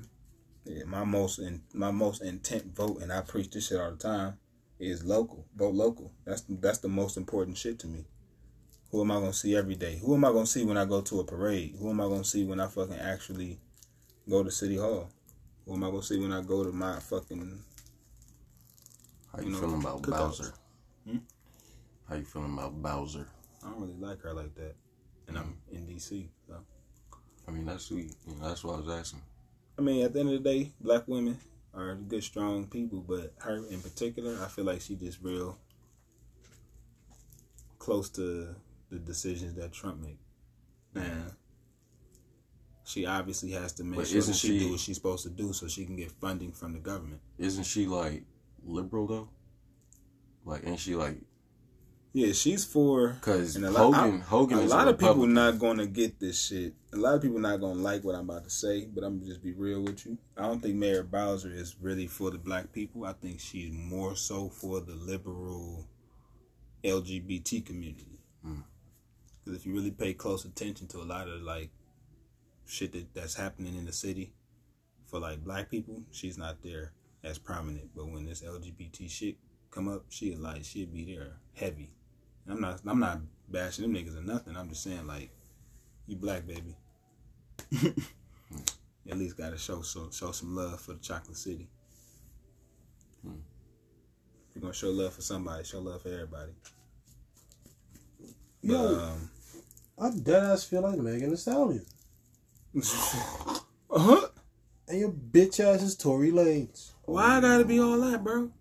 Yeah, 0.65 0.85
my 0.85 1.03
most 1.03 1.37
in, 1.37 1.61
my 1.75 1.91
most 1.91 2.23
intent 2.23 2.75
vote, 2.75 3.03
and 3.03 3.13
I 3.13 3.21
preach 3.21 3.51
this 3.51 3.67
shit 3.67 3.79
all 3.79 3.91
the 3.91 3.97
time, 3.97 4.39
is 4.79 5.03
local. 5.03 5.45
Vote 5.55 5.75
local. 5.75 6.11
That's 6.25 6.43
that's 6.49 6.79
the 6.79 6.89
most 6.89 7.15
important 7.15 7.57
shit 7.57 7.77
to 7.81 7.87
me. 7.87 8.05
Who 8.89 9.01
am 9.01 9.11
I 9.11 9.19
gonna 9.19 9.33
see 9.33 9.55
every 9.55 9.75
day? 9.75 9.99
Who 9.99 10.15
am 10.15 10.25
I 10.25 10.31
gonna 10.31 10.47
see 10.47 10.65
when 10.65 10.77
I 10.77 10.85
go 10.85 11.01
to 11.01 11.19
a 11.19 11.23
parade? 11.23 11.75
Who 11.77 11.91
am 11.91 12.01
I 12.01 12.05
gonna 12.05 12.23
see 12.23 12.43
when 12.43 12.59
I 12.59 12.65
fucking 12.65 12.97
actually 12.97 13.59
go 14.29 14.43
to 14.43 14.51
City 14.51 14.77
Hall? 14.77 15.09
What 15.65 15.75
am 15.75 15.83
I 15.83 15.89
gonna 15.89 16.03
see 16.03 16.19
when 16.19 16.31
I 16.31 16.41
go 16.41 16.63
to 16.63 16.71
my 16.71 16.99
fucking 16.99 17.63
How 19.31 19.39
you, 19.39 19.45
You 19.45 19.51
know, 19.51 19.59
feeling 19.59 19.81
about 19.81 20.01
cookouts. 20.01 20.17
Bowser? 20.17 20.53
Hmm? 21.07 21.17
How 22.07 22.15
you 22.15 22.25
feeling 22.25 22.53
about 22.53 22.81
Bowser? 22.81 23.27
I 23.63 23.69
don't 23.69 23.81
really 23.81 23.95
like 23.99 24.21
her 24.21 24.33
like 24.33 24.55
that. 24.55 24.75
And 25.27 25.37
I'm 25.37 25.57
in 25.71 25.85
DC, 25.85 26.27
so 26.47 26.55
I 27.47 27.51
mean, 27.51 27.65
that's 27.65 27.85
sweet. 27.85 28.15
You 28.27 28.35
know, 28.35 28.47
that's 28.47 28.63
what 28.63 28.75
I 28.75 28.79
was 28.79 28.89
asking. 28.89 29.21
I 29.77 29.81
mean, 29.81 30.03
at 30.03 30.13
the 30.13 30.19
end 30.21 30.29
of 30.29 30.43
the 30.43 30.49
day, 30.49 30.71
black 30.81 31.07
women 31.07 31.37
are 31.73 31.95
good, 31.95 32.23
strong 32.23 32.67
people, 32.67 33.03
but 33.07 33.33
her 33.39 33.63
in 33.69 33.79
particular, 33.81 34.37
I 34.43 34.47
feel 34.47 34.65
like 34.65 34.81
she 34.81 34.95
just 34.95 35.19
real 35.21 35.57
close 37.77 38.09
to 38.11 38.55
the 38.89 38.99
decisions 38.99 39.53
that 39.55 39.71
Trump 39.71 40.01
make. 40.01 40.19
And 40.95 41.31
she 42.89 43.05
obviously 43.05 43.51
has 43.51 43.71
to 43.73 43.83
make 43.83 43.99
But 43.99 44.07
sure 44.07 44.21
that 44.21 44.35
she, 44.35 44.47
she- 44.47 44.59
do 44.59 44.71
what 44.71 44.79
she's 44.79 44.95
supposed 44.97 45.23
to 45.23 45.29
do 45.29 45.53
so 45.53 45.67
she 45.67 45.85
can 45.85 45.95
get 45.95 46.11
funding 46.11 46.51
from 46.51 46.73
the 46.73 46.79
government. 46.79 47.21
Isn't 47.37 47.63
she 47.65 47.85
like 47.85 48.23
liberal 48.65 49.05
though? 49.07 49.29
Like, 50.45 50.65
ain't 50.65 50.79
she 50.79 50.95
like? 50.95 51.17
Yeah, 52.11 52.31
she's 52.33 52.65
for 52.65 53.09
Because 53.09 53.55
a 53.55 53.69
lot- 53.69 53.93
Hogan, 53.93 54.21
Hogan 54.21 54.57
a 54.57 54.61
lot 54.61 54.87
a 54.87 54.91
of 54.91 54.97
people 54.99 55.27
not 55.27 55.59
going 55.59 55.77
to 55.77 55.85
get 55.85 56.19
this 56.19 56.43
shit. 56.43 56.73
A 56.91 56.97
lot 56.97 57.13
of 57.13 57.21
people 57.21 57.37
not 57.39 57.59
going 57.59 57.75
to 57.77 57.83
like 57.83 58.03
what 58.03 58.15
I'm 58.15 58.27
about 58.27 58.45
to 58.45 58.49
say, 58.49 58.85
but 58.85 59.03
I'm 59.03 59.19
gonna 59.19 59.29
just 59.29 59.43
be 59.43 59.51
real 59.51 59.83
with 59.83 60.03
you. 60.07 60.17
I 60.35 60.41
don't 60.47 60.59
think 60.59 60.73
Mayor 60.75 61.03
Bowser 61.03 61.51
is 61.53 61.75
really 61.79 62.07
for 62.07 62.31
the 62.31 62.39
black 62.39 62.71
people. 62.73 63.05
I 63.05 63.13
think 63.13 63.39
she's 63.39 63.71
more 63.71 64.15
so 64.15 64.49
for 64.49 64.79
the 64.81 64.93
liberal 64.95 65.85
LGBT 66.83 67.63
community. 67.63 68.19
Mm. 68.43 68.63
Because 69.45 69.59
if 69.59 69.65
you 69.67 69.73
really 69.73 69.91
pay 69.91 70.13
close 70.13 70.45
attention 70.45 70.87
to 70.87 70.97
a 70.97 71.03
lot 71.05 71.27
of 71.27 71.41
like 71.43 71.69
shit 72.69 72.93
that, 72.93 73.13
that's 73.13 73.35
happening 73.35 73.75
in 73.75 73.85
the 73.85 73.93
city 73.93 74.31
for 75.05 75.19
like 75.19 75.43
black 75.43 75.69
people, 75.69 76.03
she's 76.11 76.37
not 76.37 76.61
there 76.61 76.93
as 77.23 77.37
prominent. 77.37 77.89
But 77.95 78.07
when 78.07 78.25
this 78.25 78.41
LGBT 78.43 79.09
shit 79.09 79.37
come 79.71 79.87
up, 79.87 80.05
she 80.09 80.35
like 80.35 80.63
she'd 80.63 80.93
be 80.93 81.15
there 81.15 81.33
heavy. 81.53 81.89
I'm 82.47 82.61
not 82.61 82.81
I'm 82.85 82.99
not 82.99 83.19
bashing 83.49 83.83
them 83.83 83.93
niggas 83.93 84.17
or 84.17 84.23
nothing. 84.23 84.55
I'm 84.55 84.69
just 84.69 84.83
saying 84.83 85.07
like 85.07 85.31
you 86.07 86.15
black 86.15 86.45
baby. 86.45 86.75
At 89.09 89.17
least 89.17 89.37
gotta 89.37 89.57
show 89.57 89.81
so 89.81 90.09
show 90.11 90.31
some 90.31 90.55
love 90.55 90.79
for 90.79 90.93
the 90.93 90.99
chocolate 90.99 91.37
city. 91.37 91.67
Hmm. 93.23 93.39
If 94.49 94.55
you're 94.55 94.61
gonna 94.61 94.73
show 94.73 94.89
love 94.89 95.13
for 95.13 95.21
somebody, 95.21 95.63
show 95.63 95.79
love 95.79 96.01
for 96.03 96.09
everybody. 96.09 96.51
But, 98.61 98.73
Yo, 98.73 98.99
um, 98.99 99.29
I 99.97 100.11
dead 100.11 100.43
ass 100.43 100.65
feel 100.65 100.81
like 100.81 100.99
Megan 100.99 101.31
Thee 101.31 101.35
Stallion. 101.37 101.85
Uh-huh. 102.75 104.27
And 104.87 104.99
your 104.99 105.11
bitch 105.11 105.59
ass 105.59 105.81
is 105.83 105.95
Tory 105.95 106.31
Lanez. 106.31 106.91
Why 107.05 107.37
I 107.37 107.41
gotta 107.41 107.65
be 107.65 107.79
all 107.79 107.99
that, 108.01 108.23
bro? 108.23 108.51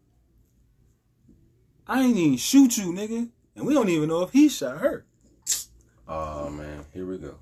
I 1.87 2.03
ain't 2.03 2.17
even 2.17 2.37
shoot 2.37 2.77
you, 2.77 2.93
nigga. 2.93 3.29
And 3.57 3.67
we 3.67 3.75
don't 3.75 3.89
even 3.89 4.09
know 4.09 4.23
if 4.23 4.31
he 4.33 4.49
shot 4.49 4.79
her. 4.79 5.05
Oh 6.07 6.49
man, 6.51 6.85
here 6.93 7.07
we 7.07 7.19
go. 7.19 7.37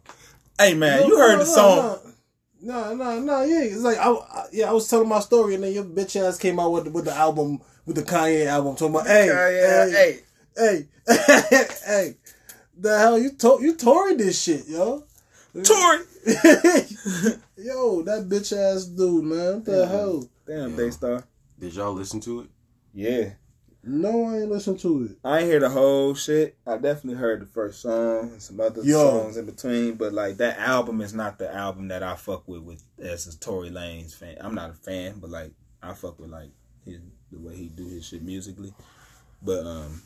Hey 0.58 0.74
man, 0.74 1.02
No, 1.02 1.06
you 1.08 1.18
heard 1.18 1.34
no, 1.34 1.38
the 1.40 1.44
song. 1.46 2.12
No, 2.60 2.94
no, 2.94 3.20
no, 3.20 3.42
yeah. 3.42 3.60
It's 3.62 3.82
like 3.82 3.98
I, 3.98 4.10
I- 4.10 4.46
yeah, 4.52 4.70
I 4.70 4.72
was 4.72 4.88
telling 4.88 5.08
my 5.08 5.20
story, 5.20 5.54
and 5.54 5.62
then 5.64 5.72
your 5.72 5.84
bitch 5.84 6.16
ass 6.20 6.38
came 6.38 6.58
out 6.58 6.72
with 6.72 6.84
the, 6.84 6.90
with 6.90 7.04
the 7.04 7.14
album, 7.14 7.60
with 7.84 7.96
the 7.96 8.02
Kanye 8.02 8.46
album, 8.46 8.74
talking 8.76 8.94
about, 8.94 9.06
hey, 9.06 9.26
hey, 9.26 10.20
hey, 10.56 10.86
hey, 11.06 11.06
hey, 11.86 12.16
the 12.76 12.98
hell 12.98 13.18
you 13.18 13.30
to- 13.32 13.58
you 13.60 13.74
Tory 13.76 14.14
this 14.14 14.42
shit, 14.42 14.66
yo. 14.68 15.04
Tory. 15.64 15.98
yo, 17.56 18.02
that 18.02 18.26
bitch 18.28 18.52
ass 18.56 18.84
dude, 18.86 19.24
man. 19.24 19.54
What 19.54 19.64
the 19.64 19.72
Yeah. 19.78 19.86
hell? 19.86 20.28
Damn, 20.46 20.70
Yeah. 20.70 20.76
Daystar. 20.76 21.24
Did 21.58 21.74
y'all 21.74 21.92
listen 21.92 22.20
to 22.20 22.40
it? 22.40 22.48
Yeah. 22.92 23.30
No, 23.82 24.24
I 24.26 24.38
ain't 24.40 24.50
listen 24.50 24.76
to 24.78 25.04
it. 25.04 25.18
I 25.24 25.38
ain't 25.40 25.46
hear 25.48 25.60
the 25.60 25.70
whole 25.70 26.14
shit. 26.14 26.56
I 26.66 26.76
definitely 26.76 27.20
heard 27.20 27.40
the 27.40 27.46
first 27.46 27.80
song 27.80 28.30
and 28.32 28.42
some 28.42 28.58
other 28.60 28.82
Yo. 28.82 28.98
songs 29.22 29.36
in 29.36 29.46
between, 29.46 29.94
but 29.94 30.12
like 30.12 30.38
that 30.38 30.58
album 30.58 31.00
is 31.00 31.14
not 31.14 31.38
the 31.38 31.54
album 31.54 31.88
that 31.88 32.02
I 32.02 32.16
fuck 32.16 32.48
with 32.48 32.62
with 32.62 32.82
as 32.98 33.26
a 33.28 33.38
Tory 33.38 33.70
Lanez 33.70 34.14
fan. 34.14 34.36
I'm 34.40 34.54
not 34.56 34.70
a 34.70 34.74
fan, 34.74 35.20
but 35.20 35.30
like 35.30 35.52
I 35.82 35.94
fuck 35.94 36.18
with 36.18 36.30
like 36.30 36.50
his 36.84 36.98
the 37.30 37.38
way 37.38 37.54
he 37.54 37.68
do 37.68 37.86
his 37.86 38.04
shit 38.04 38.22
musically. 38.22 38.74
But 39.40 39.64
um 39.64 40.02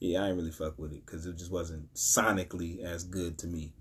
yeah, 0.00 0.22
I 0.24 0.28
ain't 0.28 0.36
really 0.36 0.50
fuck 0.52 0.78
with 0.78 0.92
it 0.92 1.04
because 1.06 1.24
it 1.24 1.36
just 1.38 1.50
wasn't 1.50 1.92
sonically 1.94 2.82
as 2.84 3.04
good 3.04 3.38
to 3.38 3.46
me. 3.46 3.72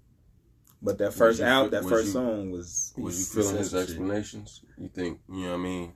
But 0.81 0.97
that 0.99 1.13
first 1.13 1.39
you 1.39 1.45
out, 1.45 1.71
that 1.71 1.83
first 1.83 2.07
you- 2.07 2.11
song 2.13 2.51
was. 2.51 2.93
Was 2.97 3.19
you 3.19 3.25
feeling 3.41 3.57
his 3.57 3.71
some 3.71 3.79
shit. 3.79 3.89
explanations? 3.89 4.61
You 4.77 4.89
think 4.89 5.19
you 5.29 5.45
know 5.45 5.51
what 5.51 5.53
I 5.55 5.57
mean? 5.57 5.93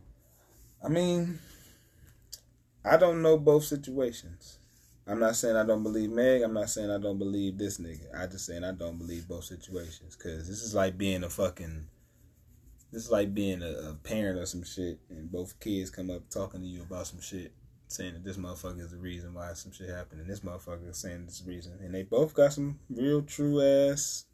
I 0.83 0.87
mean, 0.89 1.39
I 2.83 2.97
don't 2.97 3.21
know 3.21 3.37
both 3.37 3.63
situations. 3.63 4.57
I'm 5.07 5.19
not 5.19 5.35
saying 5.35 5.55
I 5.55 5.65
don't 5.65 5.83
believe 5.83 6.09
Meg. 6.09 6.41
I'm 6.41 6.53
not 6.53 6.69
saying 6.69 6.89
I 6.89 6.97
don't 6.97 7.19
believe 7.19 7.57
this 7.57 7.79
nigga. 7.79 8.15
I 8.17 8.27
just 8.27 8.45
saying 8.45 8.63
I 8.63 8.71
don't 8.71 8.97
believe 8.97 9.27
both 9.27 9.43
situations. 9.43 10.15
Cause 10.15 10.47
this 10.47 10.63
is 10.63 10.73
like 10.73 10.97
being 10.97 11.23
a 11.23 11.29
fucking. 11.29 11.87
This 12.91 13.05
is 13.05 13.11
like 13.11 13.33
being 13.33 13.61
a, 13.61 13.91
a 13.91 13.93
parent 14.03 14.37
or 14.39 14.45
some 14.45 14.63
shit, 14.63 14.99
and 15.09 15.31
both 15.31 15.59
kids 15.59 15.89
come 15.89 16.09
up 16.11 16.29
talking 16.29 16.61
to 16.61 16.67
you 16.67 16.81
about 16.81 17.07
some 17.07 17.21
shit, 17.21 17.53
saying 17.87 18.13
that 18.13 18.23
this 18.25 18.37
motherfucker 18.37 18.81
is 18.81 18.91
the 18.91 18.97
reason 18.97 19.33
why 19.33 19.53
some 19.53 19.71
shit 19.71 19.89
happened, 19.89 20.21
and 20.21 20.29
this 20.29 20.41
motherfucker 20.41 20.89
is 20.89 20.97
saying 20.97 21.25
this 21.25 21.41
reason, 21.45 21.79
and 21.81 21.95
they 21.95 22.03
both 22.03 22.33
got 22.33 22.51
some 22.51 22.79
real 22.89 23.21
true 23.21 23.61
ass, 23.61 24.25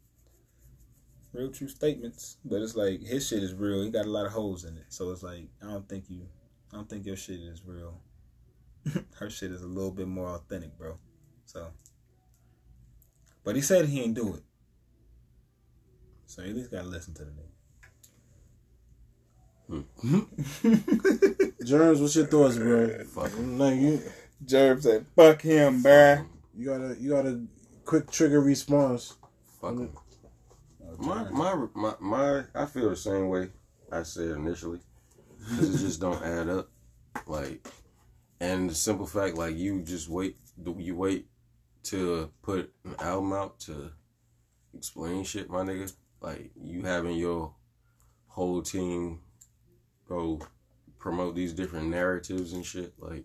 real 1.38 1.50
true 1.50 1.68
statements. 1.68 2.36
But 2.44 2.60
it's 2.62 2.76
like 2.76 3.00
his 3.00 3.26
shit 3.26 3.42
is 3.42 3.54
real. 3.54 3.82
He 3.82 3.90
got 3.90 4.06
a 4.06 4.10
lot 4.10 4.26
of 4.26 4.32
holes 4.32 4.64
in 4.64 4.76
it, 4.76 4.86
so 4.88 5.10
it's 5.10 5.22
like 5.22 5.48
I 5.62 5.66
don't 5.66 5.88
think 5.88 6.10
you 6.10 6.22
I 6.72 6.76
don't 6.76 6.88
think 6.88 7.06
your 7.06 7.16
shit 7.16 7.40
is 7.40 7.62
real. 7.64 8.00
Her 9.18 9.30
shit 9.30 9.52
is 9.52 9.62
a 9.62 9.66
little 9.66 9.92
bit 9.92 10.08
more 10.08 10.28
authentic, 10.28 10.76
bro. 10.76 10.98
So, 11.46 11.68
but 13.44 13.54
he 13.54 13.62
said 13.62 13.86
he 13.86 14.02
ain't 14.02 14.14
do 14.14 14.34
it. 14.34 14.42
So 16.26 16.42
you 16.42 16.50
at 16.50 16.56
least 16.56 16.70
gotta 16.70 16.88
listen 16.88 17.14
to 17.14 17.24
the 17.24 17.30
nigga. 17.30 17.44
Hmm. 20.00 20.20
Germs, 21.64 22.00
what's 22.00 22.16
your 22.16 22.26
thoughts, 22.26 22.56
bro? 22.56 23.04
Fuck 23.04 23.32
him. 23.34 23.58
Like 23.58 23.76
you, 23.76 24.02
Jerb 24.44 24.82
said, 24.82 25.06
"Fuck 25.14 25.42
him, 25.42 25.82
bruh." 25.82 26.26
you 26.56 26.66
got 26.66 26.80
a 26.80 26.96
you 26.98 27.10
got 27.10 27.26
a 27.26 27.40
quick 27.84 28.10
trigger 28.10 28.40
response. 28.40 29.14
Fuck 29.60 29.74
him. 29.74 29.90
My, 31.00 31.30
my 31.30 31.66
my 31.74 31.94
my 32.00 32.44
I 32.56 32.66
feel 32.66 32.90
the 32.90 32.96
same 32.96 33.28
way 33.28 33.50
I 33.92 34.02
said 34.02 34.32
initially 34.32 34.80
because 35.38 35.74
it 35.74 35.86
just 35.86 36.00
don't 36.00 36.20
add 36.22 36.48
up. 36.48 36.70
Like, 37.26 37.68
and 38.40 38.68
the 38.68 38.74
simple 38.74 39.06
fact, 39.06 39.36
like 39.36 39.56
you 39.56 39.80
just 39.82 40.08
wait, 40.08 40.38
you 40.76 40.96
wait 40.96 41.28
to 41.84 42.30
put 42.42 42.72
an 42.84 42.96
album 42.98 43.32
out 43.32 43.60
to 43.60 43.92
explain 44.74 45.22
shit, 45.22 45.48
my 45.48 45.60
nigga. 45.60 45.92
Like 46.20 46.50
you 46.60 46.82
having 46.82 47.16
your 47.16 47.54
whole 48.26 48.60
team 48.60 49.20
go 50.08 50.40
promote 50.98 51.36
these 51.36 51.52
different 51.52 51.90
narratives 51.90 52.52
and 52.52 52.66
shit, 52.66 52.92
like, 52.98 53.24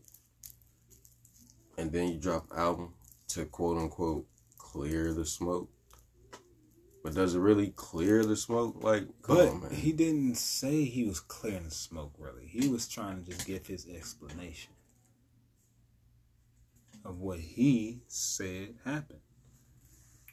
and 1.80 1.91
then 1.91 2.10
you 2.10 2.20
drop 2.20 2.45
album 2.56 2.93
to 3.30 3.45
quote 3.45 3.80
unquote 3.80 4.28
clear 4.60 5.12
the 5.12 5.26
smoke. 5.26 5.73
But 7.04 7.16
does 7.16 7.36
it 7.36 7.39
really 7.39 7.72
clear 7.76 8.24
the 8.24 8.36
smoke? 8.38 8.82
Like, 8.82 9.04
come 9.22 9.36
But 9.38 9.47
on, 9.49 9.62
man. 9.64 9.72
he 9.74 9.91
didn't 9.91 10.36
say 10.36 10.86
he 10.86 11.04
was 11.04 11.20
clearing 11.20 11.66
the 11.66 11.72
smoke. 11.72 12.14
Really, 12.18 12.47
he 12.47 12.70
was 12.70 12.88
trying 12.88 13.22
to 13.24 13.30
just 13.30 13.45
give 13.45 13.68
his 13.68 13.86
explanation 13.88 14.72
of 17.04 17.20
what 17.20 17.39
he 17.39 17.99
said 18.08 18.76
happened. 18.86 19.20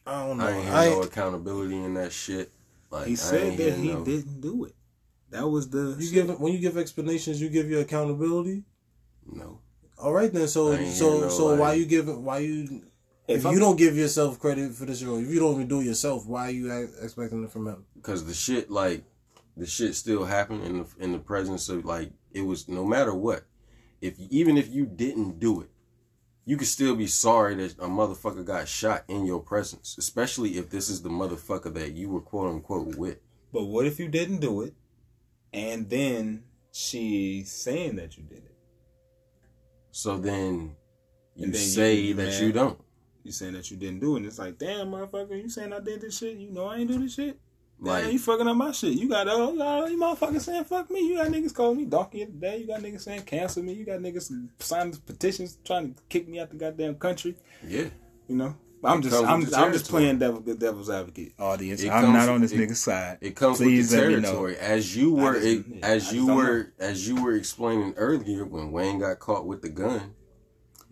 I 0.06 0.26
don't 0.26 0.38
know. 0.38 0.46
I 0.46 0.52
ain't 0.52 0.64
hear 0.64 0.72
I 0.74 0.88
no 0.90 1.02
accountability 1.02 1.76
in 1.76 1.94
that 1.94 2.12
shit. 2.12 2.52
Like, 2.90 3.08
He 3.08 3.16
said 3.16 3.56
that 3.58 3.74
he 3.74 3.88
no- 3.92 4.04
didn't 4.04 4.40
do 4.40 4.64
it. 4.64 4.74
That 5.30 5.48
was 5.48 5.68
the 5.70 5.96
you 5.98 6.10
give 6.12 6.40
when 6.40 6.52
you 6.52 6.58
give 6.58 6.76
explanations, 6.76 7.40
you 7.40 7.48
give 7.48 7.68
your 7.70 7.80
accountability. 7.82 8.64
No. 9.26 9.60
All 9.98 10.12
right 10.12 10.32
then. 10.32 10.48
So 10.48 10.74
so 10.86 11.20
no, 11.20 11.28
so 11.28 11.46
like- 11.48 11.60
why 11.60 11.72
you 11.74 11.86
giving 11.86 12.24
why 12.24 12.38
you 12.38 12.82
if, 13.30 13.36
If 13.38 13.42
you 13.44 13.50
I'm- 13.50 13.58
don't 13.60 13.76
give 13.76 13.96
yourself 13.96 14.38
credit 14.38 14.72
for 14.74 14.84
this, 14.86 15.00
if 15.02 15.06
you 15.08 15.38
don't 15.38 15.54
even 15.54 15.68
do 15.68 15.80
it 15.80 15.84
yourself, 15.86 16.26
why 16.26 16.48
are 16.48 16.50
you 16.50 16.70
expecting 17.02 17.44
it 17.44 17.50
from 17.50 17.66
him? 17.68 17.84
because 17.94 18.24
the 18.26 18.34
shit 18.34 18.70
like 18.70 19.04
the 19.56 19.66
shit 19.66 19.94
still 19.94 20.24
happened 20.24 20.64
in 20.64 20.78
the 20.78 20.86
in 20.98 21.12
the 21.12 21.18
presence 21.18 21.68
of 21.68 21.84
like 21.84 22.10
it 22.32 22.42
was 22.42 22.68
no 22.68 22.84
matter 22.84 23.14
what 23.14 23.44
if 24.00 24.18
even 24.30 24.56
if 24.56 24.68
you 24.72 24.86
didn't 24.86 25.38
do 25.38 25.60
it 25.60 25.70
you 26.46 26.56
could 26.56 26.66
still 26.68 26.96
be 26.96 27.06
sorry 27.06 27.54
that 27.54 27.72
a 27.78 27.86
motherfucker 27.88 28.44
got 28.44 28.66
shot 28.66 29.04
in 29.08 29.26
your 29.26 29.40
presence 29.40 29.96
especially 29.98 30.56
if 30.56 30.70
this 30.70 30.88
is 30.88 31.02
the 31.02 31.10
motherfucker 31.10 31.72
that 31.74 31.92
you 31.92 32.08
were 32.08 32.20
quote 32.22 32.50
unquote 32.54 32.96
with 32.96 33.18
But 33.52 33.64
what 33.64 33.84
if 33.86 33.98
you 34.00 34.08
didn't 34.08 34.40
do 34.40 34.62
it, 34.62 34.74
and 35.52 35.90
then 35.90 36.44
she's 36.72 37.50
saying 37.52 37.96
that 37.96 38.16
you 38.16 38.22
did 38.22 38.38
it? 38.38 38.56
so 39.90 40.16
then 40.16 40.76
you 41.34 41.46
then 41.46 41.52
you- 41.52 41.58
say 41.58 41.94
you 42.00 42.14
that 42.14 42.28
mad. 42.30 42.42
you 42.42 42.52
don't 42.52 42.78
You 43.22 43.32
saying 43.32 43.52
that 43.52 43.70
you 43.70 43.76
didn't 43.76 44.00
do 44.00 44.14
it, 44.14 44.18
and 44.18 44.26
it's 44.26 44.38
like, 44.38 44.58
damn, 44.58 44.88
motherfucker, 44.88 45.40
you 45.42 45.48
saying 45.48 45.72
I 45.72 45.80
did 45.80 46.00
this 46.00 46.16
shit? 46.18 46.36
You 46.38 46.50
know 46.50 46.66
I 46.66 46.76
ain't 46.78 46.90
do 46.90 46.98
this 46.98 47.14
shit. 47.14 47.38
Like, 47.82 48.04
like 48.04 48.12
you 48.12 48.18
fucking 48.18 48.46
up 48.46 48.56
my 48.56 48.72
shit. 48.72 48.92
You 48.92 49.08
got 49.08 49.26
uh, 49.26 49.86
you 49.86 49.98
motherfuckers 49.98 50.42
saying 50.42 50.64
fuck 50.64 50.90
me. 50.90 51.00
You 51.00 51.16
got 51.16 51.28
niggas 51.28 51.54
calling 51.54 51.78
me 51.78 51.86
donkey 51.86 52.22
of 52.22 52.28
the 52.32 52.38
day. 52.38 52.58
You 52.58 52.66
got 52.66 52.80
niggas 52.80 53.00
saying 53.02 53.22
cancel 53.22 53.62
me. 53.62 53.72
You 53.72 53.86
got 53.86 54.00
niggas 54.00 54.30
signing 54.58 54.94
petitions 55.06 55.58
trying 55.64 55.94
to 55.94 56.02
kick 56.10 56.28
me 56.28 56.40
out 56.40 56.50
the 56.50 56.56
goddamn 56.56 56.96
country. 56.96 57.36
yeah 57.66 57.86
You 58.28 58.36
know, 58.36 58.54
I'm 58.84 59.00
just 59.00 59.14
I'm, 59.24 59.42
the 59.44 59.56
I'm 59.56 59.72
just 59.72 59.88
playing 59.88 60.18
devil 60.18 60.40
good 60.40 60.58
devil's 60.58 60.90
advocate. 60.90 61.32
Audience, 61.38 61.82
I'm 61.84 62.12
not 62.12 62.28
on 62.28 62.42
this 62.42 62.52
it- 62.52 62.58
nigga's 62.58 62.80
side. 62.80 63.16
It 63.22 63.34
comes 63.34 63.56
Please 63.58 63.90
with 63.90 63.98
the 63.98 64.06
let 64.08 64.08
me 64.08 64.14
know. 64.16 64.20
territory. 64.22 64.56
As 64.58 64.94
you 64.96 65.14
were 65.14 65.34
just- 65.34 65.46
it- 65.46 65.64
yeah, 65.68 65.86
as 65.86 66.12
you 66.12 66.26
were 66.26 66.72
as 66.78 67.08
you 67.08 67.22
were 67.22 67.32
explaining 67.34 67.94
earlier 67.96 68.44
when 68.44 68.72
Wayne 68.72 68.98
got 68.98 69.18
caught 69.20 69.46
with 69.46 69.62
the 69.62 69.70
gun, 69.70 70.14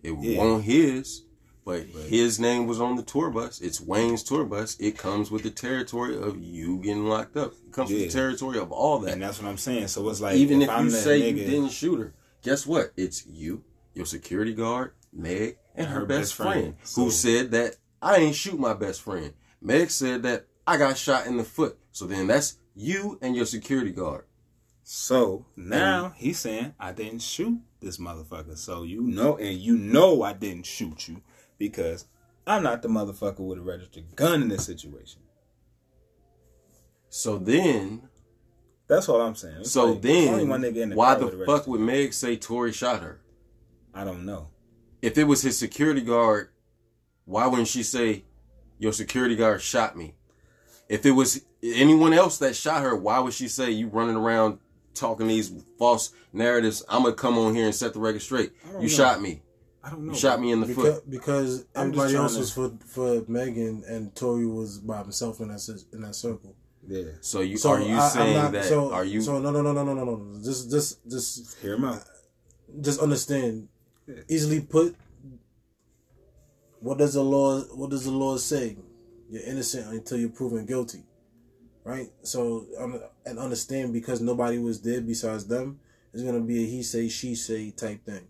it 0.01 0.13
Yeah. 0.19 0.39
wasn't 0.43 0.63
his, 0.63 1.21
but 1.69 1.85
his 2.07 2.39
name 2.39 2.65
was 2.67 2.81
on 2.81 2.95
the 2.95 3.03
tour 3.03 3.29
bus. 3.29 3.61
It's 3.61 3.79
Wayne's 3.79 4.23
tour 4.23 4.45
bus. 4.45 4.75
It 4.79 4.97
comes 4.97 5.29
with 5.31 5.43
the 5.43 5.51
territory 5.51 6.17
of 6.17 6.41
you 6.41 6.77
getting 6.77 7.05
locked 7.05 7.37
up. 7.37 7.53
It 7.67 7.71
comes 7.71 7.91
with 7.91 7.99
the 8.01 8.09
territory 8.09 8.57
of 8.57 8.71
all 8.71 8.99
that. 8.99 9.13
And 9.13 9.21
that's 9.21 9.41
what 9.41 9.47
I'm 9.47 9.57
saying. 9.57 9.87
So 9.87 10.07
it's 10.09 10.21
like 10.21 10.35
Even 10.35 10.61
if, 10.61 10.69
I'm 10.69 10.85
you 10.85 10.91
say 10.91 11.21
nigga, 11.21 11.37
you 11.37 11.45
didn't 11.45 11.69
shoot 11.71 11.99
her, 11.99 12.13
guess 12.41 12.65
what? 12.65 12.91
It's 12.97 13.25
you, 13.27 13.63
your 13.93 14.05
security 14.05 14.53
guard, 14.53 14.93
Meg, 15.13 15.57
and 15.75 15.87
her, 15.87 16.05
best, 16.05 16.33
friend, 16.33 16.75
who 16.81 16.85
So- 16.85 17.09
said 17.09 17.51
that 17.51 17.75
I 18.01 18.17
ain't 18.17 18.35
shoot 18.35 18.59
my 18.59 18.73
best 18.73 19.01
friend. 19.01 19.33
Meg 19.61 19.91
said 19.91 20.23
that 20.23 20.47
I 20.65 20.77
got 20.77 20.97
shot 20.97 21.27
in 21.27 21.37
the 21.37 21.43
foot. 21.43 21.77
So 21.91 22.05
then 22.05 22.27
that's 22.27 22.57
you 22.75 23.19
and 23.21 23.35
your 23.35 23.45
security 23.45 23.91
guard. 23.91 24.25
So 24.83 25.45
now 25.55 26.13
he's 26.15 26.39
saying 26.39 26.73
I 26.79 26.93
didn't 26.93 27.21
shoot 27.21 27.59
this 27.79 27.97
motherfucker. 27.97 28.57
So 28.57 28.83
you 28.83 29.01
know, 29.01 29.37
and 29.37 29.57
you 29.57 29.77
know 29.77 30.23
I 30.23 30.33
didn't 30.33 30.65
shoot 30.65 31.07
you 31.07 31.21
because 31.59 32.05
I'm 32.47 32.63
not 32.63 32.81
the 32.81 32.87
motherfucker 32.87 33.39
with 33.39 33.59
a 33.59 33.61
registered 33.61 34.15
gun 34.15 34.41
in 34.41 34.47
this 34.47 34.65
situation. 34.65 35.21
So 37.09 37.37
then, 37.37 38.09
That's 38.87 39.07
all 39.09 39.21
I'm 39.21 39.35
saying. 39.35 39.57
It's 39.59 39.71
so 39.71 39.91
like, 39.91 40.01
then, 40.01 40.47
one 40.47 40.61
nigga 40.61 40.77
in 40.77 40.89
the 40.89 40.95
why 40.95 41.15
the 41.15 41.43
fuck 41.45 41.67
would 41.67 41.81
Meg 41.81 42.13
say 42.13 42.35
Tory 42.35 42.71
shot 42.71 43.01
her? 43.01 43.21
I 43.93 44.03
don't 44.03 44.25
know. 44.25 44.47
If 45.01 45.17
it 45.17 45.25
was 45.25 45.41
his 45.41 45.57
security 45.57 46.01
guard, 46.01 46.49
why 47.25 47.45
wouldn't 47.47 47.67
she 47.67 47.83
say, 47.83 48.25
"Your 48.77 48.93
security 48.93 49.35
guard 49.35 49.61
shot 49.61 49.97
me"? 49.97 50.15
If 50.87 51.05
it 51.05 51.11
was 51.11 51.41
anyone 51.63 52.13
else 52.13 52.37
that 52.39 52.55
shot 52.55 52.81
her, 52.81 52.95
why 52.95 53.19
would 53.19 53.33
she 53.33 53.47
say, 53.47 53.71
"You 53.71 53.87
running 53.87 54.15
around 54.15 54.59
talking 54.93 55.27
these 55.27 55.51
false 55.77 56.11
narratives"? 56.33 56.83
I'm 56.89 57.03
gonna 57.03 57.15
come 57.15 57.37
on 57.37 57.55
here 57.55 57.65
and 57.65 57.75
set 57.75 57.93
the 57.93 57.99
record 57.99 58.21
straight. 58.21 58.53
You 58.73 58.81
know. 58.81 58.87
shot 58.87 59.21
me. 59.21 59.41
I 59.83 59.91
don't 59.91 60.05
know. 60.05 60.11
You 60.13 60.17
shot 60.19 60.41
me 60.41 60.51
in 60.51 60.59
the 60.61 60.67
Because, 60.67 60.95
foot. 60.95 61.09
because 61.09 61.65
I'm 61.75 61.87
everybody 61.87 62.15
else 62.15 62.33
to- 62.33 62.39
was 62.39 62.51
for 62.53 62.71
for 62.85 63.23
Megan 63.27 63.83
and 63.87 64.13
Tory 64.15 64.45
was 64.45 64.77
by 64.79 64.99
himself 65.01 65.39
in 65.39 65.47
that 65.49 65.83
in 65.93 66.01
that 66.01 66.15
circle. 66.15 66.55
Yeah. 66.87 67.03
So 67.21 67.41
you 67.41 67.57
So 67.57 67.69
are 67.71 67.81
you 67.81 67.95
I- 67.95 68.09
saying 68.09 68.33
not- 68.35 68.51
that? 68.53 68.65
So, 68.65 68.91
are 68.91 69.05
you? 69.05 69.21
So 69.21 69.39
no 69.39 69.51
no 69.51 69.61
no 69.61 69.71
no 69.71 69.83
no 69.83 69.93
no 69.93 70.03
no. 70.05 70.41
Just 70.43 70.69
just 70.69 71.07
just 71.09 71.55
Hear 71.61 71.75
him 71.75 71.85
out. 71.85 72.03
just 72.81 72.99
understand. 72.99 73.67
Yeah. 74.07 74.15
Easily 74.27 74.61
put. 74.61 74.95
What 76.81 76.97
does 76.97 77.13
the 77.13 77.23
law? 77.23 77.59
What 77.75 77.89
does 77.89 78.05
the 78.05 78.11
law 78.11 78.37
say? 78.37 78.77
You're 79.29 79.43
innocent 79.43 79.87
until 79.93 80.17
you're 80.17 80.29
proven 80.29 80.65
guilty, 80.65 81.03
right? 81.83 82.09
So 82.23 82.65
um, 82.79 82.99
and 83.25 83.37
understand 83.37 83.93
because 83.93 84.21
nobody 84.21 84.57
was 84.57 84.81
there 84.81 85.01
besides 85.01 85.45
them. 85.45 85.79
It's 86.13 86.23
gonna 86.23 86.39
be 86.41 86.63
a 86.63 86.67
he 86.67 86.81
say 86.83 87.07
she 87.09 87.35
say 87.35 87.69
type 87.71 88.03
thing, 88.05 88.27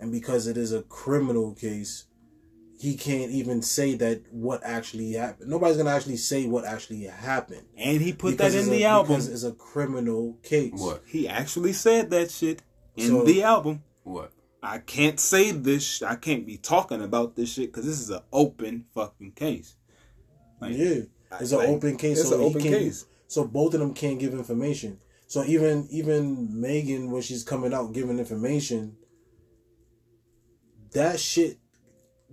and 0.00 0.12
because 0.12 0.46
it 0.46 0.56
is 0.56 0.72
a 0.72 0.82
criminal 0.82 1.54
case, 1.54 2.06
he 2.80 2.96
can't 2.96 3.32
even 3.32 3.60
say 3.60 3.94
that 3.96 4.22
what 4.30 4.62
actually 4.62 5.12
happened. 5.12 5.50
Nobody's 5.50 5.76
gonna 5.76 5.90
actually 5.90 6.16
say 6.16 6.46
what 6.46 6.64
actually 6.64 7.02
happened. 7.04 7.66
And 7.76 8.00
he 8.00 8.12
put 8.12 8.38
that 8.38 8.54
in 8.54 8.70
the 8.70 8.84
a, 8.84 8.86
album. 8.88 9.16
because 9.16 9.28
it's 9.28 9.42
a 9.42 9.52
criminal 9.52 10.38
case. 10.42 10.72
What? 10.74 11.02
He 11.06 11.26
actually 11.28 11.72
said 11.72 12.10
that 12.10 12.30
shit 12.30 12.62
in 12.96 13.08
So- 13.08 13.24
the 13.24 13.42
album. 13.42 13.82
What? 14.04 14.32
I 14.62 14.78
can't 14.78 15.20
say 15.20 15.52
this. 15.52 15.84
Sh- 15.84 16.02
I 16.02 16.16
can't 16.16 16.44
be 16.46 16.56
talking 16.56 17.02
about 17.02 17.36
this 17.36 17.52
shit 17.52 17.72
because 17.72 17.86
this 17.86 18.00
is 18.00 18.10
an 18.10 18.22
open 18.32 18.86
fucking 18.92 19.32
case. 19.32 19.76
Like, 20.60 20.76
Yeah, 20.76 21.02
it's 21.40 21.52
an 21.52 21.58
like, 21.58 21.68
open 21.68 21.96
case. 21.96 22.18
It's 22.18 22.28
so 22.28 22.36
an 22.36 22.42
open 22.42 22.62
case. 22.62 23.06
So 23.28 23.44
both 23.44 23.74
of 23.74 23.80
them 23.80 23.94
can't 23.94 24.18
give 24.18 24.32
information. 24.32 24.98
So 25.28 25.44
even 25.44 25.86
even 25.90 26.60
Megan, 26.60 27.10
when 27.10 27.22
she's 27.22 27.44
coming 27.44 27.72
out 27.74 27.92
giving 27.92 28.18
information, 28.18 28.96
that 30.92 31.20
shit 31.20 31.58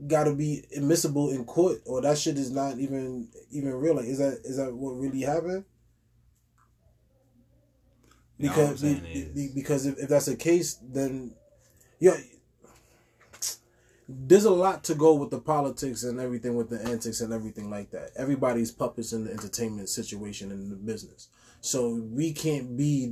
got 0.08 0.26
to 0.26 0.34
be 0.36 0.64
admissible 0.76 1.30
in 1.32 1.46
court, 1.46 1.82
or 1.86 2.02
that 2.02 2.18
shit 2.18 2.38
is 2.38 2.52
not 2.52 2.78
even 2.80 3.30
even 3.52 3.74
real. 3.74 3.96
Like, 3.96 4.06
is 4.06 4.18
that 4.20 4.42
is 4.44 4.58
that 4.58 4.74
what 4.74 4.92
really 4.92 5.22
happened? 5.22 5.66
You 8.38 8.50
know 8.50 8.56
what 8.56 8.62
I'm 8.62 8.68
Because 8.76 8.80
saying 8.82 9.04
be- 9.14 9.48
be- 9.48 9.52
because 9.56 9.86
if, 9.86 9.98
if 9.98 10.10
that's 10.10 10.26
the 10.26 10.36
case, 10.36 10.76
then 10.84 11.36
yeah, 12.00 12.18
there's 14.08 14.46
a 14.46 14.52
lot 14.52 14.84
to 14.86 14.96
go 14.96 15.16
with 15.16 15.32
the 15.32 15.40
politics 15.40 16.04
and 16.04 16.20
everything 16.20 16.56
with 16.56 16.70
the 16.70 16.82
antics 16.84 17.22
and 17.22 17.34
everything 17.34 17.70
like 17.70 17.92
that. 17.92 18.12
Everybody's 18.16 18.72
puppets 18.72 19.14
in 19.14 19.26
the 19.26 19.32
entertainment 19.32 19.90
situation 19.90 20.52
and 20.52 20.72
the 20.72 20.76
business. 20.76 21.30
So 21.62 21.96
we 21.96 22.34
can't 22.34 22.78
be 22.78 23.12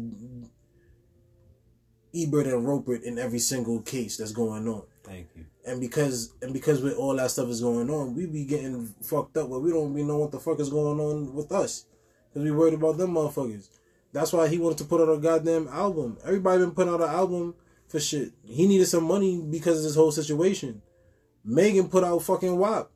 Ebert 2.16 2.48
and 2.48 2.68
Roeper 2.68 2.96
in 2.96 3.18
every 3.18 3.40
single 3.40 3.82
case 3.82 4.18
that's 4.18 4.32
going 4.32 4.68
on. 4.68 4.84
Thank 5.04 5.30
you. 5.36 5.46
And 5.66 5.80
because 5.80 6.34
and 6.42 6.54
because 6.54 6.82
with 6.82 6.96
all 6.96 7.16
that 7.16 7.32
stuff 7.32 7.50
is 7.50 7.62
going 7.62 7.90
on, 7.90 8.16
we 8.16 8.26
be 8.26 8.46
getting 8.46 8.94
fucked 9.02 9.38
up 9.38 9.50
where 9.50 9.60
we 9.60 9.72
don't 9.72 9.94
even 9.94 10.08
know 10.08 10.18
what 10.18 10.32
the 10.32 10.40
fuck 10.40 10.60
is 10.60 10.70
going 10.70 11.00
on 11.00 11.34
with 11.34 11.52
us. 11.52 11.86
Cause 12.34 12.44
we 12.44 12.52
worried 12.52 12.74
about 12.74 12.98
them 12.98 13.12
motherfuckers. 13.12 13.70
That's 14.12 14.34
why 14.34 14.48
he 14.48 14.58
wanted 14.58 14.80
to 14.80 14.86
put 14.86 15.02
out 15.02 15.14
a 15.14 15.18
goddamn 15.18 15.68
album. 15.68 16.18
Everybody 16.24 16.60
been 16.60 16.72
putting 16.72 16.94
out 16.94 17.02
an 17.02 17.10
album 17.10 17.56
for 17.88 18.00
shit. 18.00 18.32
He 18.44 18.68
needed 18.68 18.88
some 18.88 19.04
money 19.04 19.42
because 19.42 19.78
of 19.78 19.84
this 19.84 19.96
whole 19.96 20.12
situation. 20.12 20.82
Megan 21.44 21.90
put 21.90 22.04
out 22.04 22.24
fucking 22.24 22.58
WAP. 22.58 22.90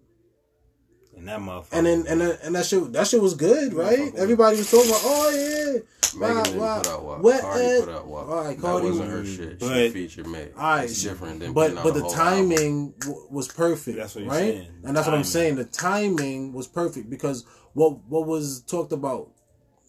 And 1.17 1.27
that 1.27 1.39
motherfucker. 1.39 1.67
And 1.73 1.85
then 1.87 2.05
and 2.07 2.21
that, 2.21 2.39
and 2.43 2.55
that 2.55 2.65
shit 2.65 2.93
that 2.93 3.07
shit 3.07 3.21
was 3.21 3.33
good, 3.33 3.73
right? 3.73 4.13
Everybody 4.15 4.57
was 4.57 4.69
talking 4.69 4.89
about, 4.89 5.01
oh 5.03 5.29
yeah. 5.31 5.79
Megan 6.15 6.35
WAP, 6.37 6.45
didn't 6.45 6.59
WAP. 6.59 6.83
put 6.83 6.91
out 6.91 7.03
WAP. 7.03 7.21
Wet 7.21 7.41
Cardi 7.41 7.63
Ed. 7.65 7.79
put 7.85 7.89
out 7.89 8.07
WAP. 8.07 8.27
All 8.27 8.35
right, 8.43 8.55
that 8.57 8.61
Cardi- 8.61 8.87
wasn't 8.87 9.09
her 9.11 9.25
shit. 9.25 9.59
But- 9.59 9.73
she 9.75 9.89
featured 9.89 10.27
Meg. 10.27 10.53
All 10.55 10.63
right, 10.63 10.83
it's 10.85 11.03
different 11.03 11.39
than 11.41 11.53
but 11.53 11.75
but 11.83 11.93
the 11.95 12.01
whole 12.01 12.15
album. 12.15 12.49
timing 12.49 12.91
w- 12.99 13.27
was 13.29 13.47
perfect. 13.49 13.97
That's 13.97 14.15
what 14.15 14.23
you're 14.23 14.31
right? 14.33 14.39
saying, 14.53 14.71
the 14.81 14.87
And 14.87 14.95
that's 14.97 15.07
what 15.07 15.15
I'm 15.15 15.23
saying. 15.23 15.55
The 15.55 15.65
timing 15.65 16.53
was 16.53 16.67
perfect 16.67 17.09
because 17.09 17.45
what 17.73 17.97
what 18.07 18.25
was 18.25 18.61
talked 18.61 18.93
about, 18.93 19.29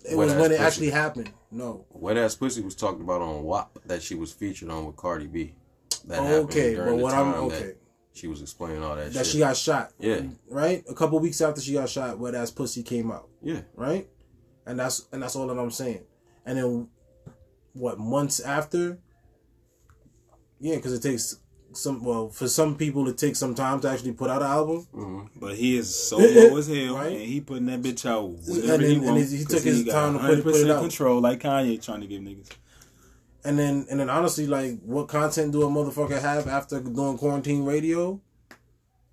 it 0.05 0.16
Wet 0.16 0.26
was 0.26 0.33
ass 0.35 0.41
when 0.41 0.51
it 0.53 0.55
pussy. 0.57 0.66
actually 0.66 0.91
happened. 0.91 1.31
No, 1.51 1.85
Wet 1.91 2.16
ass 2.16 2.35
pussy 2.35 2.62
was 2.62 2.74
talked 2.74 3.01
about 3.01 3.20
on 3.22 3.45
WAP 3.45 3.79
that 3.87 4.03
she 4.03 4.14
was 4.14 4.33
featured 4.33 4.70
on 4.70 4.87
with 4.87 4.97
Cardi 4.97 5.26
B. 5.26 5.55
That 6.07 6.20
Okay, 6.20 6.29
happened 6.29 6.51
during 6.51 6.76
but 6.91 6.97
the 6.97 7.03
what 7.03 7.14
I'm- 7.14 7.33
time 7.33 7.43
okay. 7.45 7.59
that 7.61 7.76
she 8.12 8.26
was 8.26 8.42
explaining 8.42 8.82
all 8.82 8.96
that, 8.96 9.04
shit 9.06 9.12
that 9.14 9.26
shit. 9.26 9.32
she 9.32 9.38
got 9.38 9.56
shot. 9.56 9.92
yeah, 9.98 10.22
Right, 10.50 10.84
a 10.88 10.94
couple 10.94 11.18
weeks 11.20 11.40
after 11.40 11.61
she 11.61 11.74
got 11.74 11.88
shot, 11.88 12.18
where 12.18 12.32
that 12.32 12.52
pussy 12.56 12.82
came 12.82 13.11
out. 13.11 13.28
yeah. 13.42 13.61
Right, 13.74 14.09
and 14.66 14.78
that's 14.78 15.06
and 15.12 15.22
that's 15.22 15.36
all 15.36 15.46
that 15.48 15.59
I'm 15.59 15.70
saying. 15.70 16.02
And 16.44 16.59
then 16.59 16.88
what 17.74 17.98
months 17.98 18.40
after? 18.40 18.98
Yeah, 20.61 20.76
because 20.76 20.92
it 20.92 21.02
takes 21.02 21.36
some 21.74 22.02
well 22.02 22.30
for 22.30 22.48
some 22.48 22.76
people 22.76 23.06
it 23.09 23.18
takes 23.18 23.38
some 23.38 23.54
time 23.54 23.78
to 23.78 23.88
actually 23.90 24.12
put 24.12 24.30
out 24.30 24.42
an 24.42 24.48
album. 24.48 24.86
Mm-hmm. 24.94 25.38
But 25.38 25.54
he 25.56 25.76
is 25.76 25.94
so 25.94 26.16
low 26.18 26.56
as 26.56 26.66
hell, 26.66 26.96
Right. 26.96 27.12
and 27.12 27.20
he 27.20 27.40
putting 27.40 27.66
that 27.66 27.82
bitch 27.82 28.04
out 28.06 28.24
And 28.24 28.46
whenever 28.46 28.78
then- 28.78 28.90
he 28.90 28.96
and 28.96 29.04
wants. 29.06 29.30
he 29.30 29.44
took 29.44 29.62
his 29.62 29.84
got 29.84 29.92
time 29.92 30.12
to 30.14 30.18
put 30.20 30.38
it- 30.38 30.42
put 30.44 30.54
it 30.56 30.70
out. 30.70 30.80
control, 30.80 31.20
like 31.20 31.40
Kanye 31.40 31.80
trying 31.80 32.00
to 32.00 32.06
give 32.06 32.22
niggas. 32.22 32.48
And 33.45 33.59
then 33.59 33.86
and 33.91 34.01
then 34.01 34.11
honestly, 34.11 34.47
like 34.47 34.80
what 34.82 35.09
content 35.09 35.53
do 35.53 35.62
a 35.62 35.66
motherfucker 35.66 36.20
have 36.20 36.49
after 36.49 36.80
doing 36.80 37.18
quarantine 37.18 37.64
radio? 37.64 38.20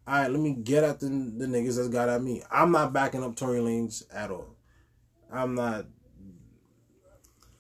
All 0.08 0.14
right, 0.14 0.30
let 0.30 0.40
me 0.40 0.54
get 0.54 0.84
at 0.84 1.00
the 1.00 1.08
the 1.08 1.46
niggas 1.46 1.78
that's 1.78 1.90
got 1.90 2.10
at 2.10 2.22
me. 2.22 2.44
I'm 2.52 2.72
not 2.72 2.94
backing 2.94 3.24
up 3.24 3.36
Tory 3.36 3.60
Lanez 3.60 4.04
at 4.14 4.32
all. 4.32 4.56
I'm 5.32 5.56
not. 5.56 5.86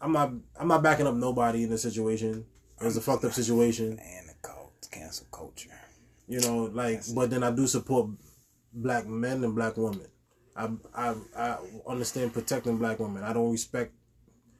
I'm 0.02 0.12
not. 0.12 0.32
I'm 0.60 0.68
not 0.68 0.84
backing 0.84 1.08
up 1.08 1.16
nobody 1.16 1.64
in 1.64 1.70
this 1.70 1.82
situation. 1.82 2.46
It's 2.82 2.98
a 2.98 3.02
fucked 3.02 3.26
up 3.26 3.34
situation. 3.34 4.00
And 4.00 4.30
the 4.30 4.34
cult, 4.42 4.88
cancel 4.92 5.28
culture. 5.32 5.70
You 6.28 6.40
know, 6.42 6.66
like, 6.74 7.02
but 7.14 7.30
then 7.30 7.44
I 7.44 7.52
do 7.52 7.68
support 7.68 8.10
black 8.74 9.08
men 9.08 9.44
and 9.44 9.56
black 9.56 9.78
women. 9.78 10.08
I 10.56 10.70
I 10.94 11.16
I 11.36 11.58
understand 11.88 12.34
protecting 12.34 12.78
black 12.78 13.00
women. 13.00 13.24
I 13.24 13.34
don't 13.34 13.52
respect, 13.52 13.94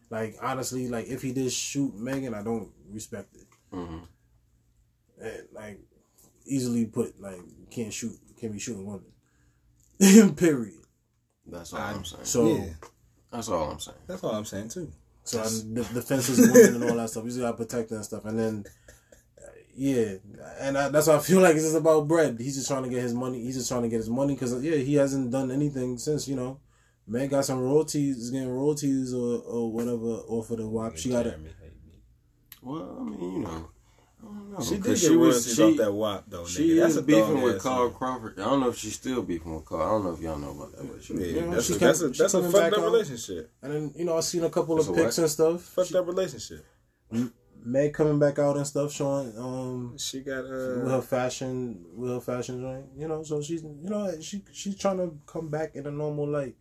like, 0.10 0.36
honestly, 0.42 0.88
like 0.88 1.08
if 1.08 1.22
he 1.22 1.32
did 1.32 1.52
shoot 1.52 1.96
Megan, 1.96 2.34
I 2.34 2.44
don't 2.44 2.70
respect 2.92 3.36
it. 3.36 3.48
Mm-hmm. 3.74 4.04
And 5.22 5.44
like, 5.54 5.80
easily 6.46 6.86
put 6.86 7.20
like 7.20 7.40
can't 7.72 7.94
shoot, 7.94 8.18
can't 8.40 8.54
be 8.54 8.60
shooting 8.60 8.86
women. 8.86 10.34
Period. 10.36 10.74
That's 11.48 11.74
all 11.74 11.80
I'm 11.80 12.06
saying. 12.06 12.26
So 12.26 12.56
yeah, 12.56 12.66
That's 13.32 13.50
all 13.50 13.72
I'm 13.72 13.80
saying. 13.80 13.98
that's 14.08 14.24
all 14.24 14.36
I'm 14.36 14.46
saying 14.46 14.70
too. 14.70 14.92
so 15.24 15.40
I, 15.40 15.44
the 15.44 15.88
defenseless 15.94 16.40
women 16.40 16.82
and 16.82 16.90
all 16.90 16.98
that 16.98 17.10
stuff. 17.10 17.24
You 17.24 17.30
just 17.30 17.42
gotta 17.42 17.58
protect 17.58 17.90
her 17.92 17.98
and 17.98 18.06
stuff. 18.06 18.26
And 18.26 18.38
then, 18.40 18.64
uh, 19.42 19.48
yeah, 19.76 20.16
and 20.60 20.78
I, 20.78 20.90
that's 20.90 21.08
why 21.08 21.16
I 21.16 21.20
feel 21.20 21.42
like 21.42 21.56
it's 21.56 21.64
just 21.66 21.76
about 21.78 22.08
bread. 22.08 22.38
He's 22.40 22.56
just 22.56 22.68
trying 22.68 22.84
to 22.84 22.90
get 22.90 23.02
his 23.02 23.14
money. 23.14 23.42
He's 23.42 23.56
just 23.56 23.70
trying 23.70 23.84
to 23.84 23.90
get 23.90 23.98
his 23.98 24.10
money 24.10 24.34
because 24.34 24.64
yeah, 24.64 24.78
he 24.78 24.96
hasn't 24.96 25.32
done 25.32 25.52
anything 25.52 25.98
since 25.98 26.28
you 26.28 26.36
know. 26.36 26.60
Man 27.08 27.28
got 27.28 27.46
some 27.46 27.60
royalties, 27.60 28.18
is 28.18 28.32
getting 28.32 28.50
royalties 28.50 29.14
or, 29.14 29.40
or 29.42 29.72
whatever 29.72 30.06
off 30.28 30.50
of 30.50 30.58
the 30.58 30.68
WAP. 30.68 30.98
She 30.98 31.10
got 31.10 31.28
it. 31.28 31.32
Jeremy 31.32 31.50
hate 31.62 31.86
me. 31.86 32.00
Well, 32.64 32.98
I 33.00 33.04
mean, 33.04 33.22
you 33.34 33.40
know, 33.40 33.70
I 34.22 34.26
don't 34.26 34.52
know. 34.54 34.60
She 34.64 34.76
did 34.78 34.84
'Cause 34.86 35.02
get 35.02 35.10
she 35.12 35.16
was 35.16 35.56
she, 35.56 35.62
off 35.64 35.78
that 35.78 35.92
WAP 35.94 36.24
though. 36.28 36.46
she 36.48 36.70
nigga. 36.70 36.80
That's 36.80 36.92
is 36.94 36.98
a 36.98 37.02
beefing 37.04 37.42
with 37.44 37.62
Carl 37.62 37.90
song. 37.90 37.94
Crawford. 37.98 38.40
I 38.40 38.46
don't 38.46 38.60
know 38.62 38.70
if 38.70 38.78
she's 38.78 38.96
still 38.96 39.22
beefing 39.22 39.54
with 39.54 39.66
Carl. 39.66 39.84
I 39.84 39.92
don't 39.92 40.04
know 40.06 40.14
if 40.14 40.20
y'all 40.22 40.40
know 40.40 40.50
about 40.52 40.72
that. 40.76 40.92
But 40.92 41.04
she, 41.04 41.14
Yeah, 41.14 41.20
You 41.26 41.42
know, 41.42 41.52
that's, 41.52 41.68
she 41.68 41.74
a, 41.74 41.78
kept- 41.80 42.00
that's 42.00 42.02
a 42.02 42.08
that's 42.10 42.34
a 42.34 42.44
fucked 42.52 42.74
up 42.74 42.80
out. 42.80 42.86
relationship. 42.86 43.52
And 43.62 43.72
then 43.74 43.94
you 43.96 44.06
know 44.06 44.18
I 44.18 44.22
seen 44.22 44.44
a 44.44 44.50
couple 44.50 44.76
That's 44.78 44.88
of 44.88 44.98
a 44.98 45.04
pics 45.04 45.18
what? 45.18 45.24
and 45.24 45.32
stuff. 45.32 45.62
Fucked 45.62 45.90
She, 45.90 45.98
up 45.98 46.08
relationship. 46.08 46.66
Meg 47.64 47.94
coming 47.94 48.20
back 48.20 48.38
out 48.40 48.58
and 48.58 48.66
stuff, 48.68 48.92
showing 48.92 49.38
um 49.38 49.96
She 49.98 50.22
got 50.22 50.44
with 50.44 50.88
uh. 50.88 50.90
her 50.90 51.02
fashion 51.02 51.86
with 51.96 52.12
her 52.12 52.20
fashion 52.22 52.62
joint. 52.62 52.86
You 52.98 53.08
know, 53.08 53.22
so 53.24 53.42
she's 53.44 53.62
you 53.64 53.90
know 53.90 54.20
she 54.22 54.44
she's 54.52 54.76
trying 54.78 54.98
to 54.98 55.18
come 55.28 55.50
back 55.50 55.76
in 55.76 55.86
a 55.86 55.92
normal 55.92 56.28
light. 56.28 56.56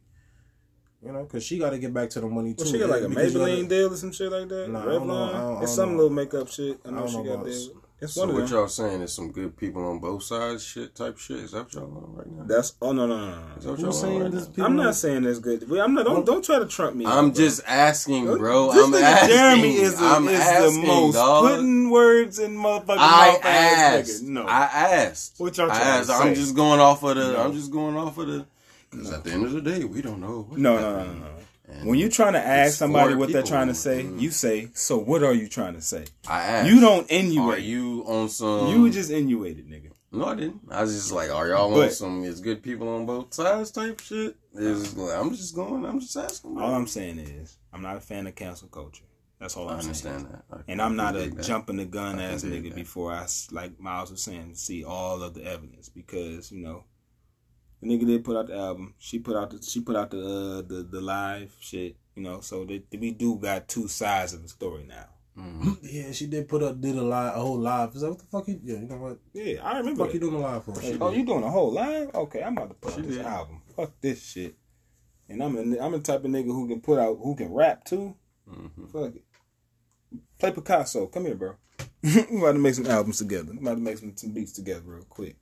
You 1.04 1.12
know, 1.12 1.24
because 1.24 1.44
she 1.44 1.58
got 1.58 1.70
to 1.70 1.78
get 1.78 1.92
back 1.92 2.08
to 2.10 2.20
the 2.20 2.26
money 2.28 2.54
too. 2.54 2.64
Well, 2.64 2.72
she 2.72 2.78
got 2.78 2.88
like 2.90 3.02
a 3.02 3.08
because 3.08 3.34
you 3.34 3.40
Maybelline 3.40 3.68
deal 3.68 3.92
or 3.92 3.96
some 3.96 4.12
shit 4.12 4.32
like 4.32 4.48
that. 4.48 4.70
Nah, 4.70 4.80
I 4.82 4.84
Revlon. 4.86 4.90
don't 4.98 5.06
know. 5.08 5.14
I 5.24 5.32
don't- 5.32 5.56
I 5.58 5.62
it's 5.62 5.76
don't 5.76 5.76
some 5.76 5.90
know. 5.92 5.96
little 5.96 6.10
makeup 6.10 6.48
shit. 6.48 6.80
I 6.84 6.90
know 6.90 6.96
I 6.96 7.00
don't 7.00 7.08
she 7.10 7.16
know 7.18 7.22
got 7.24 7.32
about 7.32 7.44
there. 7.44 7.52
this. 7.52 7.68
It's 8.00 8.12
So 8.14 8.20
one 8.22 8.30
of 8.30 8.34
what 8.36 8.48
them. 8.48 8.58
y'all 8.58 8.68
saying 8.68 9.00
is 9.02 9.12
some 9.12 9.30
good 9.30 9.56
people 9.56 9.84
on 9.86 9.98
both 9.98 10.24
sides, 10.24 10.64
shit 10.64 10.94
type 10.94 11.16
shit. 11.16 11.38
Is 11.38 11.52
that 11.52 11.64
what 11.64 11.74
y'all 11.74 11.84
on 11.84 12.14
right 12.16 12.26
now? 12.26 12.42
That's 12.44 12.74
oh 12.82 12.92
no 12.92 13.06
no 13.06 13.16
no 13.30 13.36
Is 13.56 13.64
that 13.64 13.70
what 13.70 13.80
y'all 13.80 13.92
saying 13.92 14.20
right 14.22 14.30
this 14.32 14.44
now? 14.46 14.50
people- 14.50 14.64
I'm 14.64 14.76
not 14.76 14.94
saying 14.96 15.22
that's 15.22 15.38
good. 15.38 15.70
I'm 15.78 15.94
not. 15.94 16.04
Don't 16.04 16.26
don't 16.26 16.44
try 16.44 16.58
to 16.58 16.66
trump 16.66 16.96
me. 16.96 17.06
I'm 17.06 17.12
out, 17.12 17.34
bro. 17.34 17.44
just 17.44 17.62
asking, 17.66 18.26
bro. 18.36 18.72
This 18.72 18.84
I'm 18.84 18.94
asking. 18.94 19.28
Jeremy 19.28 19.74
is, 19.76 19.96
the, 19.98 20.04
I'm 20.06 20.28
is 20.28 20.40
asking, 20.40 20.80
the 20.82 20.86
most 20.86 21.14
dog. 21.14 21.44
putting 21.50 21.90
words 21.90 22.38
in 22.40 22.56
motherfucking 22.56 22.96
I 22.98 23.26
mouth 23.32 23.44
ass 23.44 23.78
asked. 24.10 24.24
nigga. 24.24 24.28
No, 24.28 24.42
I 24.42 24.62
asked. 24.64 25.34
What 25.38 25.56
y'all 25.56 25.70
I 25.70 25.74
trying 25.78 25.88
asked. 26.00 26.08
to 26.10 26.14
I'm 26.16 26.34
just 26.34 26.54
going 26.56 26.80
off 26.80 27.02
of 27.04 27.16
the. 27.16 27.32
No. 27.32 27.36
I'm 27.44 27.52
just 27.52 27.70
going 27.70 27.96
off 27.96 28.18
of 28.18 28.26
the. 28.26 28.44
Because 28.94 29.12
at 29.12 29.24
the 29.24 29.32
end 29.32 29.44
of 29.44 29.52
the 29.52 29.60
day, 29.60 29.84
we 29.84 30.02
don't 30.02 30.20
know. 30.20 30.48
no, 30.56 30.76
no, 30.80 30.96
no, 30.98 31.04
no, 31.06 31.12
no. 31.20 31.26
And 31.66 31.88
When 31.88 31.98
you're 31.98 32.10
trying 32.10 32.34
to 32.34 32.46
ask 32.46 32.76
somebody 32.76 33.14
what 33.14 33.32
they're 33.32 33.42
trying 33.42 33.68
to 33.68 33.74
say, 33.74 34.02
Mhm. 34.04 34.20
you 34.20 34.30
say, 34.30 34.68
"So 34.74 34.98
what 34.98 35.22
are 35.22 35.32
you 35.32 35.48
trying 35.48 35.74
to 35.74 35.80
say?" 35.80 36.04
I 36.28 36.40
asked. 36.42 36.68
You 36.70 36.78
don't 36.80 37.10
Are 37.10 37.58
you 37.58 38.04
on 38.06 38.28
some? 38.28 38.68
You 38.68 38.90
just 38.90 39.10
innuated, 39.10 39.66
nigga. 39.68 39.90
No, 40.12 40.26
I 40.26 40.34
didn't. 40.36 40.60
I 40.70 40.82
was 40.82 40.94
just 40.94 41.10
like, 41.10 41.30
are 41.30 41.48
y'all 41.48 41.74
on 41.74 41.90
some? 41.90 42.22
Is 42.22 42.40
good 42.40 42.62
people 42.62 42.88
on 42.88 43.04
both 43.06 43.32
sides 43.34 43.70
type 43.72 44.00
shit? 44.00 44.36
Is 44.54 44.94
like, 44.96 45.18
I'm 45.18 45.34
just 45.34 45.54
going. 45.56 45.84
I'm 45.86 45.98
just 46.00 46.16
asking. 46.16 46.56
All 46.58 46.72
I'm 46.74 46.86
saying 46.86 47.18
is, 47.18 47.56
I'm 47.72 47.82
not 47.82 47.96
a 47.96 48.00
fan 48.00 48.26
of 48.26 48.34
cancel 48.36 48.68
culture. 48.68 49.04
That's 49.40 49.56
all 49.56 49.68
I 49.68 49.74
I'm 49.78 49.92
saying. 49.94 50.28
that. 50.30 50.44
I 50.52 50.60
And 50.68 50.80
I'm 50.80 50.94
not 50.96 51.16
a 51.16 51.30
that. 51.30 51.42
jumping 51.42 51.76
the 51.78 51.84
gun 51.86 52.20
ass 52.20 52.44
nigga 52.44 52.68
that. 52.68 52.74
before 52.76 53.12
I 53.12 53.26
like 53.50 53.80
Miles 53.80 54.10
was 54.12 54.22
saying, 54.22 54.54
see 54.54 54.84
all 54.84 55.22
of 55.22 55.34
the 55.34 55.42
evidence 55.44 55.88
because 55.88 56.52
you 56.52 56.60
know, 56.62 56.84
the 57.84 57.88
nigga 57.98 58.06
did 58.06 58.24
put 58.24 58.36
out 58.36 58.46
the 58.48 58.56
album. 58.56 58.94
She 58.98 59.18
put 59.18 59.36
out 59.36 59.50
the 59.50 59.62
she 59.62 59.80
put 59.80 59.96
out 59.96 60.10
the 60.10 60.18
uh, 60.20 60.62
the 60.62 60.86
the 60.90 61.00
live 61.00 61.54
shit. 61.60 61.96
You 62.16 62.22
know, 62.22 62.40
so 62.40 62.64
that 62.64 62.84
we 62.98 63.10
do 63.10 63.36
got 63.38 63.68
two 63.68 63.88
sides 63.88 64.34
of 64.34 64.42
the 64.42 64.48
story 64.48 64.84
now. 64.88 65.06
Mhm. 65.38 65.78
Yeah, 65.82 66.12
she 66.12 66.26
did 66.28 66.48
put 66.48 66.62
up 66.62 66.80
did 66.80 66.94
a 66.96 67.02
live 67.02 67.34
a 67.36 67.40
whole 67.40 67.58
live. 67.58 67.94
Is 67.94 68.02
that 68.02 68.10
what 68.10 68.18
the 68.20 68.24
fuck 68.26 68.46
you? 68.48 68.60
Yeah, 68.64 68.76
you 68.80 68.86
know 68.88 68.96
what? 68.98 69.18
Yeah, 69.32 69.60
I 69.62 69.64
What 69.64 69.72
the 69.72 69.78
remember. 69.80 70.04
fuck 70.04 70.14
you 70.14 70.20
doing 70.20 70.34
a 70.36 70.38
live 70.38 70.64
for? 70.64 70.72
Like, 70.72 70.96
oh, 71.00 71.10
you 71.12 71.24
doing 71.26 71.42
a 71.42 71.50
whole 71.50 71.72
live? 71.72 72.14
Okay, 72.14 72.42
I'm 72.42 72.56
about 72.56 72.68
to 72.68 72.74
put 72.74 72.92
She 72.94 73.00
out 73.00 73.06
this 73.06 73.16
did. 73.16 73.26
album. 73.26 73.62
Fuck 73.76 73.92
this 74.00 74.22
shit. 74.24 74.54
And 75.28 75.42
I'm 75.42 75.56
a, 75.56 75.78
I'm 75.84 75.92
the 75.92 75.98
type 76.00 76.24
of 76.24 76.30
nigga 76.30 76.46
who 76.46 76.68
can 76.68 76.80
put 76.80 76.98
out 77.00 77.18
who 77.20 77.34
can 77.34 77.52
rap 77.52 77.84
too. 77.84 78.14
Mhm. 78.48 78.90
Fuck 78.92 79.16
it. 79.16 79.24
Play 80.38 80.52
Picasso. 80.52 81.06
Come 81.08 81.24
here, 81.26 81.34
bro. 81.34 81.54
we 82.04 82.38
about 82.38 82.52
to 82.52 82.58
make 82.58 82.74
some 82.74 82.86
albums 82.86 83.18
together. 83.18 83.50
We 83.52 83.58
about 83.58 83.74
to 83.76 83.80
make 83.80 83.98
some, 83.98 84.16
some 84.16 84.30
beats 84.32 84.52
together 84.52 84.82
real 84.84 85.04
quick. 85.08 85.36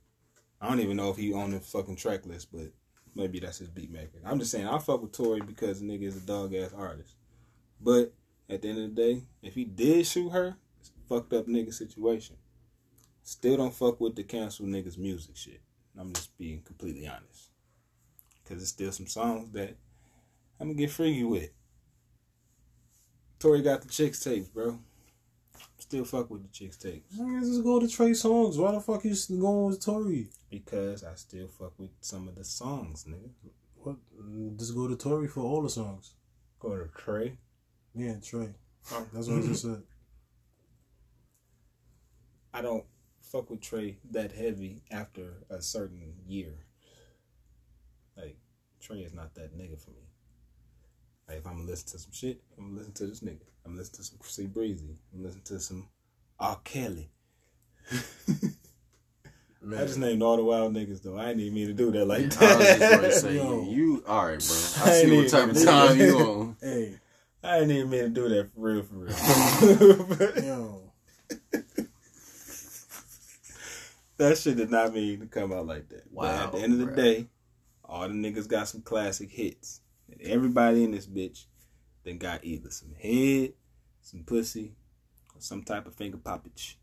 I 0.63 0.69
don't 0.69 0.79
even 0.79 0.95
know 0.95 1.09
if 1.09 1.17
he 1.17 1.33
on 1.33 1.51
the 1.51 1.59
fucking 1.59 1.97
track 1.97 2.25
list, 2.25 2.47
but 2.49 2.71
maybe 3.15 3.37
that's 3.37 3.57
his 3.57 3.67
beat 3.67 3.91
maker. 3.91 4.19
I'm 4.23 4.39
just 4.39 4.49
saying 4.49 4.65
I 4.65 4.79
fuck 4.79 5.01
with 5.01 5.11
Tory 5.11 5.41
because 5.41 5.81
the 5.81 5.85
nigga 5.85 6.03
is 6.03 6.15
a 6.15 6.21
dog 6.21 6.55
ass 6.55 6.71
artist. 6.73 7.15
But 7.81 8.13
at 8.49 8.61
the 8.61 8.69
end 8.69 8.77
of 8.79 8.95
the 8.95 9.01
day, 9.01 9.23
if 9.41 9.55
he 9.55 9.65
did 9.65 10.07
shoot 10.07 10.29
her, 10.29 10.55
it's 10.79 10.91
fucked 11.09 11.33
up 11.33 11.47
nigga 11.47 11.73
situation. 11.73 12.37
Still 13.23 13.57
don't 13.57 13.75
fuck 13.75 13.99
with 13.99 14.15
the 14.15 14.23
cancel 14.23 14.65
niggas 14.65 14.97
music 14.97 15.35
shit. 15.35 15.59
I'm 15.99 16.13
just 16.13 16.37
being 16.37 16.61
completely 16.61 17.07
honest. 17.07 17.49
Cause 18.47 18.61
it's 18.61 18.69
still 18.69 18.93
some 18.93 19.07
songs 19.07 19.51
that 19.51 19.75
I'm 20.61 20.67
gonna 20.67 20.75
get 20.75 20.91
freaky 20.91 21.25
with. 21.25 21.49
Tory 23.37 23.61
got 23.61 23.81
the 23.81 23.89
chicks 23.89 24.21
tapes, 24.21 24.47
bro. 24.47 24.79
Still 25.77 26.05
fuck 26.05 26.29
with 26.29 26.43
the 26.43 26.49
chicks 26.49 26.77
tapes 26.77 27.15
Niggas 27.15 27.41
just 27.41 27.63
go 27.63 27.79
to 27.79 27.87
Trey 27.87 28.11
Songz. 28.11 28.57
Why 28.57 28.71
the 28.71 28.79
fuck 28.79 29.03
you 29.03 29.15
going 29.39 29.65
with 29.65 29.83
Tory? 29.83 30.29
because 30.53 31.03
I 31.03 31.15
still 31.15 31.47
fuck 31.47 31.73
with 31.79 31.89
some 31.99 32.27
of 32.27 32.35
the 32.35 32.43
songs, 32.43 33.05
nigga. 33.09 33.29
What? 33.77 33.95
Just 34.57 34.75
go 34.75 34.87
to 34.87 34.95
Tory 34.95 35.27
for 35.27 35.41
all 35.41 35.63
the 35.63 35.69
songs. 35.69 36.13
Go 36.59 36.77
to 36.77 36.87
Trey. 36.95 37.37
Yeah, 37.95 38.17
Trey. 38.23 38.49
Oh. 38.91 39.07
That's 39.11 39.27
what 39.27 39.39
I 39.39 39.47
just 39.47 39.63
said. 39.63 39.81
I 42.53 42.61
don't 42.61 42.85
fuck 43.19 43.49
with 43.49 43.61
Trey 43.61 43.97
that 44.11 44.31
heavy 44.31 44.83
after 44.91 45.43
a 45.49 45.59
certain 45.59 46.13
year. 46.27 46.53
Like 48.15 48.37
Trey 48.79 48.99
is 48.99 49.13
not 49.13 49.33
that 49.33 49.57
nigga 49.57 49.83
for 49.83 49.89
me. 49.89 50.05
Like 51.27 51.39
if 51.39 51.47
I'm 51.47 51.57
gonna 51.57 51.69
listen 51.69 51.89
to 51.93 51.99
some 51.99 52.13
shit, 52.13 52.41
I'm 52.57 52.65
gonna 52.65 52.77
listen 52.77 52.93
to 52.93 53.07
this 53.07 53.21
nigga. 53.21 53.39
I'm 53.65 53.71
gonna 53.71 53.79
listen 53.79 53.95
to 53.95 54.03
some 54.03 54.17
C 54.23 54.47
Breezy. 54.47 54.97
I'm 55.13 55.19
gonna 55.19 55.27
listen 55.27 55.41
to 55.45 55.59
some 55.59 55.87
R. 56.39 56.59
Kelly. 56.63 57.09
Man. 59.61 59.79
I 59.81 59.85
just 59.85 59.97
named 59.97 60.21
all 60.21 60.35
the 60.35 60.43
wild 60.43 60.73
niggas 60.73 61.01
though. 61.01 61.17
I 61.17 61.27
didn't 61.27 61.41
even 61.41 61.53
mean 61.53 61.67
to 61.67 61.73
do 61.73 61.91
that 61.91 62.05
like 62.05 62.41
I 62.41 62.55
was 62.57 62.67
just 63.05 63.21
say, 63.21 63.35
Yo. 63.37 63.63
you, 63.69 64.03
all 64.05 64.25
right, 64.25 64.37
bro. 64.45 64.55
I 64.83 64.89
I 64.89 65.01
see 65.01 65.15
what 65.17 65.29
type 65.29 65.49
of 65.49 65.63
time 65.63 65.97
you 65.97 66.17
on. 66.17 66.57
Hey, 66.61 66.99
I 67.41 67.59
didn't 67.59 67.71
even 67.71 67.89
mean 67.89 68.01
to 68.03 68.09
do 68.09 68.27
that 68.29 68.53
for 68.53 68.59
real, 68.59 68.83
for 68.83 68.95
real. 68.95 69.13
That 74.17 74.37
shit 74.37 74.57
did 74.57 74.69
not 74.69 74.93
mean 74.93 75.21
to 75.21 75.25
come 75.25 75.51
out 75.53 75.65
like 75.65 75.89
that. 75.89 76.03
but 76.13 76.23
Wow, 76.23 76.43
at 76.45 76.51
the 76.51 76.59
end 76.59 76.73
of 76.73 76.79
the 76.79 76.85
bruh. 76.87 76.95
day, 76.95 77.27
all 77.83 78.07
the 78.07 78.13
niggas 78.13 78.47
got 78.47 78.67
some 78.67 78.81
classic 78.81 79.31
hits. 79.31 79.81
And 80.11 80.21
everybody 80.21 80.83
in 80.83 80.91
this 80.91 81.07
bitch 81.07 81.45
then 82.03 82.17
got 82.17 82.43
either 82.43 82.69
some 82.69 82.93
head, 83.01 83.53
some 84.01 84.23
pussy, 84.23 84.73
or 85.35 85.41
some 85.41 85.63
type 85.63 85.87
of 85.87 85.95
finger 85.95 86.17
poppage 86.17 86.75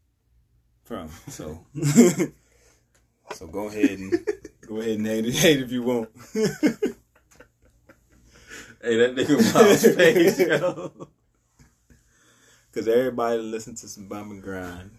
from. 0.85 1.09
So 1.29 1.67
So 3.35 3.47
go 3.47 3.69
ahead 3.69 3.91
and 3.99 4.13
go 4.67 4.79
ahead 4.79 4.99
and 4.99 5.07
hate 5.07 5.27
it, 5.27 5.35
hate 5.35 5.61
if 5.61 5.73
you 5.73 5.83
want. 5.83 6.09
Hey, 8.83 8.97
that 8.97 9.15
nigga 9.15 9.55
Miles 9.55 9.83
face, 9.95 10.39
yo. 10.41 10.91
Cause 12.73 12.89
everybody 12.89 13.37
listen 13.43 13.75
to 13.75 13.87
some 13.87 14.09
Bump 14.09 14.31
and 14.31 14.43
Grind. 14.43 14.93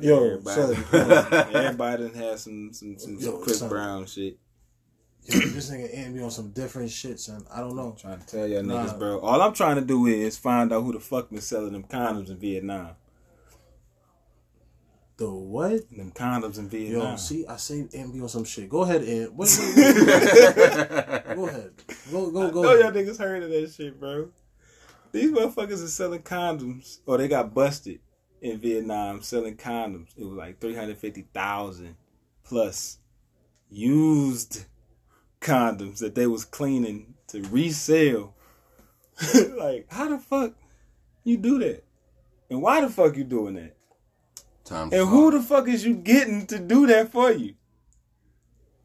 Yo, 0.00 0.24
Everybody, 0.24 0.74
son. 0.74 1.54
everybody 1.54 2.04
done 2.04 2.14
had 2.14 2.38
some 2.38 2.72
some 2.72 2.98
some, 2.98 3.20
some 3.20 3.32
Yo, 3.34 3.38
Chris 3.40 3.58
son. 3.58 3.68
Brown 3.68 4.06
shit. 4.06 4.38
Yo, 5.24 5.38
this 5.40 5.70
nigga 5.70 5.90
and 5.94 6.14
me 6.14 6.22
on 6.22 6.30
some 6.30 6.50
different 6.52 6.90
shit, 6.90 7.20
son. 7.20 7.44
I 7.52 7.60
don't 7.60 7.76
know. 7.76 7.94
trying 8.00 8.18
to 8.20 8.26
tell 8.26 8.46
y'all 8.46 8.62
Nah. 8.62 8.84
niggas, 8.86 8.98
bro. 8.98 9.18
All 9.20 9.42
I'm 9.42 9.52
trying 9.52 9.76
to 9.76 9.82
do 9.82 10.06
is 10.06 10.38
find 10.38 10.72
out 10.72 10.82
who 10.82 10.92
the 10.92 11.00
fuck 11.00 11.28
been 11.30 11.40
selling 11.42 11.72
them 11.72 11.84
condoms 11.84 12.30
in 12.30 12.38
Vietnam. 12.38 12.90
The 15.18 15.28
what? 15.30 15.90
Them 15.90 16.12
condoms 16.12 16.58
in 16.58 16.64
Yo, 16.64 16.68
Vietnam. 16.70 17.18
see, 17.18 17.44
I 17.46 17.56
say 17.56 17.88
and 17.92 18.12
be 18.12 18.20
on 18.20 18.28
some 18.28 18.44
shit. 18.44 18.68
Go 18.70 18.82
ahead, 18.82 19.02
and 19.02 19.36
wait, 19.36 19.50
wait. 19.58 19.74
go 21.34 21.46
ahead. 21.48 21.72
Go, 22.10 22.30
go, 22.30 22.46
I 22.46 22.50
go. 22.50 22.62
know 22.62 22.74
y'all 22.74 22.92
niggas 22.92 23.18
heard 23.18 23.42
of 23.42 23.50
that 23.50 23.72
shit, 23.76 23.98
bro. 23.98 24.30
These 25.10 25.32
motherfuckers 25.32 25.82
are 25.84 25.88
selling 25.88 26.22
condoms, 26.22 26.98
or 27.04 27.18
they 27.18 27.26
got 27.28 27.52
busted 27.52 27.98
in 28.40 28.58
Vietnam 28.60 29.20
selling 29.22 29.56
condoms. 29.56 30.08
It 30.16 30.24
was 30.24 30.38
like 30.38 30.60
three 30.60 30.76
hundred 30.76 30.98
fifty 30.98 31.26
thousand 31.34 31.96
plus 32.44 32.98
used 33.68 34.64
condoms 35.40 35.98
that 35.98 36.14
they 36.14 36.26
was 36.26 36.44
cleaning 36.44 37.14
to 37.28 37.42
resell. 37.42 38.34
like, 39.56 39.86
how 39.90 40.08
the 40.08 40.18
fuck 40.18 40.54
you 41.24 41.36
do 41.36 41.58
that? 41.58 41.84
And 42.50 42.62
why 42.62 42.80
the 42.80 42.88
fuck 42.88 43.16
you 43.16 43.24
doing 43.24 43.54
that? 43.54 43.76
Time 44.64 44.90
And 44.92 45.08
who 45.08 45.30
the 45.30 45.40
fuck 45.42 45.68
is 45.68 45.84
you 45.84 45.94
getting 45.94 46.46
to 46.46 46.58
do 46.58 46.86
that 46.86 47.10
for 47.12 47.30
you? 47.32 47.54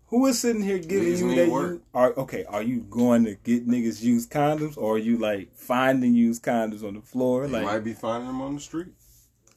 Who 0.08 0.28
is 0.28 0.40
sitting 0.40 0.62
here 0.62 0.78
giving 0.78 1.18
you 1.18 1.36
that? 1.36 1.50
work. 1.50 1.72
You, 1.72 1.82
are 1.94 2.14
okay? 2.18 2.46
Are 2.46 2.62
you 2.62 2.82
going 2.82 3.26
to 3.26 3.36
get 3.44 3.68
niggas 3.68 4.02
used 4.04 4.30
condoms, 4.30 4.78
or 4.78 4.96
are 4.96 5.00
you 5.00 5.18
like 5.18 5.56
finding 5.56 6.14
used 6.14 6.44
condoms 6.44 6.84
on 6.84 6.94
the 6.94 7.02
floor? 7.02 7.48
They 7.48 7.54
Like 7.54 7.64
might 7.64 7.80
be 7.84 7.94
finding 7.94 8.28
them 8.28 8.40
on 8.42 8.54
the 8.56 8.62
street, 8.62 8.90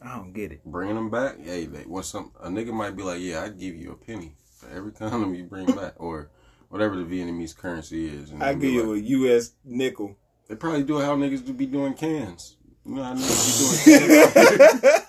I 0.00 0.16
don't 0.16 0.32
get 0.32 0.52
it. 0.52 0.64
bringing 0.64 0.94
them 0.94 1.10
back. 1.10 1.38
Hey, 1.38 1.66
they 1.66 1.84
want 1.84 2.06
some. 2.06 2.32
A 2.40 2.48
nigga 2.48 2.72
might 2.72 2.96
be 2.96 3.02
like, 3.02 3.20
"Yeah, 3.20 3.42
I'd 3.42 3.58
give 3.58 3.76
you 3.76 3.92
a 3.92 3.96
penny 3.96 4.34
for 4.58 4.70
every 4.70 4.92
condom 5.00 5.34
you 5.34 5.44
bring 5.44 5.66
back, 5.66 5.92
or 5.98 6.30
whatever 6.76 6.96
the 6.96 7.04
Vietnamese 7.04 7.56
currency 7.56 8.06
is." 8.08 8.30
And 8.30 8.42
I 8.42 8.54
give 8.54 8.70
you 8.72 8.82
like- 8.94 9.02
a 9.02 9.06
U.S. 9.08 9.52
nickel. 9.64 10.16
They 10.48 10.54
probably 10.54 10.84
do 10.84 11.00
how 11.00 11.16
niggas 11.16 11.44
do 11.44 11.52
be 11.52 11.66
doing 11.66 11.94
cans. 11.94 12.56
You 12.84 12.94
know 12.94 13.02
how 13.02 13.14
niggas 13.14 13.84
be 13.84 13.92
doing 14.06 14.32
cans. 14.78 15.02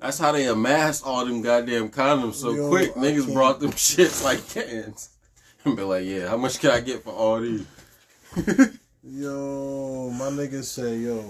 That's 0.00 0.18
how 0.18 0.32
they 0.32 0.46
amassed 0.46 1.04
all 1.04 1.24
them 1.24 1.42
goddamn 1.42 1.88
condoms 1.90 2.34
so 2.34 2.52
Yo, 2.52 2.68
quick. 2.68 2.90
I 2.96 3.00
Niggas 3.00 3.22
can't. 3.24 3.34
brought 3.34 3.60
them 3.60 3.70
shits 3.88 4.22
like 4.24 4.48
cans. 4.48 5.10
And 5.64 5.76
be 5.76 5.82
like, 5.82 6.04
yeah, 6.04 6.28
how 6.28 6.36
much 6.36 6.60
can 6.60 6.70
I 6.70 6.80
get 6.80 7.02
for 7.02 7.10
all 7.12 7.40
these? 7.40 7.66
Yo, 9.02 10.10
my 10.10 10.26
niggas 10.26 10.64
say, 10.64 10.96
yo, 10.98 11.24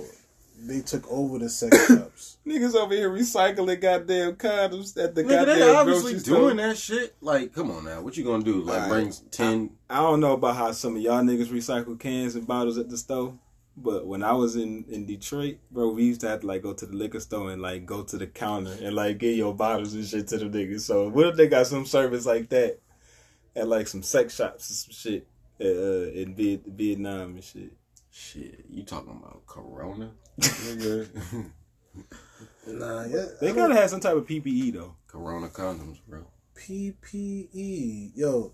they 0.59 0.81
took 0.81 1.07
over 1.11 1.39
the 1.39 1.49
sex 1.49 1.87
shops. 1.89 2.39
Niggas 2.47 2.75
over 2.75 2.95
here 2.95 3.11
recycling 3.11 3.81
goddamn 3.81 4.35
condoms 4.35 4.97
at 5.03 5.15
the 5.15 5.23
Nigga, 5.23 5.29
goddamn 5.29 5.59
they 5.59 5.75
obviously 5.75 6.13
grocery 6.13 6.19
store. 6.21 6.39
doing 6.39 6.57
that 6.57 6.77
shit. 6.79 7.15
Like, 7.21 7.53
come 7.53 7.71
on 7.71 7.85
now. 7.85 8.01
What 8.01 8.17
you 8.17 8.25
gonna 8.25 8.43
do? 8.45 8.63
Like, 8.63 8.83
Alright. 8.85 8.91
bring 8.91 9.13
10. 9.31 9.71
I 9.91 9.97
don't 9.99 10.21
know 10.21 10.33
about 10.33 10.57
how 10.57 10.73
some 10.73 10.97
of 10.97 11.03
y'all 11.03 11.23
niggas 11.23 11.49
recycle 11.49 11.99
cans 11.99 12.35
and 12.37 12.47
bottles 12.47 12.79
at 12.79 12.89
the 12.89 12.97
store, 12.97 13.39
but 13.77 14.07
when 14.07 14.23
I 14.23 14.33
was 14.33 14.57
in 14.57 14.85
in 14.89 15.05
Detroit, 15.07 15.59
bro, 15.71 15.91
we 15.91 16.05
used 16.05 16.23
to 16.23 16.29
have 16.29 16.41
to 16.41 16.47
like 16.47 16.63
go 16.63 16.73
to 16.73 16.87
the 16.87 16.95
liquor 16.97 17.21
store 17.21 17.51
and 17.53 17.61
like 17.61 17.85
go 17.85 18.03
to 18.05 18.17
the 18.17 18.27
counter 18.27 18.75
and 18.83 18.95
like 18.97 19.19
get 19.19 19.37
your 19.37 19.55
bottles 19.55 19.93
and 19.95 20.07
shit 20.07 20.27
to 20.29 20.39
the 20.39 20.47
niggas. 20.47 20.81
So 20.81 21.09
what 21.09 21.27
if 21.27 21.37
they 21.37 21.47
got 21.49 21.67
some 21.67 21.85
service 21.85 22.25
like 22.27 22.49
that 22.49 22.79
at 23.55 23.69
like 23.69 23.89
some 23.89 24.03
sex 24.03 24.35
shops 24.37 24.69
and 24.71 24.77
some 24.77 24.93
shit 24.93 25.27
uh, 25.61 26.11
in 26.13 26.35
Viet- 26.35 26.67
Vietnam 26.67 27.35
and 27.35 27.45
shit? 27.45 27.73
Shit, 28.11 28.65
you 28.71 28.83
talking 28.83 29.11
about 29.11 29.45
Corona? 29.47 30.11
Nigga. 30.41 31.51
Nah, 32.69 33.05
yeah. 33.05 33.27
They 33.41 33.53
gotta 33.53 33.75
have 33.75 33.89
some 33.91 34.01
type 34.01 34.17
of 34.17 34.27
PPE 34.27 34.73
though. 34.75 34.97
Corona 35.07 35.47
condoms, 35.49 35.99
bro. 36.07 36.27
PPE. 36.59 38.11
Yo, 38.17 38.53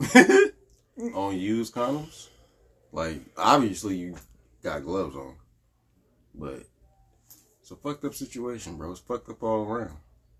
on 1.14 1.36
used 1.38 1.74
condoms. 1.74 2.28
Like, 2.92 3.20
obviously 3.36 3.96
you 3.96 4.14
got 4.62 4.84
gloves 4.84 5.16
on, 5.16 5.34
but 6.34 6.62
it's 7.60 7.70
a 7.72 7.76
fucked 7.76 8.04
up 8.04 8.14
situation, 8.14 8.76
bro. 8.76 8.92
It's 8.92 9.00
fucked 9.00 9.28
up 9.28 9.42
all 9.42 9.64
around. 9.64 9.96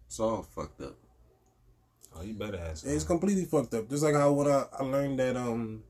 It's 0.06 0.20
all 0.20 0.42
fucked 0.42 0.80
up. 0.82 0.94
Oh, 2.14 2.22
you 2.22 2.34
better 2.34 2.58
ask. 2.58 2.86
it's 2.86 3.04
completely 3.04 3.46
fucked 3.46 3.74
up. 3.74 3.90
Just 3.90 4.04
like 4.04 4.14
how 4.14 4.30
when 4.32 4.46
I, 4.46 4.66
I 4.78 4.84
learned 4.84 5.18
that 5.18 5.36
um 5.36 5.82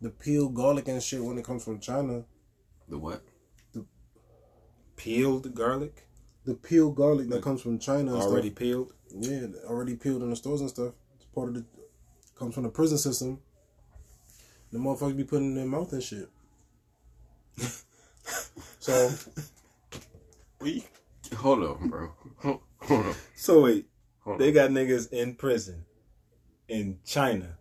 the 0.00 0.10
peeled 0.10 0.54
garlic 0.54 0.88
and 0.88 1.02
shit 1.02 1.22
when 1.22 1.36
it 1.36 1.44
comes 1.44 1.62
from 1.62 1.78
China, 1.78 2.24
The 2.88 2.96
what? 2.96 3.22
Peeled 4.98 5.54
garlic 5.54 6.04
the 6.48 6.54
peeled 6.54 6.96
garlic 6.96 7.28
that 7.28 7.42
comes 7.42 7.60
from 7.60 7.78
China 7.78 8.14
already 8.14 8.48
stuff, 8.48 8.58
peeled. 8.58 8.92
yeah, 9.14 9.46
already 9.66 9.96
peeled 9.96 10.22
in 10.22 10.30
the 10.30 10.36
stores 10.36 10.62
and 10.62 10.70
stuff. 10.70 10.94
It's 11.16 11.26
part 11.26 11.48
of 11.48 11.54
the 11.54 11.64
comes 12.38 12.54
from 12.54 12.62
the 12.62 12.70
prison 12.70 12.96
system. 12.96 13.40
The 14.72 14.78
motherfuckers 14.78 15.16
be 15.16 15.24
putting 15.24 15.48
in 15.48 15.54
their 15.56 15.66
mouth 15.66 15.92
and 15.92 16.02
shit. 16.02 16.30
so 18.78 19.10
We 20.60 20.84
hold 21.36 21.62
on, 21.64 21.88
bro. 21.90 22.10
Hold 22.36 22.60
on. 22.88 23.14
So 23.34 23.62
wait, 23.64 23.86
Hold 24.20 24.38
They 24.40 24.48
on. 24.48 24.54
got 24.54 24.70
niggas 24.70 25.12
in 25.12 25.34
prison 25.34 25.84
in 26.68 26.98
China 27.04 27.58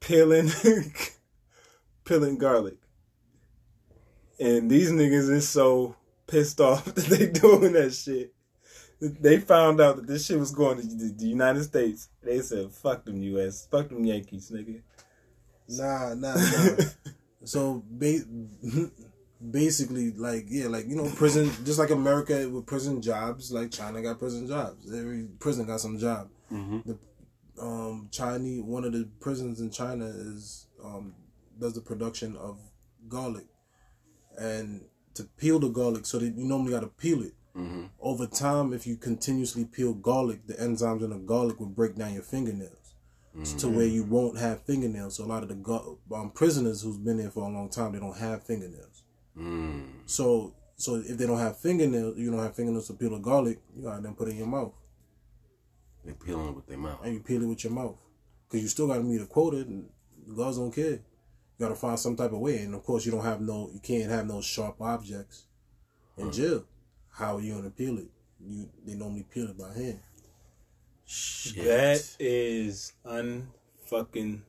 peeling 0.00 0.50
peeling 2.04 2.36
garlic. 2.36 2.76
And 4.38 4.70
these 4.70 4.90
niggas 4.92 5.30
is 5.30 5.48
so 5.48 5.96
pissed 6.26 6.60
off 6.60 6.84
that 6.94 7.04
they 7.06 7.26
doing 7.28 7.72
that 7.72 7.94
shit. 7.94 8.32
They 9.00 9.38
found 9.38 9.80
out 9.80 9.96
that 9.96 10.06
this 10.06 10.26
shit 10.26 10.38
was 10.38 10.52
going 10.52 10.80
to 10.80 10.86
the 10.86 11.14
the 11.16 11.26
United 11.26 11.64
States. 11.64 12.08
They 12.22 12.40
said, 12.40 12.70
fuck 12.70 13.04
them 13.04 13.22
US, 13.22 13.66
fuck 13.70 13.88
them 13.88 14.04
Yankees, 14.04 14.50
nigga. 14.54 14.80
Nah, 15.68 16.14
nah, 16.14 16.34
nah. 16.34 16.84
so 17.44 17.82
ba- 17.90 18.24
basically, 19.50 20.12
like 20.12 20.46
yeah, 20.48 20.68
like 20.68 20.86
you 20.86 20.96
know, 20.96 21.10
prison 21.16 21.50
just 21.64 21.78
like 21.78 21.90
America 21.90 22.48
with 22.48 22.66
prison 22.66 23.02
jobs, 23.02 23.52
like 23.52 23.70
China 23.70 24.00
got 24.02 24.18
prison 24.18 24.46
jobs. 24.46 24.92
Every 24.92 25.24
prison 25.38 25.66
got 25.66 25.80
some 25.80 25.98
job. 25.98 26.28
The 26.50 26.98
um 27.60 28.08
Chinese 28.10 28.62
one 28.62 28.84
of 28.84 28.92
the 28.92 29.08
prisons 29.20 29.60
in 29.60 29.70
China 29.70 30.06
is 30.06 30.66
um 30.82 31.14
does 31.58 31.74
the 31.74 31.80
production 31.80 32.36
of 32.36 32.58
garlic, 33.08 33.46
and 34.38 34.84
to 35.14 35.24
peel 35.24 35.58
the 35.58 35.68
garlic, 35.68 36.06
so 36.06 36.18
that 36.18 36.34
you 36.36 36.44
normally 36.44 36.72
got 36.72 36.80
to 36.80 36.88
peel 36.88 37.22
it. 37.22 37.34
Mm-hmm. 37.56 37.84
Over 38.00 38.26
time, 38.26 38.72
if 38.72 38.86
you 38.86 38.96
continuously 38.96 39.64
peel 39.64 39.94
garlic, 39.94 40.46
the 40.46 40.54
enzymes 40.54 41.02
in 41.04 41.10
the 41.10 41.18
garlic 41.18 41.60
will 41.60 41.66
break 41.68 41.94
down 41.94 42.12
your 42.12 42.22
fingernails 42.22 42.94
to 43.58 43.68
where 43.68 43.86
you 43.86 44.04
won't 44.04 44.38
have 44.38 44.62
fingernails. 44.62 45.16
So 45.16 45.24
a 45.24 45.26
lot 45.26 45.42
of 45.42 45.48
the 45.48 45.56
gu- 45.56 45.98
um, 46.14 46.30
prisoners 46.30 46.82
who's 46.82 46.96
been 46.96 47.16
there 47.16 47.30
for 47.30 47.48
a 47.48 47.52
long 47.52 47.68
time, 47.68 47.92
they 47.92 47.98
don't 47.98 48.16
have 48.16 48.44
fingernails. 48.44 49.02
Mm. 49.36 49.86
So 50.06 50.54
so 50.76 50.96
if 50.96 51.16
they 51.18 51.26
don't 51.26 51.38
have 51.38 51.58
fingernails, 51.58 52.16
you 52.18 52.30
don't 52.30 52.40
have 52.40 52.54
fingernails 52.54 52.86
to 52.88 52.94
peel 52.94 53.10
the 53.10 53.18
garlic. 53.18 53.58
You 53.76 53.82
gotta 53.84 54.02
then 54.02 54.14
put 54.14 54.28
it 54.28 54.32
in 54.32 54.38
your 54.38 54.46
mouth 54.46 54.72
They 56.04 56.12
peeling 56.12 56.48
it 56.48 56.54
with 56.54 56.66
their 56.66 56.78
mouth. 56.78 57.00
and 57.04 57.14
you 57.14 57.20
peel 57.20 57.42
it 57.42 57.46
with 57.46 57.64
your 57.64 57.72
mouth 57.72 57.96
because 58.48 58.62
you 58.62 58.68
still 58.68 58.86
gotta 58.86 59.02
meet 59.02 59.20
a 59.20 59.26
quota. 59.26 59.58
And 59.58 59.88
the 60.26 60.34
guards 60.34 60.58
don't 60.58 60.72
care. 60.74 61.00
You 61.58 61.66
gotta 61.66 61.76
find 61.76 61.98
some 61.98 62.16
type 62.16 62.32
of 62.32 62.40
way, 62.40 62.58
and 62.58 62.74
of 62.74 62.82
course 62.82 63.06
you 63.06 63.12
don't 63.12 63.24
have 63.24 63.40
no, 63.40 63.70
you 63.72 63.80
can't 63.80 64.10
have 64.10 64.26
no 64.26 64.40
sharp 64.40 64.80
objects 64.80 65.44
in 66.16 66.32
jail. 66.32 66.64
How 67.10 67.36
are 67.36 67.40
you 67.40 67.54
gonna 67.54 67.70
peel 67.70 67.98
it? 67.98 68.08
You 68.44 68.68
they 68.84 68.94
normally 68.94 69.24
peel 69.30 69.48
it 69.48 69.58
by 69.58 69.72
hand. 69.72 70.00
Shit. 71.06 71.64
That 71.64 72.16
is 72.18 72.92
unfucking 73.06 74.40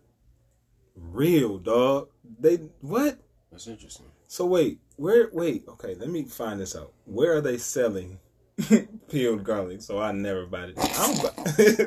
real, 0.95 1.59
dog. 1.59 2.09
They 2.39 2.55
what? 2.81 3.19
That's 3.51 3.67
interesting. 3.67 4.07
So 4.27 4.45
wait, 4.45 4.79
where? 4.95 5.29
Wait, 5.31 5.65
okay. 5.67 5.95
Let 5.95 6.09
me 6.09 6.23
find 6.23 6.59
this 6.59 6.75
out. 6.75 6.91
Where 7.05 7.37
are 7.37 7.41
they 7.41 7.57
selling 7.57 8.19
peeled 9.09 9.43
garlic? 9.43 9.81
So 9.81 9.99
I 9.99 10.11
never 10.11 10.45
buy 10.47 10.63
it. 10.65 10.73
I 10.77 11.07
don't 11.07 11.21
buy. 11.21 11.85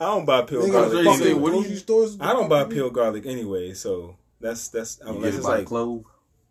I 0.00 0.04
don't 0.04 0.26
buy 0.26 0.42
peeled 0.42 0.70
garlic. 0.70 1.04
fucking 1.04 1.26
anyway. 1.26 1.40
what 1.40 1.62
do 1.62 1.68
you- 1.70 1.76
stores. 1.76 2.16
I 2.20 2.32
don't 2.32 2.48
buy 2.48 2.64
peeled 2.64 2.94
garlic 2.94 3.26
anyway. 3.26 3.74
So 3.74 4.16
that's 4.42 4.68
that's 4.68 4.98
You 5.02 5.08
unless 5.10 5.22
get 5.24 5.34
it 5.34 5.36
it's 5.38 5.46
like 5.46 5.66
clove. 5.66 6.04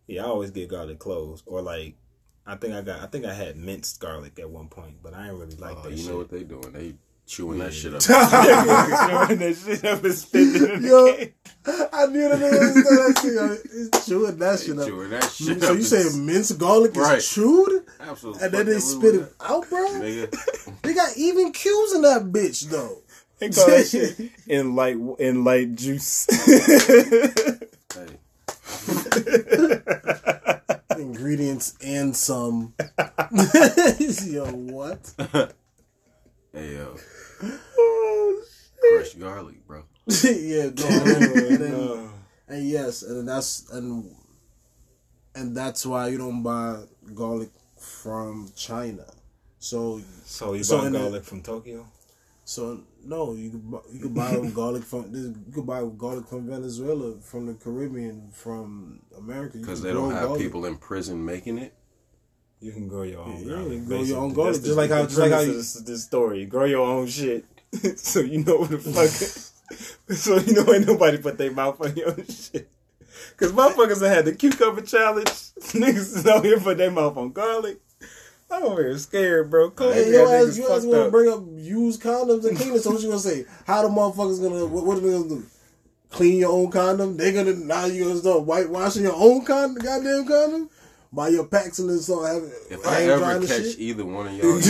yeah. 0.07 0.23
I 0.23 0.27
always 0.27 0.51
get 0.51 0.69
garlic 0.69 0.99
clothes 0.99 1.43
or 1.45 1.61
like 1.61 1.95
I 2.47 2.55
think 2.55 2.73
I 2.73 2.81
got 2.81 3.01
I 3.01 3.05
think 3.05 3.25
I 3.25 3.33
had 3.33 3.55
minced 3.57 3.99
garlic 3.99 4.39
at 4.39 4.49
one 4.49 4.67
point, 4.67 4.95
but 5.03 5.13
I 5.13 5.27
ain't 5.29 5.37
really 5.37 5.55
like 5.57 5.77
Oh, 5.77 5.81
that. 5.83 5.91
you 5.91 5.97
shit. 5.97 6.07
know 6.07 6.17
what 6.17 6.29
they 6.31 6.43
doing? 6.43 6.71
They 6.71 6.95
chewing 7.27 7.59
that 7.59 7.71
shit 7.73 7.93
up. 7.93 8.01
Throwing 8.01 9.39
that 9.39 9.55
shit 9.63 9.85
up 9.85 10.03
and 10.03 10.13
spitting 10.13 10.63
it 10.63 10.81
Yo. 10.81 11.27
I 11.93 12.05
knew 12.07 12.27
the 12.27 12.35
nigga 12.35 12.59
was 12.59 12.73
that 12.73 13.19
shit. 13.21 13.71
It's 13.93 14.05
chewing 14.07 14.37
that 14.39 14.59
shit 14.59 14.79
up. 14.79 14.87
chewing 14.87 15.09
that 15.11 15.23
shit 15.31 15.61
So 15.61 15.71
up. 15.71 15.77
you 15.77 15.83
say 15.83 16.17
minced 16.17 16.57
garlic 16.57 16.95
Right. 16.95 17.19
is 17.19 17.29
chewed, 17.29 17.85
Absolutely. 17.99 18.43
and 18.43 18.51
then 18.53 18.65
they 18.65 18.79
spit 18.79 19.15
it 19.15 19.33
out, 19.39 19.69
bro? 19.69 19.85
Nigga. 19.87 20.35
They 20.81 20.93
got 20.95 21.15
even 21.15 21.51
cues 21.53 21.93
in 21.93 22.01
that 22.01 22.23
bitch 22.23 22.67
though. 22.69 23.03
They 23.37 23.49
call 23.49 23.67
that 23.67 23.87
shit 23.87 24.31
in 24.47 24.75
light 24.75 24.97
in 25.19 25.43
light 25.43 25.75
juice. 25.75 26.25
Hey. 27.93 28.17
Ingredients 31.01 31.75
and 31.83 32.15
some. 32.15 32.73
Yo, 34.25 34.45
what? 34.51 35.13
Hey 36.53 36.73
yo. 36.75 36.97
oh, 37.77 38.43
Crushed 38.89 39.17
garlic, 39.17 39.65
bro. 39.65 39.83
yeah, 40.05 40.63
no, 40.65 40.85
and, 40.85 41.57
then, 41.61 41.71
no. 41.71 42.09
and 42.49 42.67
yes, 42.69 43.03
and 43.03 43.25
that's 43.25 43.69
and 43.71 44.13
and 45.33 45.55
that's 45.55 45.85
why 45.85 46.09
you 46.09 46.17
don't 46.17 46.43
buy 46.43 46.81
garlic 47.15 47.51
from 47.79 48.51
China. 48.53 49.05
So 49.59 50.01
So 50.25 50.51
you 50.55 50.65
So 50.65 50.79
bought 50.79 50.87
in 50.87 50.91
the- 50.91 50.99
garlic 50.99 51.23
from 51.23 51.41
Tokyo? 51.41 51.87
So 52.51 52.81
no, 53.05 53.33
you 53.33 53.49
could 53.51 53.65
bu- 53.71 53.81
you 53.93 53.99
could 54.01 54.13
buy 54.13 54.35
garlic 54.53 54.83
from 54.83 55.11
this- 55.11 55.33
you 55.47 55.53
could 55.55 55.65
buy 55.65 55.81
garlic 55.97 56.27
from 56.27 56.47
Venezuela, 56.47 57.07
from 57.21 57.45
the 57.47 57.53
Caribbean, 57.53 58.29
from 58.33 58.99
America. 59.17 59.57
You 59.57 59.61
Because 59.63 59.79
can 59.79 59.87
they 59.87 59.93
don't 59.93 60.09
grow 60.09 60.17
have 60.17 60.27
garlic. 60.29 60.41
people 60.41 60.65
in 60.65 60.75
prison 60.77 61.23
making 61.23 61.57
it. 61.57 61.73
You 62.59 62.71
can 62.73 62.87
grow 62.87 63.03
your 63.03 63.21
own 63.21 63.37
Yeah, 63.39 63.49
garlic. 63.53 63.71
you 63.71 63.77
can 63.79 63.85
grow 63.87 64.01
your 64.03 64.17
own 64.19 64.33
garlic, 64.33 64.53
That's 64.53 64.65
just 64.65 64.75
the- 64.75 64.81
like 64.81 64.89
how- 64.91 65.01
the 65.03 65.07
just 65.07 65.19
like 65.19 65.31
how 65.31 65.39
you- 65.39 65.53
this, 65.53 65.73
this 65.73 66.03
story. 66.03 66.39
You 66.41 66.45
grow 66.47 66.65
your 66.65 66.85
own 66.85 67.07
shit, 67.07 67.45
so 67.97 68.19
you 68.19 68.43
know 68.43 68.57
what 68.57 68.69
the 68.71 68.79
fuck. 68.95 70.17
so 70.17 70.37
you 70.37 70.53
know 70.53 70.73
ain't 70.73 70.85
nobody 70.87 71.17
put 71.17 71.37
their 71.37 71.51
mouth 71.51 71.79
on 71.81 71.95
your 71.95 72.13
shit. 72.25 72.69
Cause 73.37 73.51
motherfuckers 73.53 73.99
that 74.01 74.13
had 74.15 74.25
the 74.25 74.35
cucumber 74.35 74.81
challenge, 74.81 75.31
niggas 75.81 76.17
is 76.17 76.27
out 76.27 76.43
here 76.45 76.59
put 76.59 76.77
their 76.77 76.91
mouth 76.91 77.15
on 77.17 77.31
garlic. 77.31 77.79
I'm 78.51 78.63
over 78.63 78.83
here 78.83 78.97
scared, 78.97 79.49
bro. 79.49 79.71
Kobe 79.71 79.93
Hey, 79.93 80.13
yo, 80.13 80.27
ass, 80.27 80.57
you 80.57 80.69
ass 80.69 80.83
gonna 80.85 81.05
up. 81.05 81.11
bring 81.11 81.31
up 81.31 81.41
used 81.55 82.01
condoms 82.01 82.45
and 82.45 82.57
clean 82.57 82.73
it. 82.73 82.81
So 82.83 82.91
what 82.91 83.01
you 83.01 83.07
gonna 83.07 83.19
say? 83.19 83.45
How 83.65 83.81
the 83.81 83.87
motherfuckers 83.87 84.41
gonna? 84.41 84.65
What, 84.65 84.85
what 84.85 84.97
are 84.97 85.01
they 85.01 85.11
gonna 85.11 85.29
do? 85.29 85.45
Clean 86.09 86.37
your 86.39 86.51
own 86.51 86.69
condom? 86.69 87.15
They 87.15 87.31
gonna 87.31 87.53
now 87.53 87.85
you 87.85 88.03
gonna 88.05 88.19
start 88.19 88.43
whitewashing 88.45 89.03
your 89.03 89.15
own 89.15 89.45
condom, 89.45 89.81
goddamn 89.81 90.25
condom? 90.27 90.69
Buy 91.13 91.27
your 91.27 91.45
packs 91.45 91.77
and 91.79 91.89
then 91.89 91.99
start 91.99 92.25
having. 92.27 92.51
If 92.69 92.87
I 92.87 93.01
hang 93.01 93.09
ever 93.09 93.39
catch 93.45 93.63
shit? 93.63 93.79
either 93.79 94.05
one 94.05 94.27
of 94.27 94.33
y'all, 94.33 94.61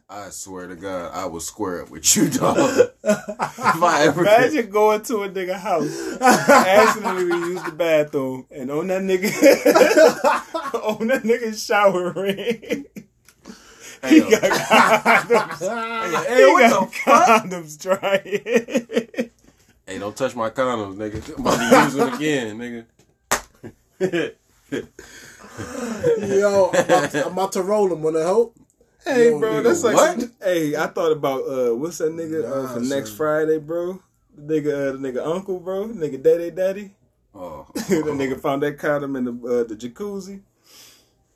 I 0.10 0.28
swear 0.28 0.66
to 0.66 0.76
God, 0.76 1.12
I 1.14 1.24
will 1.24 1.40
square 1.40 1.80
up 1.82 1.90
with 1.90 2.14
you, 2.14 2.28
dog. 2.28 2.58
if 3.02 3.82
I 3.82 4.02
ever 4.02 4.22
catch, 4.22 4.50
Imagine 4.52 4.70
going 4.70 5.00
to 5.04 5.22
a 5.22 5.30
nigga 5.30 5.54
house, 5.58 6.20
asking 6.20 7.04
him 7.04 7.16
to 7.30 7.36
use 7.38 7.62
the 7.62 7.72
bathroom, 7.72 8.46
and 8.50 8.70
on 8.70 8.88
that 8.88 9.00
nigga, 9.00 9.32
on 10.74 11.06
that 11.06 11.22
nigga 11.22 11.66
shower 11.66 12.12
ring, 12.12 12.84
hey, 14.02 14.10
he 14.10 14.20
got 14.20 14.42
condoms. 14.42 16.26
hey, 16.26 16.36
he 16.36 16.52
what 16.52 16.70
got 16.70 16.90
the 16.90 16.94
fuck? 16.98 17.44
condoms 17.44 17.80
drying. 17.80 19.30
Hey, 19.86 19.98
don't 19.98 20.14
touch 20.14 20.36
my 20.36 20.50
condoms, 20.50 20.96
nigga. 20.96 21.34
I'm 21.34 21.40
about 21.40 21.70
to 21.70 21.84
use 21.84 21.94
them 21.94 22.12
again, 22.12 22.84
nigga. 23.98 24.34
Yo, 26.18 26.70
I'm 26.72 26.84
about, 26.84 27.10
to, 27.10 27.26
I'm 27.26 27.32
about 27.32 27.52
to 27.52 27.62
roll 27.62 27.88
them. 27.88 28.02
Wanna 28.02 28.22
help? 28.22 28.56
hey, 29.04 29.26
Yo, 29.26 29.38
bro, 29.38 29.50
nigga, 29.50 29.62
that's 29.64 29.82
like 29.82 29.94
what? 29.94 30.30
hey, 30.42 30.76
I 30.76 30.86
thought 30.86 31.12
about 31.12 31.42
uh, 31.42 31.74
what's 31.74 31.98
that 31.98 32.12
nigga 32.12 32.44
uh, 32.44 32.72
for 32.72 32.80
next 32.80 33.10
son. 33.10 33.16
Friday, 33.16 33.58
bro? 33.58 34.00
The 34.34 34.60
nigga, 34.60 34.88
uh, 34.88 34.92
the 34.92 34.98
nigga 34.98 35.26
uncle, 35.26 35.60
bro, 35.60 35.88
nigga 35.88 36.22
daddy, 36.22 36.50
daddy. 36.50 36.94
Oh, 37.34 37.66
the 37.74 38.12
nigga 38.12 38.40
found 38.40 38.62
that 38.62 38.78
condom 38.78 39.16
in 39.16 39.24
the 39.24 39.32
uh, 39.32 39.64
the 39.64 39.76
jacuzzi. 39.76 40.40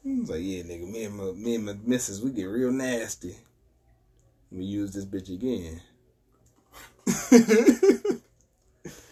He 0.03 0.21
was 0.21 0.31
like, 0.31 0.41
"Yeah, 0.43 0.63
nigga, 0.63 0.91
me 0.91 1.05
and 1.05 1.17
my 1.17 1.33
me 1.33 1.55
and 1.57 1.67
my 1.67 1.75
missus, 1.85 2.23
we 2.23 2.31
get 2.31 2.45
real 2.45 2.71
nasty. 2.71 3.37
We 4.51 4.65
use 4.65 4.93
this 4.93 5.05
bitch 5.05 5.29
again. 5.35 5.83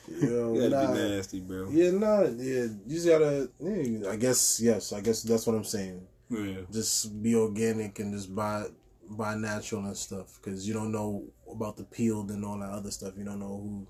Yo, 0.09 0.55
You 0.55 0.68
gotta 0.68 0.86
nah. 0.86 0.92
be 0.92 0.98
nasty, 0.98 1.40
bro. 1.40 1.68
Yeah, 1.70 1.90
no, 1.92 2.24
yeah. 2.38 2.64
You 2.86 2.90
just 2.90 3.09
gotta. 3.09 3.50
Yeah, 3.61 4.11
I 4.11 4.16
guess 4.16 4.61
yes. 4.61 4.92
I 4.92 5.00
guess 5.00 5.22
that's 5.22 5.46
what 5.46 5.57
I'm 5.57 5.64
saying. 5.64 6.07
Yeah. 6.28 6.62
Just 6.70 7.22
be 7.22 7.34
organic 7.34 7.98
and 8.00 8.12
just 8.12 8.34
buy 8.34 8.66
buy 9.09 9.34
natural 9.34 9.84
and 9.84 9.96
stuff 9.96 10.38
because 10.42 10.66
you 10.66 10.74
don't 10.74 10.92
know 10.92 11.24
about 11.50 11.76
the 11.76 11.84
peeled 11.84 12.30
and 12.30 12.44
all 12.44 12.59
that 12.59 12.70
other 12.70 12.90
stuff. 12.90 13.14
You 13.16 13.24
don't 13.24 13.38
know 13.40 13.61
who, 13.62 13.86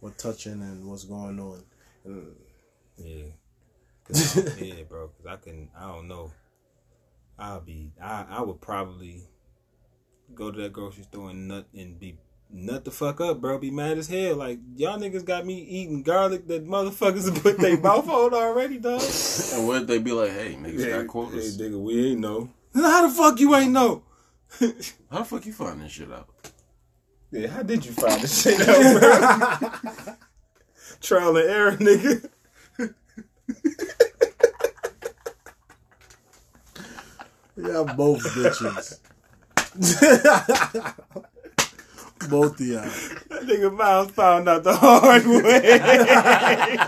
what 0.00 0.18
touching 0.18 0.62
and 0.62 0.86
what's 0.86 1.04
going 1.04 1.38
on. 1.38 1.62
And 2.04 2.34
Yeah. 2.96 3.24
yeah, 4.58 4.82
bro. 4.88 5.08
Cause 5.08 5.26
I 5.26 5.36
can. 5.36 5.68
I 5.78 5.86
don't 5.86 6.08
know. 6.08 6.32
I'll 7.38 7.60
be. 7.60 7.92
I 8.00 8.26
I 8.28 8.42
would 8.42 8.60
probably 8.60 9.22
go 10.34 10.50
to 10.50 10.62
that 10.62 10.72
grocery 10.72 11.04
store 11.04 11.30
and 11.30 11.48
nut 11.48 11.66
and 11.74 11.98
be 11.98 12.18
nut 12.50 12.84
the 12.84 12.90
fuck 12.90 13.20
up, 13.20 13.40
bro. 13.40 13.58
Be 13.58 13.70
mad 13.70 13.98
as 13.98 14.08
hell. 14.08 14.36
Like 14.36 14.58
y'all 14.76 14.98
niggas 14.98 15.24
got 15.24 15.44
me 15.46 15.58
eating 15.60 16.02
garlic 16.02 16.46
that 16.48 16.66
motherfuckers 16.66 17.32
have 17.32 17.42
put 17.42 17.58
their 17.58 17.78
mouth 17.78 18.08
on 18.08 18.34
already, 18.34 18.78
dog. 18.78 19.02
and 19.54 19.66
what 19.66 19.86
they 19.86 19.98
be 19.98 20.12
like? 20.12 20.30
Hey, 20.32 20.54
niggas 20.60 20.86
Yeah, 20.86 20.98
got 20.98 21.06
quotas. 21.08 21.56
Hey, 21.58 21.64
nigga, 21.64 21.80
we 21.80 22.10
ain't 22.10 22.20
know. 22.20 22.50
How 22.74 23.06
the 23.06 23.14
fuck 23.14 23.38
you 23.40 23.54
ain't 23.54 23.72
know? 23.72 24.02
How 25.10 25.18
the 25.20 25.24
fuck 25.24 25.46
you 25.46 25.52
find 25.52 25.80
this 25.80 25.92
shit 25.92 26.10
out? 26.12 26.28
yeah, 27.32 27.48
how 27.48 27.62
did 27.64 27.84
you 27.84 27.90
find 27.92 28.20
this 28.20 28.42
shit 28.42 28.60
out, 28.68 30.04
bro? 30.04 30.14
Trial 31.00 31.36
and 31.36 31.48
error, 31.50 31.72
nigga. 31.76 32.28
yeah, 37.56 37.94
both 37.96 38.22
bitches. 38.34 39.00
Both 42.28 42.60
of 42.60 42.66
y'all. 42.66 42.82
That 42.82 43.42
nigga 43.44 43.74
Miles 43.74 44.10
found 44.10 44.48
out 44.48 44.64
the 44.64 44.74
hard 44.76 45.26
way. 45.26 46.78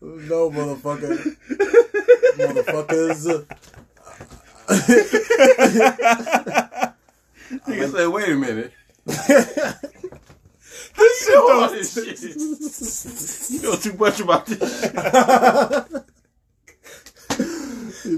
No, 0.00 0.50
motherfucker. 0.50 1.36
Motherfuckers. 2.36 3.46
Nigga 7.66 7.92
say, 7.92 8.06
wait 8.06 8.28
a 8.28 8.34
minute. 8.34 8.72
this 9.06 9.26
shit 11.24 11.36
All 11.36 11.48
don't. 11.48 11.72
this 11.72 11.94
shit. 13.48 13.50
You 13.50 13.62
know 13.62 13.76
too 13.76 13.94
much 13.94 14.20
about 14.20 14.46
this 14.46 14.80
shit. 14.80 14.92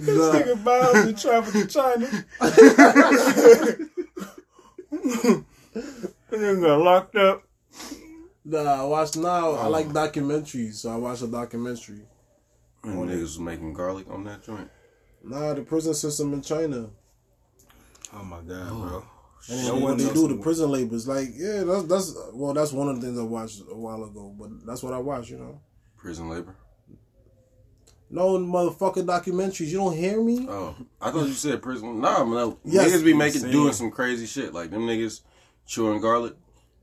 This 0.00 0.18
Nah. 0.18 0.32
nigga 0.32 0.64
Miles 0.64 1.04
been 1.06 1.14
traveling 1.16 1.66
to 1.66 1.72
China. 1.72 2.06
and 6.32 6.42
then 6.42 6.60
got 6.60 6.80
locked 6.80 7.16
up. 7.16 7.42
Nah, 8.44 8.82
I 8.82 8.84
watch 8.84 9.16
now. 9.16 9.52
I 9.52 9.66
oh. 9.66 9.70
like 9.70 9.88
documentaries, 9.88 10.74
so 10.74 10.90
I 10.90 10.96
watch 10.96 11.22
a 11.22 11.26
documentary. 11.26 12.02
And 12.82 12.96
niggas 12.96 13.20
was 13.20 13.38
making 13.38 13.74
garlic 13.74 14.06
on 14.10 14.24
that 14.24 14.42
joint. 14.42 14.70
Nah, 15.22 15.52
the 15.52 15.62
prison 15.62 15.92
system 15.92 16.32
in 16.32 16.40
China. 16.40 16.88
Oh 18.14 18.24
my 18.24 18.40
god, 18.40 18.68
oh. 18.70 18.88
bro. 18.88 19.04
And 19.48 19.66
No 19.66 19.76
what 19.76 19.98
they 19.98 20.04
do, 20.04 20.28
the 20.28 20.34
would- 20.34 20.42
prison 20.42 20.70
labors. 20.70 21.06
Like, 21.06 21.28
yeah, 21.34 21.62
that's 21.64 21.84
that's 21.84 22.14
well, 22.32 22.54
that's 22.54 22.72
one 22.72 22.88
of 22.88 23.00
the 23.00 23.06
things 23.06 23.18
I 23.18 23.22
watched 23.22 23.60
a 23.70 23.76
while 23.76 24.02
ago. 24.04 24.34
But 24.38 24.66
that's 24.66 24.82
what 24.82 24.92
I 24.94 24.98
watch, 24.98 25.30
you 25.30 25.38
know. 25.38 25.60
Prison 25.96 26.28
labor. 26.30 26.56
No 28.12 28.36
motherfucking 28.38 29.06
documentaries. 29.06 29.68
You 29.68 29.78
don't 29.78 29.96
hear 29.96 30.20
me? 30.20 30.44
Oh, 30.48 30.74
I 31.00 31.12
thought 31.12 31.28
you 31.28 31.32
said 31.32 31.62
prison. 31.62 32.00
Nah, 32.00 32.24
no. 32.24 32.58
Yes, 32.64 32.90
niggas 32.90 33.04
be 33.04 33.14
making 33.14 33.42
insane. 33.42 33.52
doing 33.52 33.72
some 33.72 33.92
crazy 33.92 34.26
shit. 34.26 34.52
Like 34.52 34.70
them 34.70 34.82
niggas 34.82 35.20
chewing 35.64 36.00
garlic. 36.00 36.34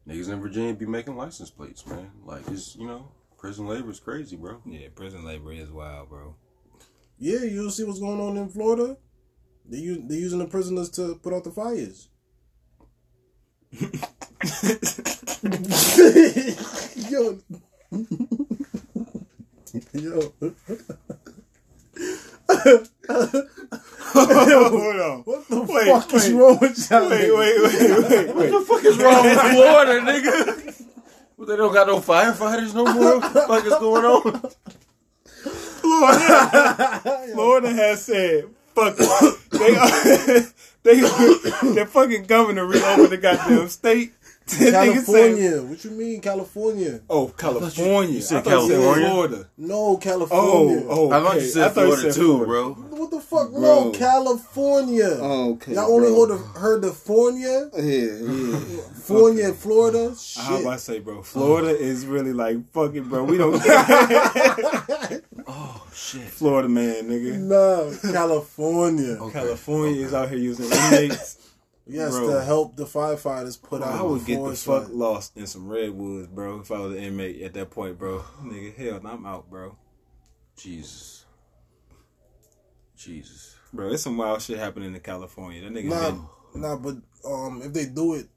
Niggas 0.08 0.30
in 0.30 0.40
Virginia 0.40 0.74
be 0.74 0.86
making 0.86 1.18
license 1.18 1.50
plates, 1.50 1.86
man. 1.86 2.12
Like 2.26 2.48
it's 2.48 2.78
you 2.78 2.88
know, 2.88 3.12
prison 3.38 3.68
labor 3.68 3.92
is 3.92 4.00
crazy, 4.00 4.38
bro. 4.38 4.62
Yeah, 4.66 4.88
prison 4.96 5.26
labor 5.26 5.52
is 5.52 5.70
wild, 5.70 6.08
bro. 6.08 6.34
Yeah, 7.20 7.44
you'll 7.44 7.72
see 7.72 7.84
what's 7.84 8.00
going 8.00 8.22
on 8.22 8.38
in 8.38 8.48
Florida. 8.48 8.96
They 9.66 9.80
use 9.80 10.00
they 10.08 10.16
using 10.16 10.40
the 10.40 10.46
prisoners 10.46 10.90
to 10.92 11.16
put 11.16 11.34
out 11.34 11.44
the 11.44 11.52
fires. 11.52 12.08
Yo. 17.12 17.40
Yo. 19.94 20.34
Hold 24.14 25.00
on. 25.00 25.22
What 25.24 25.48
the 25.48 25.62
Wait, 25.62 25.88
fuck 25.88 26.14
is 26.14 26.32
wrong 26.32 26.58
with 26.62 26.90
y'all? 26.92 27.10
Wait, 27.10 27.30
niggas? 27.30 27.38
wait, 27.38 27.62
wait, 27.62 28.10
wait, 28.10 28.36
wait. 28.36 28.36
What 28.36 28.52
the 28.52 28.66
fuck 28.66 28.86
is 28.86 28.98
wrong 28.98 29.24
with 29.24 29.40
Florida, 29.54 30.02
nigga? 30.02 30.86
Well, 31.38 31.48
they 31.48 31.56
don't 31.56 31.74
got 31.74 31.88
no 31.88 32.00
firefighters 32.00 32.74
no 32.74 32.86
more. 32.94 33.20
What 33.20 33.34
the 33.34 33.42
fuck 33.42 33.66
is 33.66 33.74
going 33.76 34.06
on? 34.06 34.52
Florida, 35.82 37.30
Florida 37.34 37.70
has 37.74 38.04
said, 38.06 38.46
"Fuck. 38.76 38.98
They, 38.98 39.76
are. 39.76 40.42
they, 40.84 41.74
their 41.74 41.86
fucking 41.86 42.24
governor 42.26 42.66
reopened 42.66 43.10
the 43.10 43.18
goddamn 43.18 43.70
state. 43.70 44.14
That 44.58 44.74
nigga 44.88 45.02
said- 45.02 45.06
California. 45.06 45.62
What 45.62 45.84
you 45.84 45.92
mean, 45.92 46.22
California? 46.22 47.02
oh, 47.10 47.28
California. 47.38 48.14
you 48.16 48.22
said 48.22 48.38
I 48.38 48.42
thought 48.42 48.64
you 48.64 48.70
California? 48.70 49.10
Florida. 49.10 49.50
No, 49.58 49.98
California. 49.98 50.86
Oh, 50.88 51.10
oh. 51.10 51.12
I 51.12 51.20
thought 51.22 51.36
you 51.36 51.42
said 51.42 51.64
I 51.64 51.70
thought 51.70 51.82
you 51.82 51.88
Florida 51.88 52.14
said 52.14 52.22
too, 52.22 52.46
Florida. 52.46 52.46
bro. 52.46 52.74
What 52.98 53.12
the 53.12 53.20
fuck? 53.20 53.52
Bro. 53.52 53.62
No, 53.62 53.92
California. 53.92 55.18
Oh, 55.20 55.52
okay. 55.54 55.74
Y'all 55.74 55.92
only 55.92 56.10
bro. 56.10 56.20
heard 56.28 56.30
the, 56.30 56.60
heard 56.60 56.82
the 56.82 56.92
Fornia? 56.92 57.70
Yeah, 57.76 57.84
yeah. 57.84 58.60
Fornia, 58.96 59.54
Florida? 59.56 60.16
Shit. 60.16 60.44
How 60.44 60.58
about 60.62 60.74
I 60.74 60.78
say, 60.78 61.00
bro? 61.00 61.18
Oh. 61.20 61.24
Florida 61.24 61.78
is 61.78 62.06
really 62.06 62.34
like 62.34 62.72
fucking, 62.72 63.04
bro. 63.10 63.24
We 63.26 63.38
don't. 63.38 63.62
Oh 65.50 65.88
shit. 65.94 66.24
Florida 66.24 66.68
man, 66.68 67.06
nigga. 67.08 67.38
No, 67.40 67.96
California. 68.12 69.14
Okay. 69.14 69.32
California 69.40 70.06
is 70.06 70.14
out 70.14 70.30
here 70.30 70.38
using 70.38 70.66
inmates. 70.66 71.38
Yes, 71.90 72.12
Bro. 72.12 72.34
to 72.34 72.44
help 72.44 72.76
the 72.76 72.86
firefighters 72.86 73.62
put 73.62 73.82
out. 73.82 73.94
I 74.00 74.04
would 74.04 74.26
get 74.26 74.44
the 74.44 74.56
fuck 74.56 74.86
fire. 74.86 74.94
lost 74.94 75.38
in 75.38 75.48
some 75.48 75.68
redwoods, 75.70 76.28
bro. 76.28 76.60
If 76.60 76.72
I 76.72 76.80
was 76.80 76.98
an 76.98 77.04
inmate 77.04 77.42
at 77.42 77.54
that 77.54 77.70
point, 77.72 77.98
bro. 77.98 78.20
Nigga, 78.44 78.76
hell, 78.76 79.02
I'm 79.06 79.26
out, 79.26 79.50
bro. 79.50 79.78
Jesus. 80.58 81.26
Jesus. 82.98 83.56
Bro, 83.74 83.92
It's 83.92 84.04
some 84.04 84.18
wild 84.18 84.42
shit 84.42 84.58
happening 84.58 84.94
in 84.94 85.00
California. 85.02 85.62
That 85.62 85.74
nigga 85.74 85.86
Nah, 85.90 86.12
been 86.12 86.62
nah, 86.62 86.76
but 86.78 86.96
um, 87.26 87.62
if 87.64 87.74
they 87.74 87.86
do 87.86 88.16
it, 88.16 88.28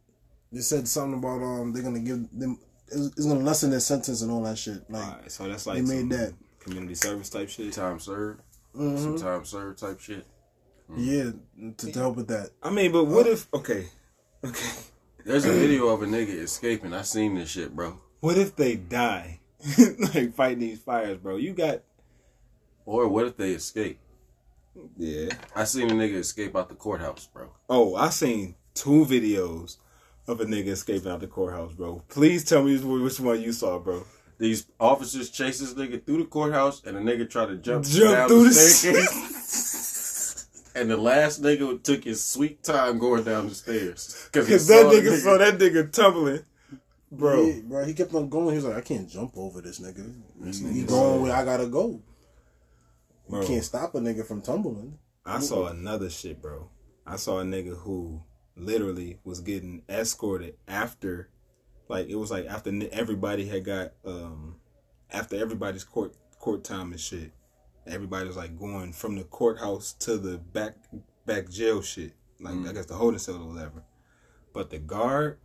they 0.52 0.60
said 0.60 0.86
something 0.88 1.18
about 1.18 1.42
um, 1.42 1.72
they're 1.72 1.82
gonna 1.82 2.00
give 2.00 2.26
them. 2.32 2.58
It's, 2.88 3.06
it's 3.16 3.26
gonna 3.26 3.40
lessen 3.40 3.70
their 3.70 3.80
sentence 3.80 4.22
and 4.22 4.30
all 4.30 4.42
that 4.42 4.58
shit. 4.58 4.88
Like, 4.90 5.04
Alright, 5.04 5.32
so 5.32 5.48
that's 5.48 5.66
like 5.66 5.76
they 5.76 5.82
made 5.82 6.00
some 6.00 6.08
that. 6.10 6.34
community 6.58 6.94
service 6.94 7.30
type 7.30 7.48
shit. 7.48 7.72
Time 7.72 7.98
served. 8.00 8.42
mhm. 8.76 8.98
Some 8.98 9.16
time 9.18 9.44
served 9.44 9.78
type 9.78 10.00
shit. 10.00 10.26
Mm. 10.90 10.96
yeah, 10.98 11.70
to, 11.76 11.92
to 11.92 11.98
help 11.98 12.16
with 12.16 12.28
that. 12.28 12.50
I 12.62 12.70
mean, 12.70 12.90
but 12.92 13.04
what 13.04 13.26
if 13.26 13.46
okay, 13.54 13.86
okay, 14.44 14.70
There's 15.24 15.44
a 15.44 15.52
video 15.64 15.88
of 15.88 16.02
a 16.02 16.06
nigga 16.06 16.34
escaping. 16.42 16.92
I 16.92 17.02
seen 17.02 17.34
this 17.36 17.50
shit, 17.50 17.74
bro. 17.76 18.00
what 18.20 18.36
if 18.38 18.56
they 18.56 18.76
die 18.76 19.40
like 20.14 20.34
fighting 20.34 20.60
these 20.60 20.80
fires, 20.80 21.18
bro? 21.18 21.36
You 21.36 21.52
got 21.52 21.82
Or 22.86 23.08
what 23.08 23.26
if 23.26 23.36
they 23.36 23.52
escape? 23.52 23.98
yeah. 24.96 25.28
I 25.54 25.64
seen 25.64 25.90
a 25.90 25.94
nigga 25.94 26.16
escape 26.16 26.56
out 26.56 26.68
the 26.68 26.74
courthouse, 26.74 27.26
bro. 27.26 27.50
Oh, 27.68 27.94
I 27.96 28.08
seen 28.10 28.54
two 28.74 29.04
videos 29.04 29.76
of 30.26 30.40
a 30.40 30.44
nigga 30.44 30.68
escaping 30.68 31.10
out 31.10 31.20
the 31.20 31.26
courthouse, 31.26 31.72
bro. 31.74 32.02
Please 32.08 32.44
tell 32.44 32.62
me 32.62 32.78
which 32.78 33.20
one 33.20 33.40
you 33.40 33.52
saw, 33.52 33.78
bro. 33.78 34.04
These 34.38 34.66
officers 34.78 35.28
chase 35.28 35.58
this 35.58 35.74
nigga 35.74 36.04
through 36.06 36.18
the 36.18 36.24
courthouse, 36.24 36.82
and 36.84 36.96
the 36.96 37.00
nigga 37.00 37.28
try 37.28 37.44
to 37.46 37.56
jump, 37.56 37.84
Jump 37.84 38.12
down 38.14 38.28
through 38.28 38.44
the 38.44 38.48
the 38.48 38.54
staircase. 38.54 39.36
and 40.74 40.90
the 40.90 40.96
last 40.96 41.42
nigga 41.42 41.82
took 41.82 42.04
his 42.04 42.22
sweet 42.22 42.62
time 42.62 42.98
going 42.98 43.24
down 43.24 43.48
the 43.48 43.54
stairs 43.54 44.28
Cause 44.32 44.48
that 44.48 44.60
saw 44.60 44.90
the 44.90 44.96
nigga 44.96 45.16
saw 45.18 45.38
that 45.38 45.58
nigga 45.58 45.92
tumbling, 45.92 46.44
bro. 47.10 47.46
Yeah, 47.46 47.60
bro, 47.64 47.84
he 47.84 47.94
kept 47.94 48.14
on 48.14 48.28
going. 48.28 48.50
He 48.50 48.56
was 48.56 48.64
like, 48.64 48.76
I 48.76 48.80
can't 48.80 49.08
jump 49.08 49.32
over 49.36 49.60
this 49.60 49.80
nigga. 49.80 50.14
This 50.40 50.60
He 50.60 50.84
going 50.84 51.22
where 51.22 51.34
I 51.34 51.44
gotta 51.44 51.66
go. 51.66 52.00
Bro. 53.28 53.42
You 53.42 53.46
can't 53.46 53.64
stop 53.64 53.94
a 53.94 54.00
nigga 54.00 54.26
from 54.26 54.42
tumbling. 54.42 54.98
I 55.24 55.38
saw 55.40 55.66
another 55.68 56.10
shit, 56.10 56.42
bro. 56.42 56.68
I 57.06 57.16
saw 57.16 57.40
a 57.40 57.44
nigga 57.44 57.76
who 57.76 58.22
literally 58.56 59.18
was 59.24 59.40
getting 59.40 59.82
escorted 59.88 60.56
after, 60.66 61.28
like 61.88 62.08
it 62.08 62.16
was 62.16 62.30
like 62.30 62.46
after 62.46 62.72
everybody 62.92 63.46
had 63.46 63.64
got 63.64 63.92
um 64.04 64.56
after 65.12 65.36
everybody's 65.36 65.84
court 65.84 66.14
court 66.38 66.64
time 66.64 66.92
and 66.92 67.00
shit. 67.00 67.32
Everybody 67.90 68.26
was 68.26 68.36
like 68.36 68.58
going 68.58 68.92
from 68.92 69.16
the 69.16 69.24
courthouse 69.24 69.92
to 70.00 70.16
the 70.16 70.38
back 70.38 70.76
back 71.26 71.50
jail 71.50 71.82
shit, 71.82 72.12
like 72.40 72.54
I 72.54 72.56
mm. 72.56 72.74
guess 72.74 72.86
the 72.86 72.94
holding 72.94 73.18
cell 73.18 73.42
or 73.42 73.52
whatever. 73.52 73.82
But 74.52 74.70
the 74.70 74.78
guard 74.78 75.38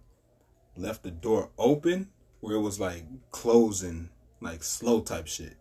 left 0.77 1.03
the 1.03 1.11
door 1.11 1.51
open 1.57 2.09
where 2.39 2.55
it 2.55 2.61
was 2.61 2.79
like 2.79 3.03
closing, 3.31 4.09
like 4.41 4.63
slow 4.63 5.01
type 5.01 5.27
shit. 5.27 5.57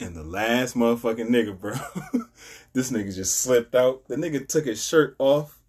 And 0.00 0.16
the 0.16 0.22
last 0.22 0.74
motherfucking 0.74 1.28
nigga, 1.28 1.58
bro, 1.58 1.74
this 2.72 2.90
nigga 2.90 3.14
just 3.14 3.40
slipped 3.40 3.74
out. 3.74 4.08
The 4.08 4.16
nigga 4.16 4.48
took 4.48 4.64
his 4.64 4.84
shirt 4.84 5.14
off, 5.18 5.60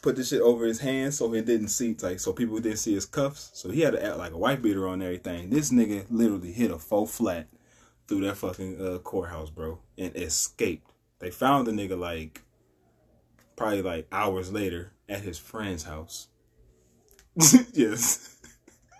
put 0.00 0.16
the 0.16 0.24
shit 0.24 0.40
over 0.40 0.64
his 0.64 0.80
hands 0.80 1.18
so 1.18 1.30
he 1.32 1.42
didn't 1.42 1.68
see, 1.68 1.94
like, 2.00 2.20
so 2.20 2.32
people 2.32 2.58
didn't 2.58 2.78
see 2.78 2.94
his 2.94 3.04
cuffs. 3.04 3.50
So 3.54 3.70
he 3.70 3.80
had 3.80 3.94
to 3.94 4.04
act 4.04 4.18
like 4.18 4.32
a 4.32 4.38
white 4.38 4.62
beater 4.62 4.88
on 4.88 5.02
everything. 5.02 5.50
This 5.50 5.70
nigga 5.70 6.06
literally 6.10 6.52
hit 6.52 6.70
a 6.70 6.78
faux 6.78 7.14
flat 7.16 7.48
through 8.08 8.22
that 8.22 8.36
fucking 8.36 8.80
uh, 8.80 8.98
courthouse, 8.98 9.50
bro, 9.50 9.78
and 9.96 10.14
escaped. 10.16 10.92
They 11.18 11.30
found 11.30 11.66
the 11.66 11.72
nigga 11.72 11.98
like 11.98 12.42
probably 13.56 13.82
like 13.82 14.08
hours 14.10 14.52
later 14.52 14.92
at 15.08 15.20
his 15.20 15.38
friend's 15.38 15.84
house. 15.84 16.28
yes. 17.72 18.36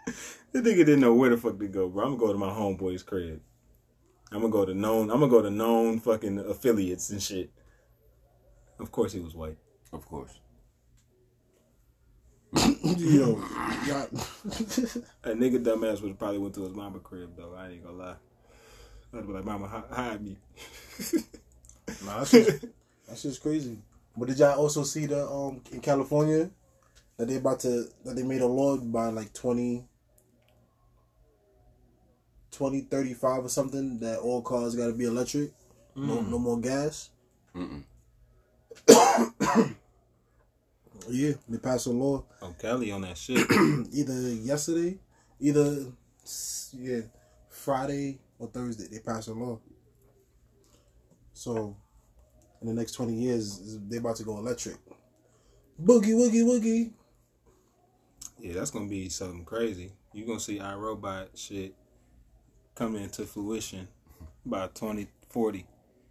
the 0.52 0.60
nigga 0.60 0.78
didn't 0.78 1.00
know 1.00 1.14
where 1.14 1.30
the 1.30 1.36
fuck 1.36 1.58
to 1.58 1.68
go, 1.68 1.88
bro. 1.88 2.04
I'm 2.04 2.16
gonna 2.16 2.26
go 2.26 2.32
to 2.32 2.38
my 2.38 2.50
homeboy's 2.50 3.02
crib. 3.02 3.40
I'm 4.30 4.40
gonna 4.40 4.52
go 4.52 4.64
to 4.64 4.74
known. 4.74 5.10
I'm 5.10 5.20
gonna 5.20 5.30
go 5.30 5.42
to 5.42 5.50
known 5.50 6.00
fucking 6.00 6.38
affiliates 6.38 7.10
and 7.10 7.22
shit. 7.22 7.50
Of 8.78 8.90
course, 8.90 9.12
he 9.12 9.20
was 9.20 9.34
white. 9.34 9.58
Of 9.92 10.06
course. 10.06 10.38
Yo, 12.54 13.36
y'all, 13.86 14.08
A 15.24 15.30
nigga 15.34 15.62
dumbass 15.62 16.02
would 16.02 16.18
probably 16.18 16.38
went 16.38 16.54
to 16.54 16.62
his 16.62 16.74
mama 16.74 16.98
crib 16.98 17.36
though. 17.36 17.54
I 17.56 17.68
ain't 17.70 17.84
gonna 17.84 17.96
lie. 17.96 18.14
I'd 19.14 19.26
be 19.26 19.32
like, 19.32 19.44
"Mama, 19.44 19.68
hi- 19.68 19.94
hide 19.94 20.22
me." 20.24 20.36
nah, 22.04 22.18
that's 22.18 22.30
just, 22.30 22.64
that's 23.06 23.22
just 23.22 23.42
crazy. 23.42 23.78
But 24.16 24.28
did 24.28 24.38
y'all 24.38 24.58
also 24.58 24.82
see 24.84 25.06
the 25.06 25.26
um 25.28 25.60
in 25.70 25.80
California 25.80 26.50
that 27.16 27.28
they 27.28 27.36
about 27.36 27.60
to 27.60 27.86
that 28.04 28.16
they 28.16 28.22
made 28.22 28.40
a 28.40 28.46
law 28.46 28.76
by 28.76 29.08
like 29.08 29.32
20, 29.32 29.84
2035 32.50 33.44
or 33.44 33.48
something 33.48 33.98
that 34.00 34.18
all 34.18 34.42
cars 34.42 34.74
got 34.74 34.86
to 34.86 34.92
be 34.92 35.04
electric, 35.04 35.52
no 35.96 36.20
no 36.22 36.38
more 36.38 36.58
gas. 36.60 37.10
Mm-mm. 37.54 37.82
Yeah, 41.10 41.32
they 41.48 41.58
passed 41.58 41.86
a 41.88 41.90
law 41.90 42.24
Oh, 42.40 42.54
Kelly 42.60 42.92
on 42.92 43.00
that 43.00 43.18
shit. 43.18 43.38
either 43.92 44.14
yesterday, 44.34 44.98
either 45.40 45.86
yeah, 46.74 47.00
Friday 47.48 48.18
or 48.42 48.48
Thursday. 48.48 48.88
They 48.90 48.98
pass 48.98 49.28
a 49.28 49.32
law. 49.34 49.60
So, 51.32 51.76
in 52.60 52.66
the 52.68 52.74
next 52.74 52.92
twenty 52.92 53.14
years, 53.14 53.78
they're 53.88 54.00
about 54.00 54.16
to 54.16 54.24
go 54.24 54.36
electric. 54.38 54.76
Boogie 55.82 56.14
woogie 56.14 56.44
woogie. 56.44 56.92
yeah, 58.38 58.52
that's 58.54 58.70
gonna 58.70 58.88
be 58.88 59.08
something 59.08 59.44
crazy. 59.44 59.92
You're 60.12 60.26
gonna 60.26 60.40
see 60.40 60.58
iRobot 60.58 61.28
shit 61.34 61.74
coming 62.74 63.02
into 63.02 63.24
fruition 63.24 63.88
by 64.44 64.66
2040. 64.68 65.66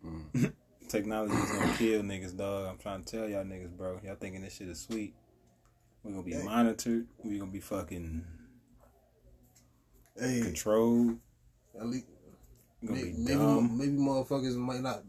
Mm. 0.06 0.54
Technology 0.90 1.36
is 1.36 1.52
gonna 1.52 1.78
kill 1.78 2.02
niggas, 2.02 2.36
dog. 2.36 2.68
I'm 2.68 2.78
trying 2.78 3.04
to 3.04 3.18
tell 3.18 3.30
y'all 3.30 3.44
niggas, 3.46 3.76
bro. 3.78 4.00
Y'all 4.04 4.16
thinking 4.16 4.42
this 4.42 4.56
shit 4.56 4.68
is 4.70 4.82
sweet. 4.82 5.14
We're 6.04 6.12
gonna 6.12 6.24
be 6.24 6.36
monitored. 6.44 7.08
We're 7.24 7.40
gonna 7.40 7.52
be 7.52 7.60
fucking 7.60 8.26
Hey, 10.20 10.42
controlled. 10.44 11.18
at 11.80 11.88
least 11.88 12.08
We're 12.10 12.16
gonna 12.16 12.21
maybe, 12.82 13.12
be 13.12 13.18
maybe, 13.18 13.62
maybe 13.72 13.98
motherfuckers 13.98 14.56
might 14.56 14.82
not 14.82 15.04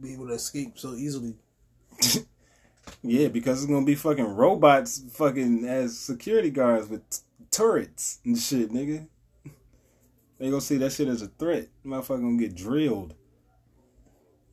be 0.00 0.14
able 0.14 0.28
to 0.28 0.34
escape 0.34 0.78
so 0.78 0.94
easily. 0.94 1.34
Yeah, 3.02 3.28
because 3.28 3.62
it's 3.62 3.70
gonna 3.70 3.86
be 3.86 3.94
fucking 3.94 4.24
robots, 4.24 5.02
fucking 5.12 5.64
as 5.64 5.98
security 5.98 6.50
guards 6.50 6.88
with 6.88 7.08
t- 7.10 7.18
turrets 7.50 8.18
and 8.24 8.36
shit, 8.36 8.70
nigga. 8.70 9.06
They 10.38 10.50
gonna 10.50 10.60
see 10.60 10.78
that 10.78 10.92
shit 10.92 11.08
as 11.08 11.22
a 11.22 11.28
threat. 11.28 11.68
Motherfucker 11.84 12.20
gonna 12.20 12.38
get 12.38 12.54
drilled, 12.54 13.14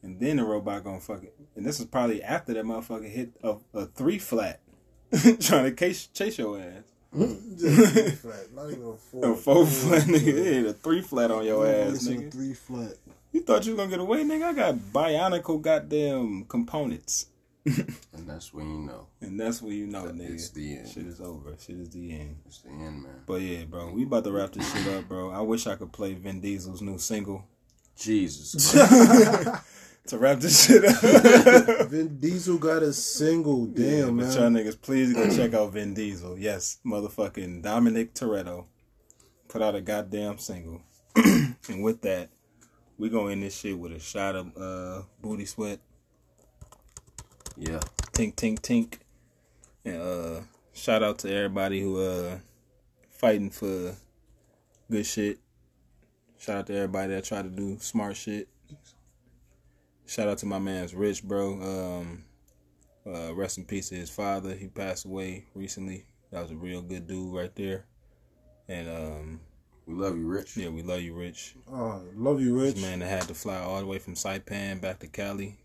and 0.03 0.19
then 0.19 0.37
the 0.37 0.43
robot 0.43 0.83
gonna 0.83 0.99
fucking. 0.99 1.29
And 1.55 1.65
this 1.65 1.79
is 1.79 1.85
probably 1.85 2.21
after 2.21 2.53
that 2.53 2.65
motherfucker 2.65 3.09
hit 3.09 3.31
a, 3.43 3.55
a 3.73 3.85
three 3.87 4.19
flat, 4.19 4.61
trying 5.39 5.65
to 5.65 5.75
chase, 5.75 6.07
chase 6.07 6.37
your 6.37 6.59
ass. 6.59 6.83
Just 7.57 8.17
flat, 8.21 8.53
not 8.53 8.69
even 8.71 8.83
a 8.87 8.93
four. 9.11 9.31
A 9.31 9.35
four 9.35 9.65
flat 9.65 10.03
nigga, 10.03 10.27
it 10.27 10.53
hit 10.53 10.65
a 10.65 10.73
three 10.73 11.01
flat 11.01 11.31
on 11.31 11.45
your 11.45 11.65
ass, 11.67 12.07
nigga. 12.07 12.31
three 12.31 12.53
flat. 12.53 12.95
You 13.31 13.41
thought 13.41 13.65
you 13.65 13.73
was 13.73 13.79
gonna 13.79 13.89
get 13.91 13.99
away, 13.99 14.23
nigga? 14.23 14.43
I 14.43 14.53
got 14.53 14.75
bionicle 14.75 15.61
goddamn 15.61 16.45
components, 16.45 17.27
And 17.65 18.27
that's 18.27 18.53
when 18.53 18.69
you 18.69 18.79
know 18.79 19.07
and 19.21 19.39
that's 19.39 19.61
when 19.61 19.73
you 19.73 19.87
know, 19.87 20.05
that 20.07 20.15
nigga. 20.15 20.33
it's 20.33 20.49
the 20.51 20.77
end. 20.77 20.87
Shit 20.89 21.05
is 21.07 21.19
over. 21.21 21.55
Shit 21.59 21.77
is 21.77 21.89
the 21.89 22.13
end. 22.13 22.37
It's 22.45 22.59
the 22.61 22.69
end, 22.69 23.03
man. 23.03 23.23
But 23.25 23.41
yeah, 23.41 23.63
bro, 23.65 23.91
we 23.91 24.03
about 24.03 24.23
to 24.25 24.31
wrap 24.31 24.51
this 24.51 24.71
shit 24.71 24.87
up, 24.93 25.07
bro. 25.07 25.31
I 25.31 25.41
wish 25.41 25.65
I 25.67 25.75
could 25.75 25.91
play 25.91 26.13
Vin 26.13 26.39
Diesel's 26.41 26.81
new 26.81 26.97
single 26.97 27.45
Jesus. 27.97 28.73
to 30.07 30.17
wrap 30.17 30.39
this 30.39 30.65
shit 30.65 30.85
up. 30.85 31.87
Vin 31.89 32.19
Diesel 32.19 32.57
got 32.57 32.83
a 32.83 32.93
single. 32.93 33.67
yeah, 33.69 34.05
Damn, 34.05 34.17
but 34.17 34.25
y'all 34.35 34.49
niggas, 34.49 34.79
please 34.81 35.13
go 35.13 35.29
check 35.35 35.53
out 35.53 35.73
Vin 35.73 35.93
Diesel. 35.93 36.37
Yes, 36.37 36.79
motherfucking 36.85 37.61
Dominic 37.61 38.13
Toretto 38.13 38.65
put 39.47 39.61
out 39.61 39.75
a 39.75 39.81
goddamn 39.81 40.37
single. 40.37 40.81
and 41.15 41.83
with 41.83 42.01
that, 42.01 42.29
we 42.97 43.09
gonna 43.09 43.31
end 43.31 43.43
this 43.43 43.57
shit 43.57 43.77
with 43.77 43.91
a 43.91 43.99
shot 43.99 44.35
of 44.35 44.57
uh, 44.57 45.01
booty 45.21 45.45
sweat, 45.45 45.79
yeah. 47.57 47.79
tink 48.11 48.35
tink 48.35 48.59
tink, 48.59 48.99
and 49.83 50.01
uh, 50.01 50.41
shout 50.73 51.03
out 51.03 51.19
to 51.19 51.33
everybody 51.33 51.81
who 51.81 52.01
uh 52.01 52.37
fighting 53.09 53.49
for 53.49 53.95
good 54.89 55.05
shit. 55.05 55.39
Shout 56.37 56.57
out 56.57 56.67
to 56.67 56.75
everybody 56.75 57.13
that 57.13 57.23
try 57.23 57.41
to 57.41 57.49
do 57.49 57.77
smart 57.79 58.15
shit. 58.15 58.47
Shout 60.07 60.27
out 60.27 60.37
to 60.39 60.45
my 60.45 60.59
man's 60.59 60.93
Rich, 60.93 61.23
bro. 61.23 61.53
Um, 61.61 62.23
uh, 63.07 63.33
rest 63.33 63.57
in 63.57 63.65
peace 63.65 63.89
to 63.89 63.95
his 63.95 64.09
father. 64.09 64.53
He 64.55 64.67
passed 64.67 65.05
away 65.05 65.45
recently. 65.55 66.05
That 66.31 66.41
was 66.43 66.51
a 66.51 66.55
real 66.55 66.81
good 66.81 67.07
dude 67.07 67.33
right 67.33 67.53
there. 67.55 67.85
And 68.67 68.87
um, 68.89 69.39
We 69.85 69.93
love 69.95 70.17
you, 70.17 70.27
Rich. 70.27 70.57
yeah, 70.57 70.69
we 70.69 70.81
love 70.83 71.01
you, 71.01 71.13
Rich. 71.15 71.55
Oh, 71.71 72.01
love 72.15 72.39
you, 72.41 72.57
Rich. 72.59 72.75
This 72.75 72.83
man 72.83 72.99
that 72.99 73.07
had 73.07 73.27
to 73.27 73.33
fly 73.33 73.57
all 73.59 73.79
the 73.79 73.85
way 73.85 73.99
from 73.99 74.15
Saipan 74.15 74.81
back 74.81 74.99
to 74.99 75.07
Cali. 75.07 75.57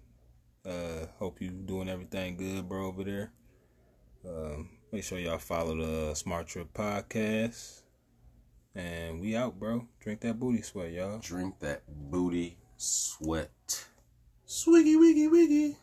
Uh, 0.67 1.07
hope 1.19 1.41
you 1.41 1.51
doing 1.51 1.89
everything 1.89 2.37
good, 2.37 2.69
bro, 2.69 2.87
over 2.87 3.05
there. 3.05 3.33
Um, 4.27 4.69
make 4.93 5.05
sure 5.05 5.19
y'all 5.19 5.39
follow 5.39 5.77
the 5.77 6.15
Smart 6.15 6.47
Trip 6.47 6.73
podcast. 6.75 7.83
And 8.75 9.21
we 9.21 9.35
out, 9.35 9.59
bro. 9.59 9.89
Drink 10.01 10.21
that 10.21 10.39
booty 10.39 10.63
sweat, 10.63 10.93
y'all. 10.93 11.19
Drink 11.19 11.59
that 11.61 11.83
booty 11.89 12.59
sweat. 12.77 13.87
Swiggy 14.51 14.99
wiggy 14.99 15.29
wiggy. 15.29 15.77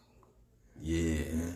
Yeah. 0.82 1.54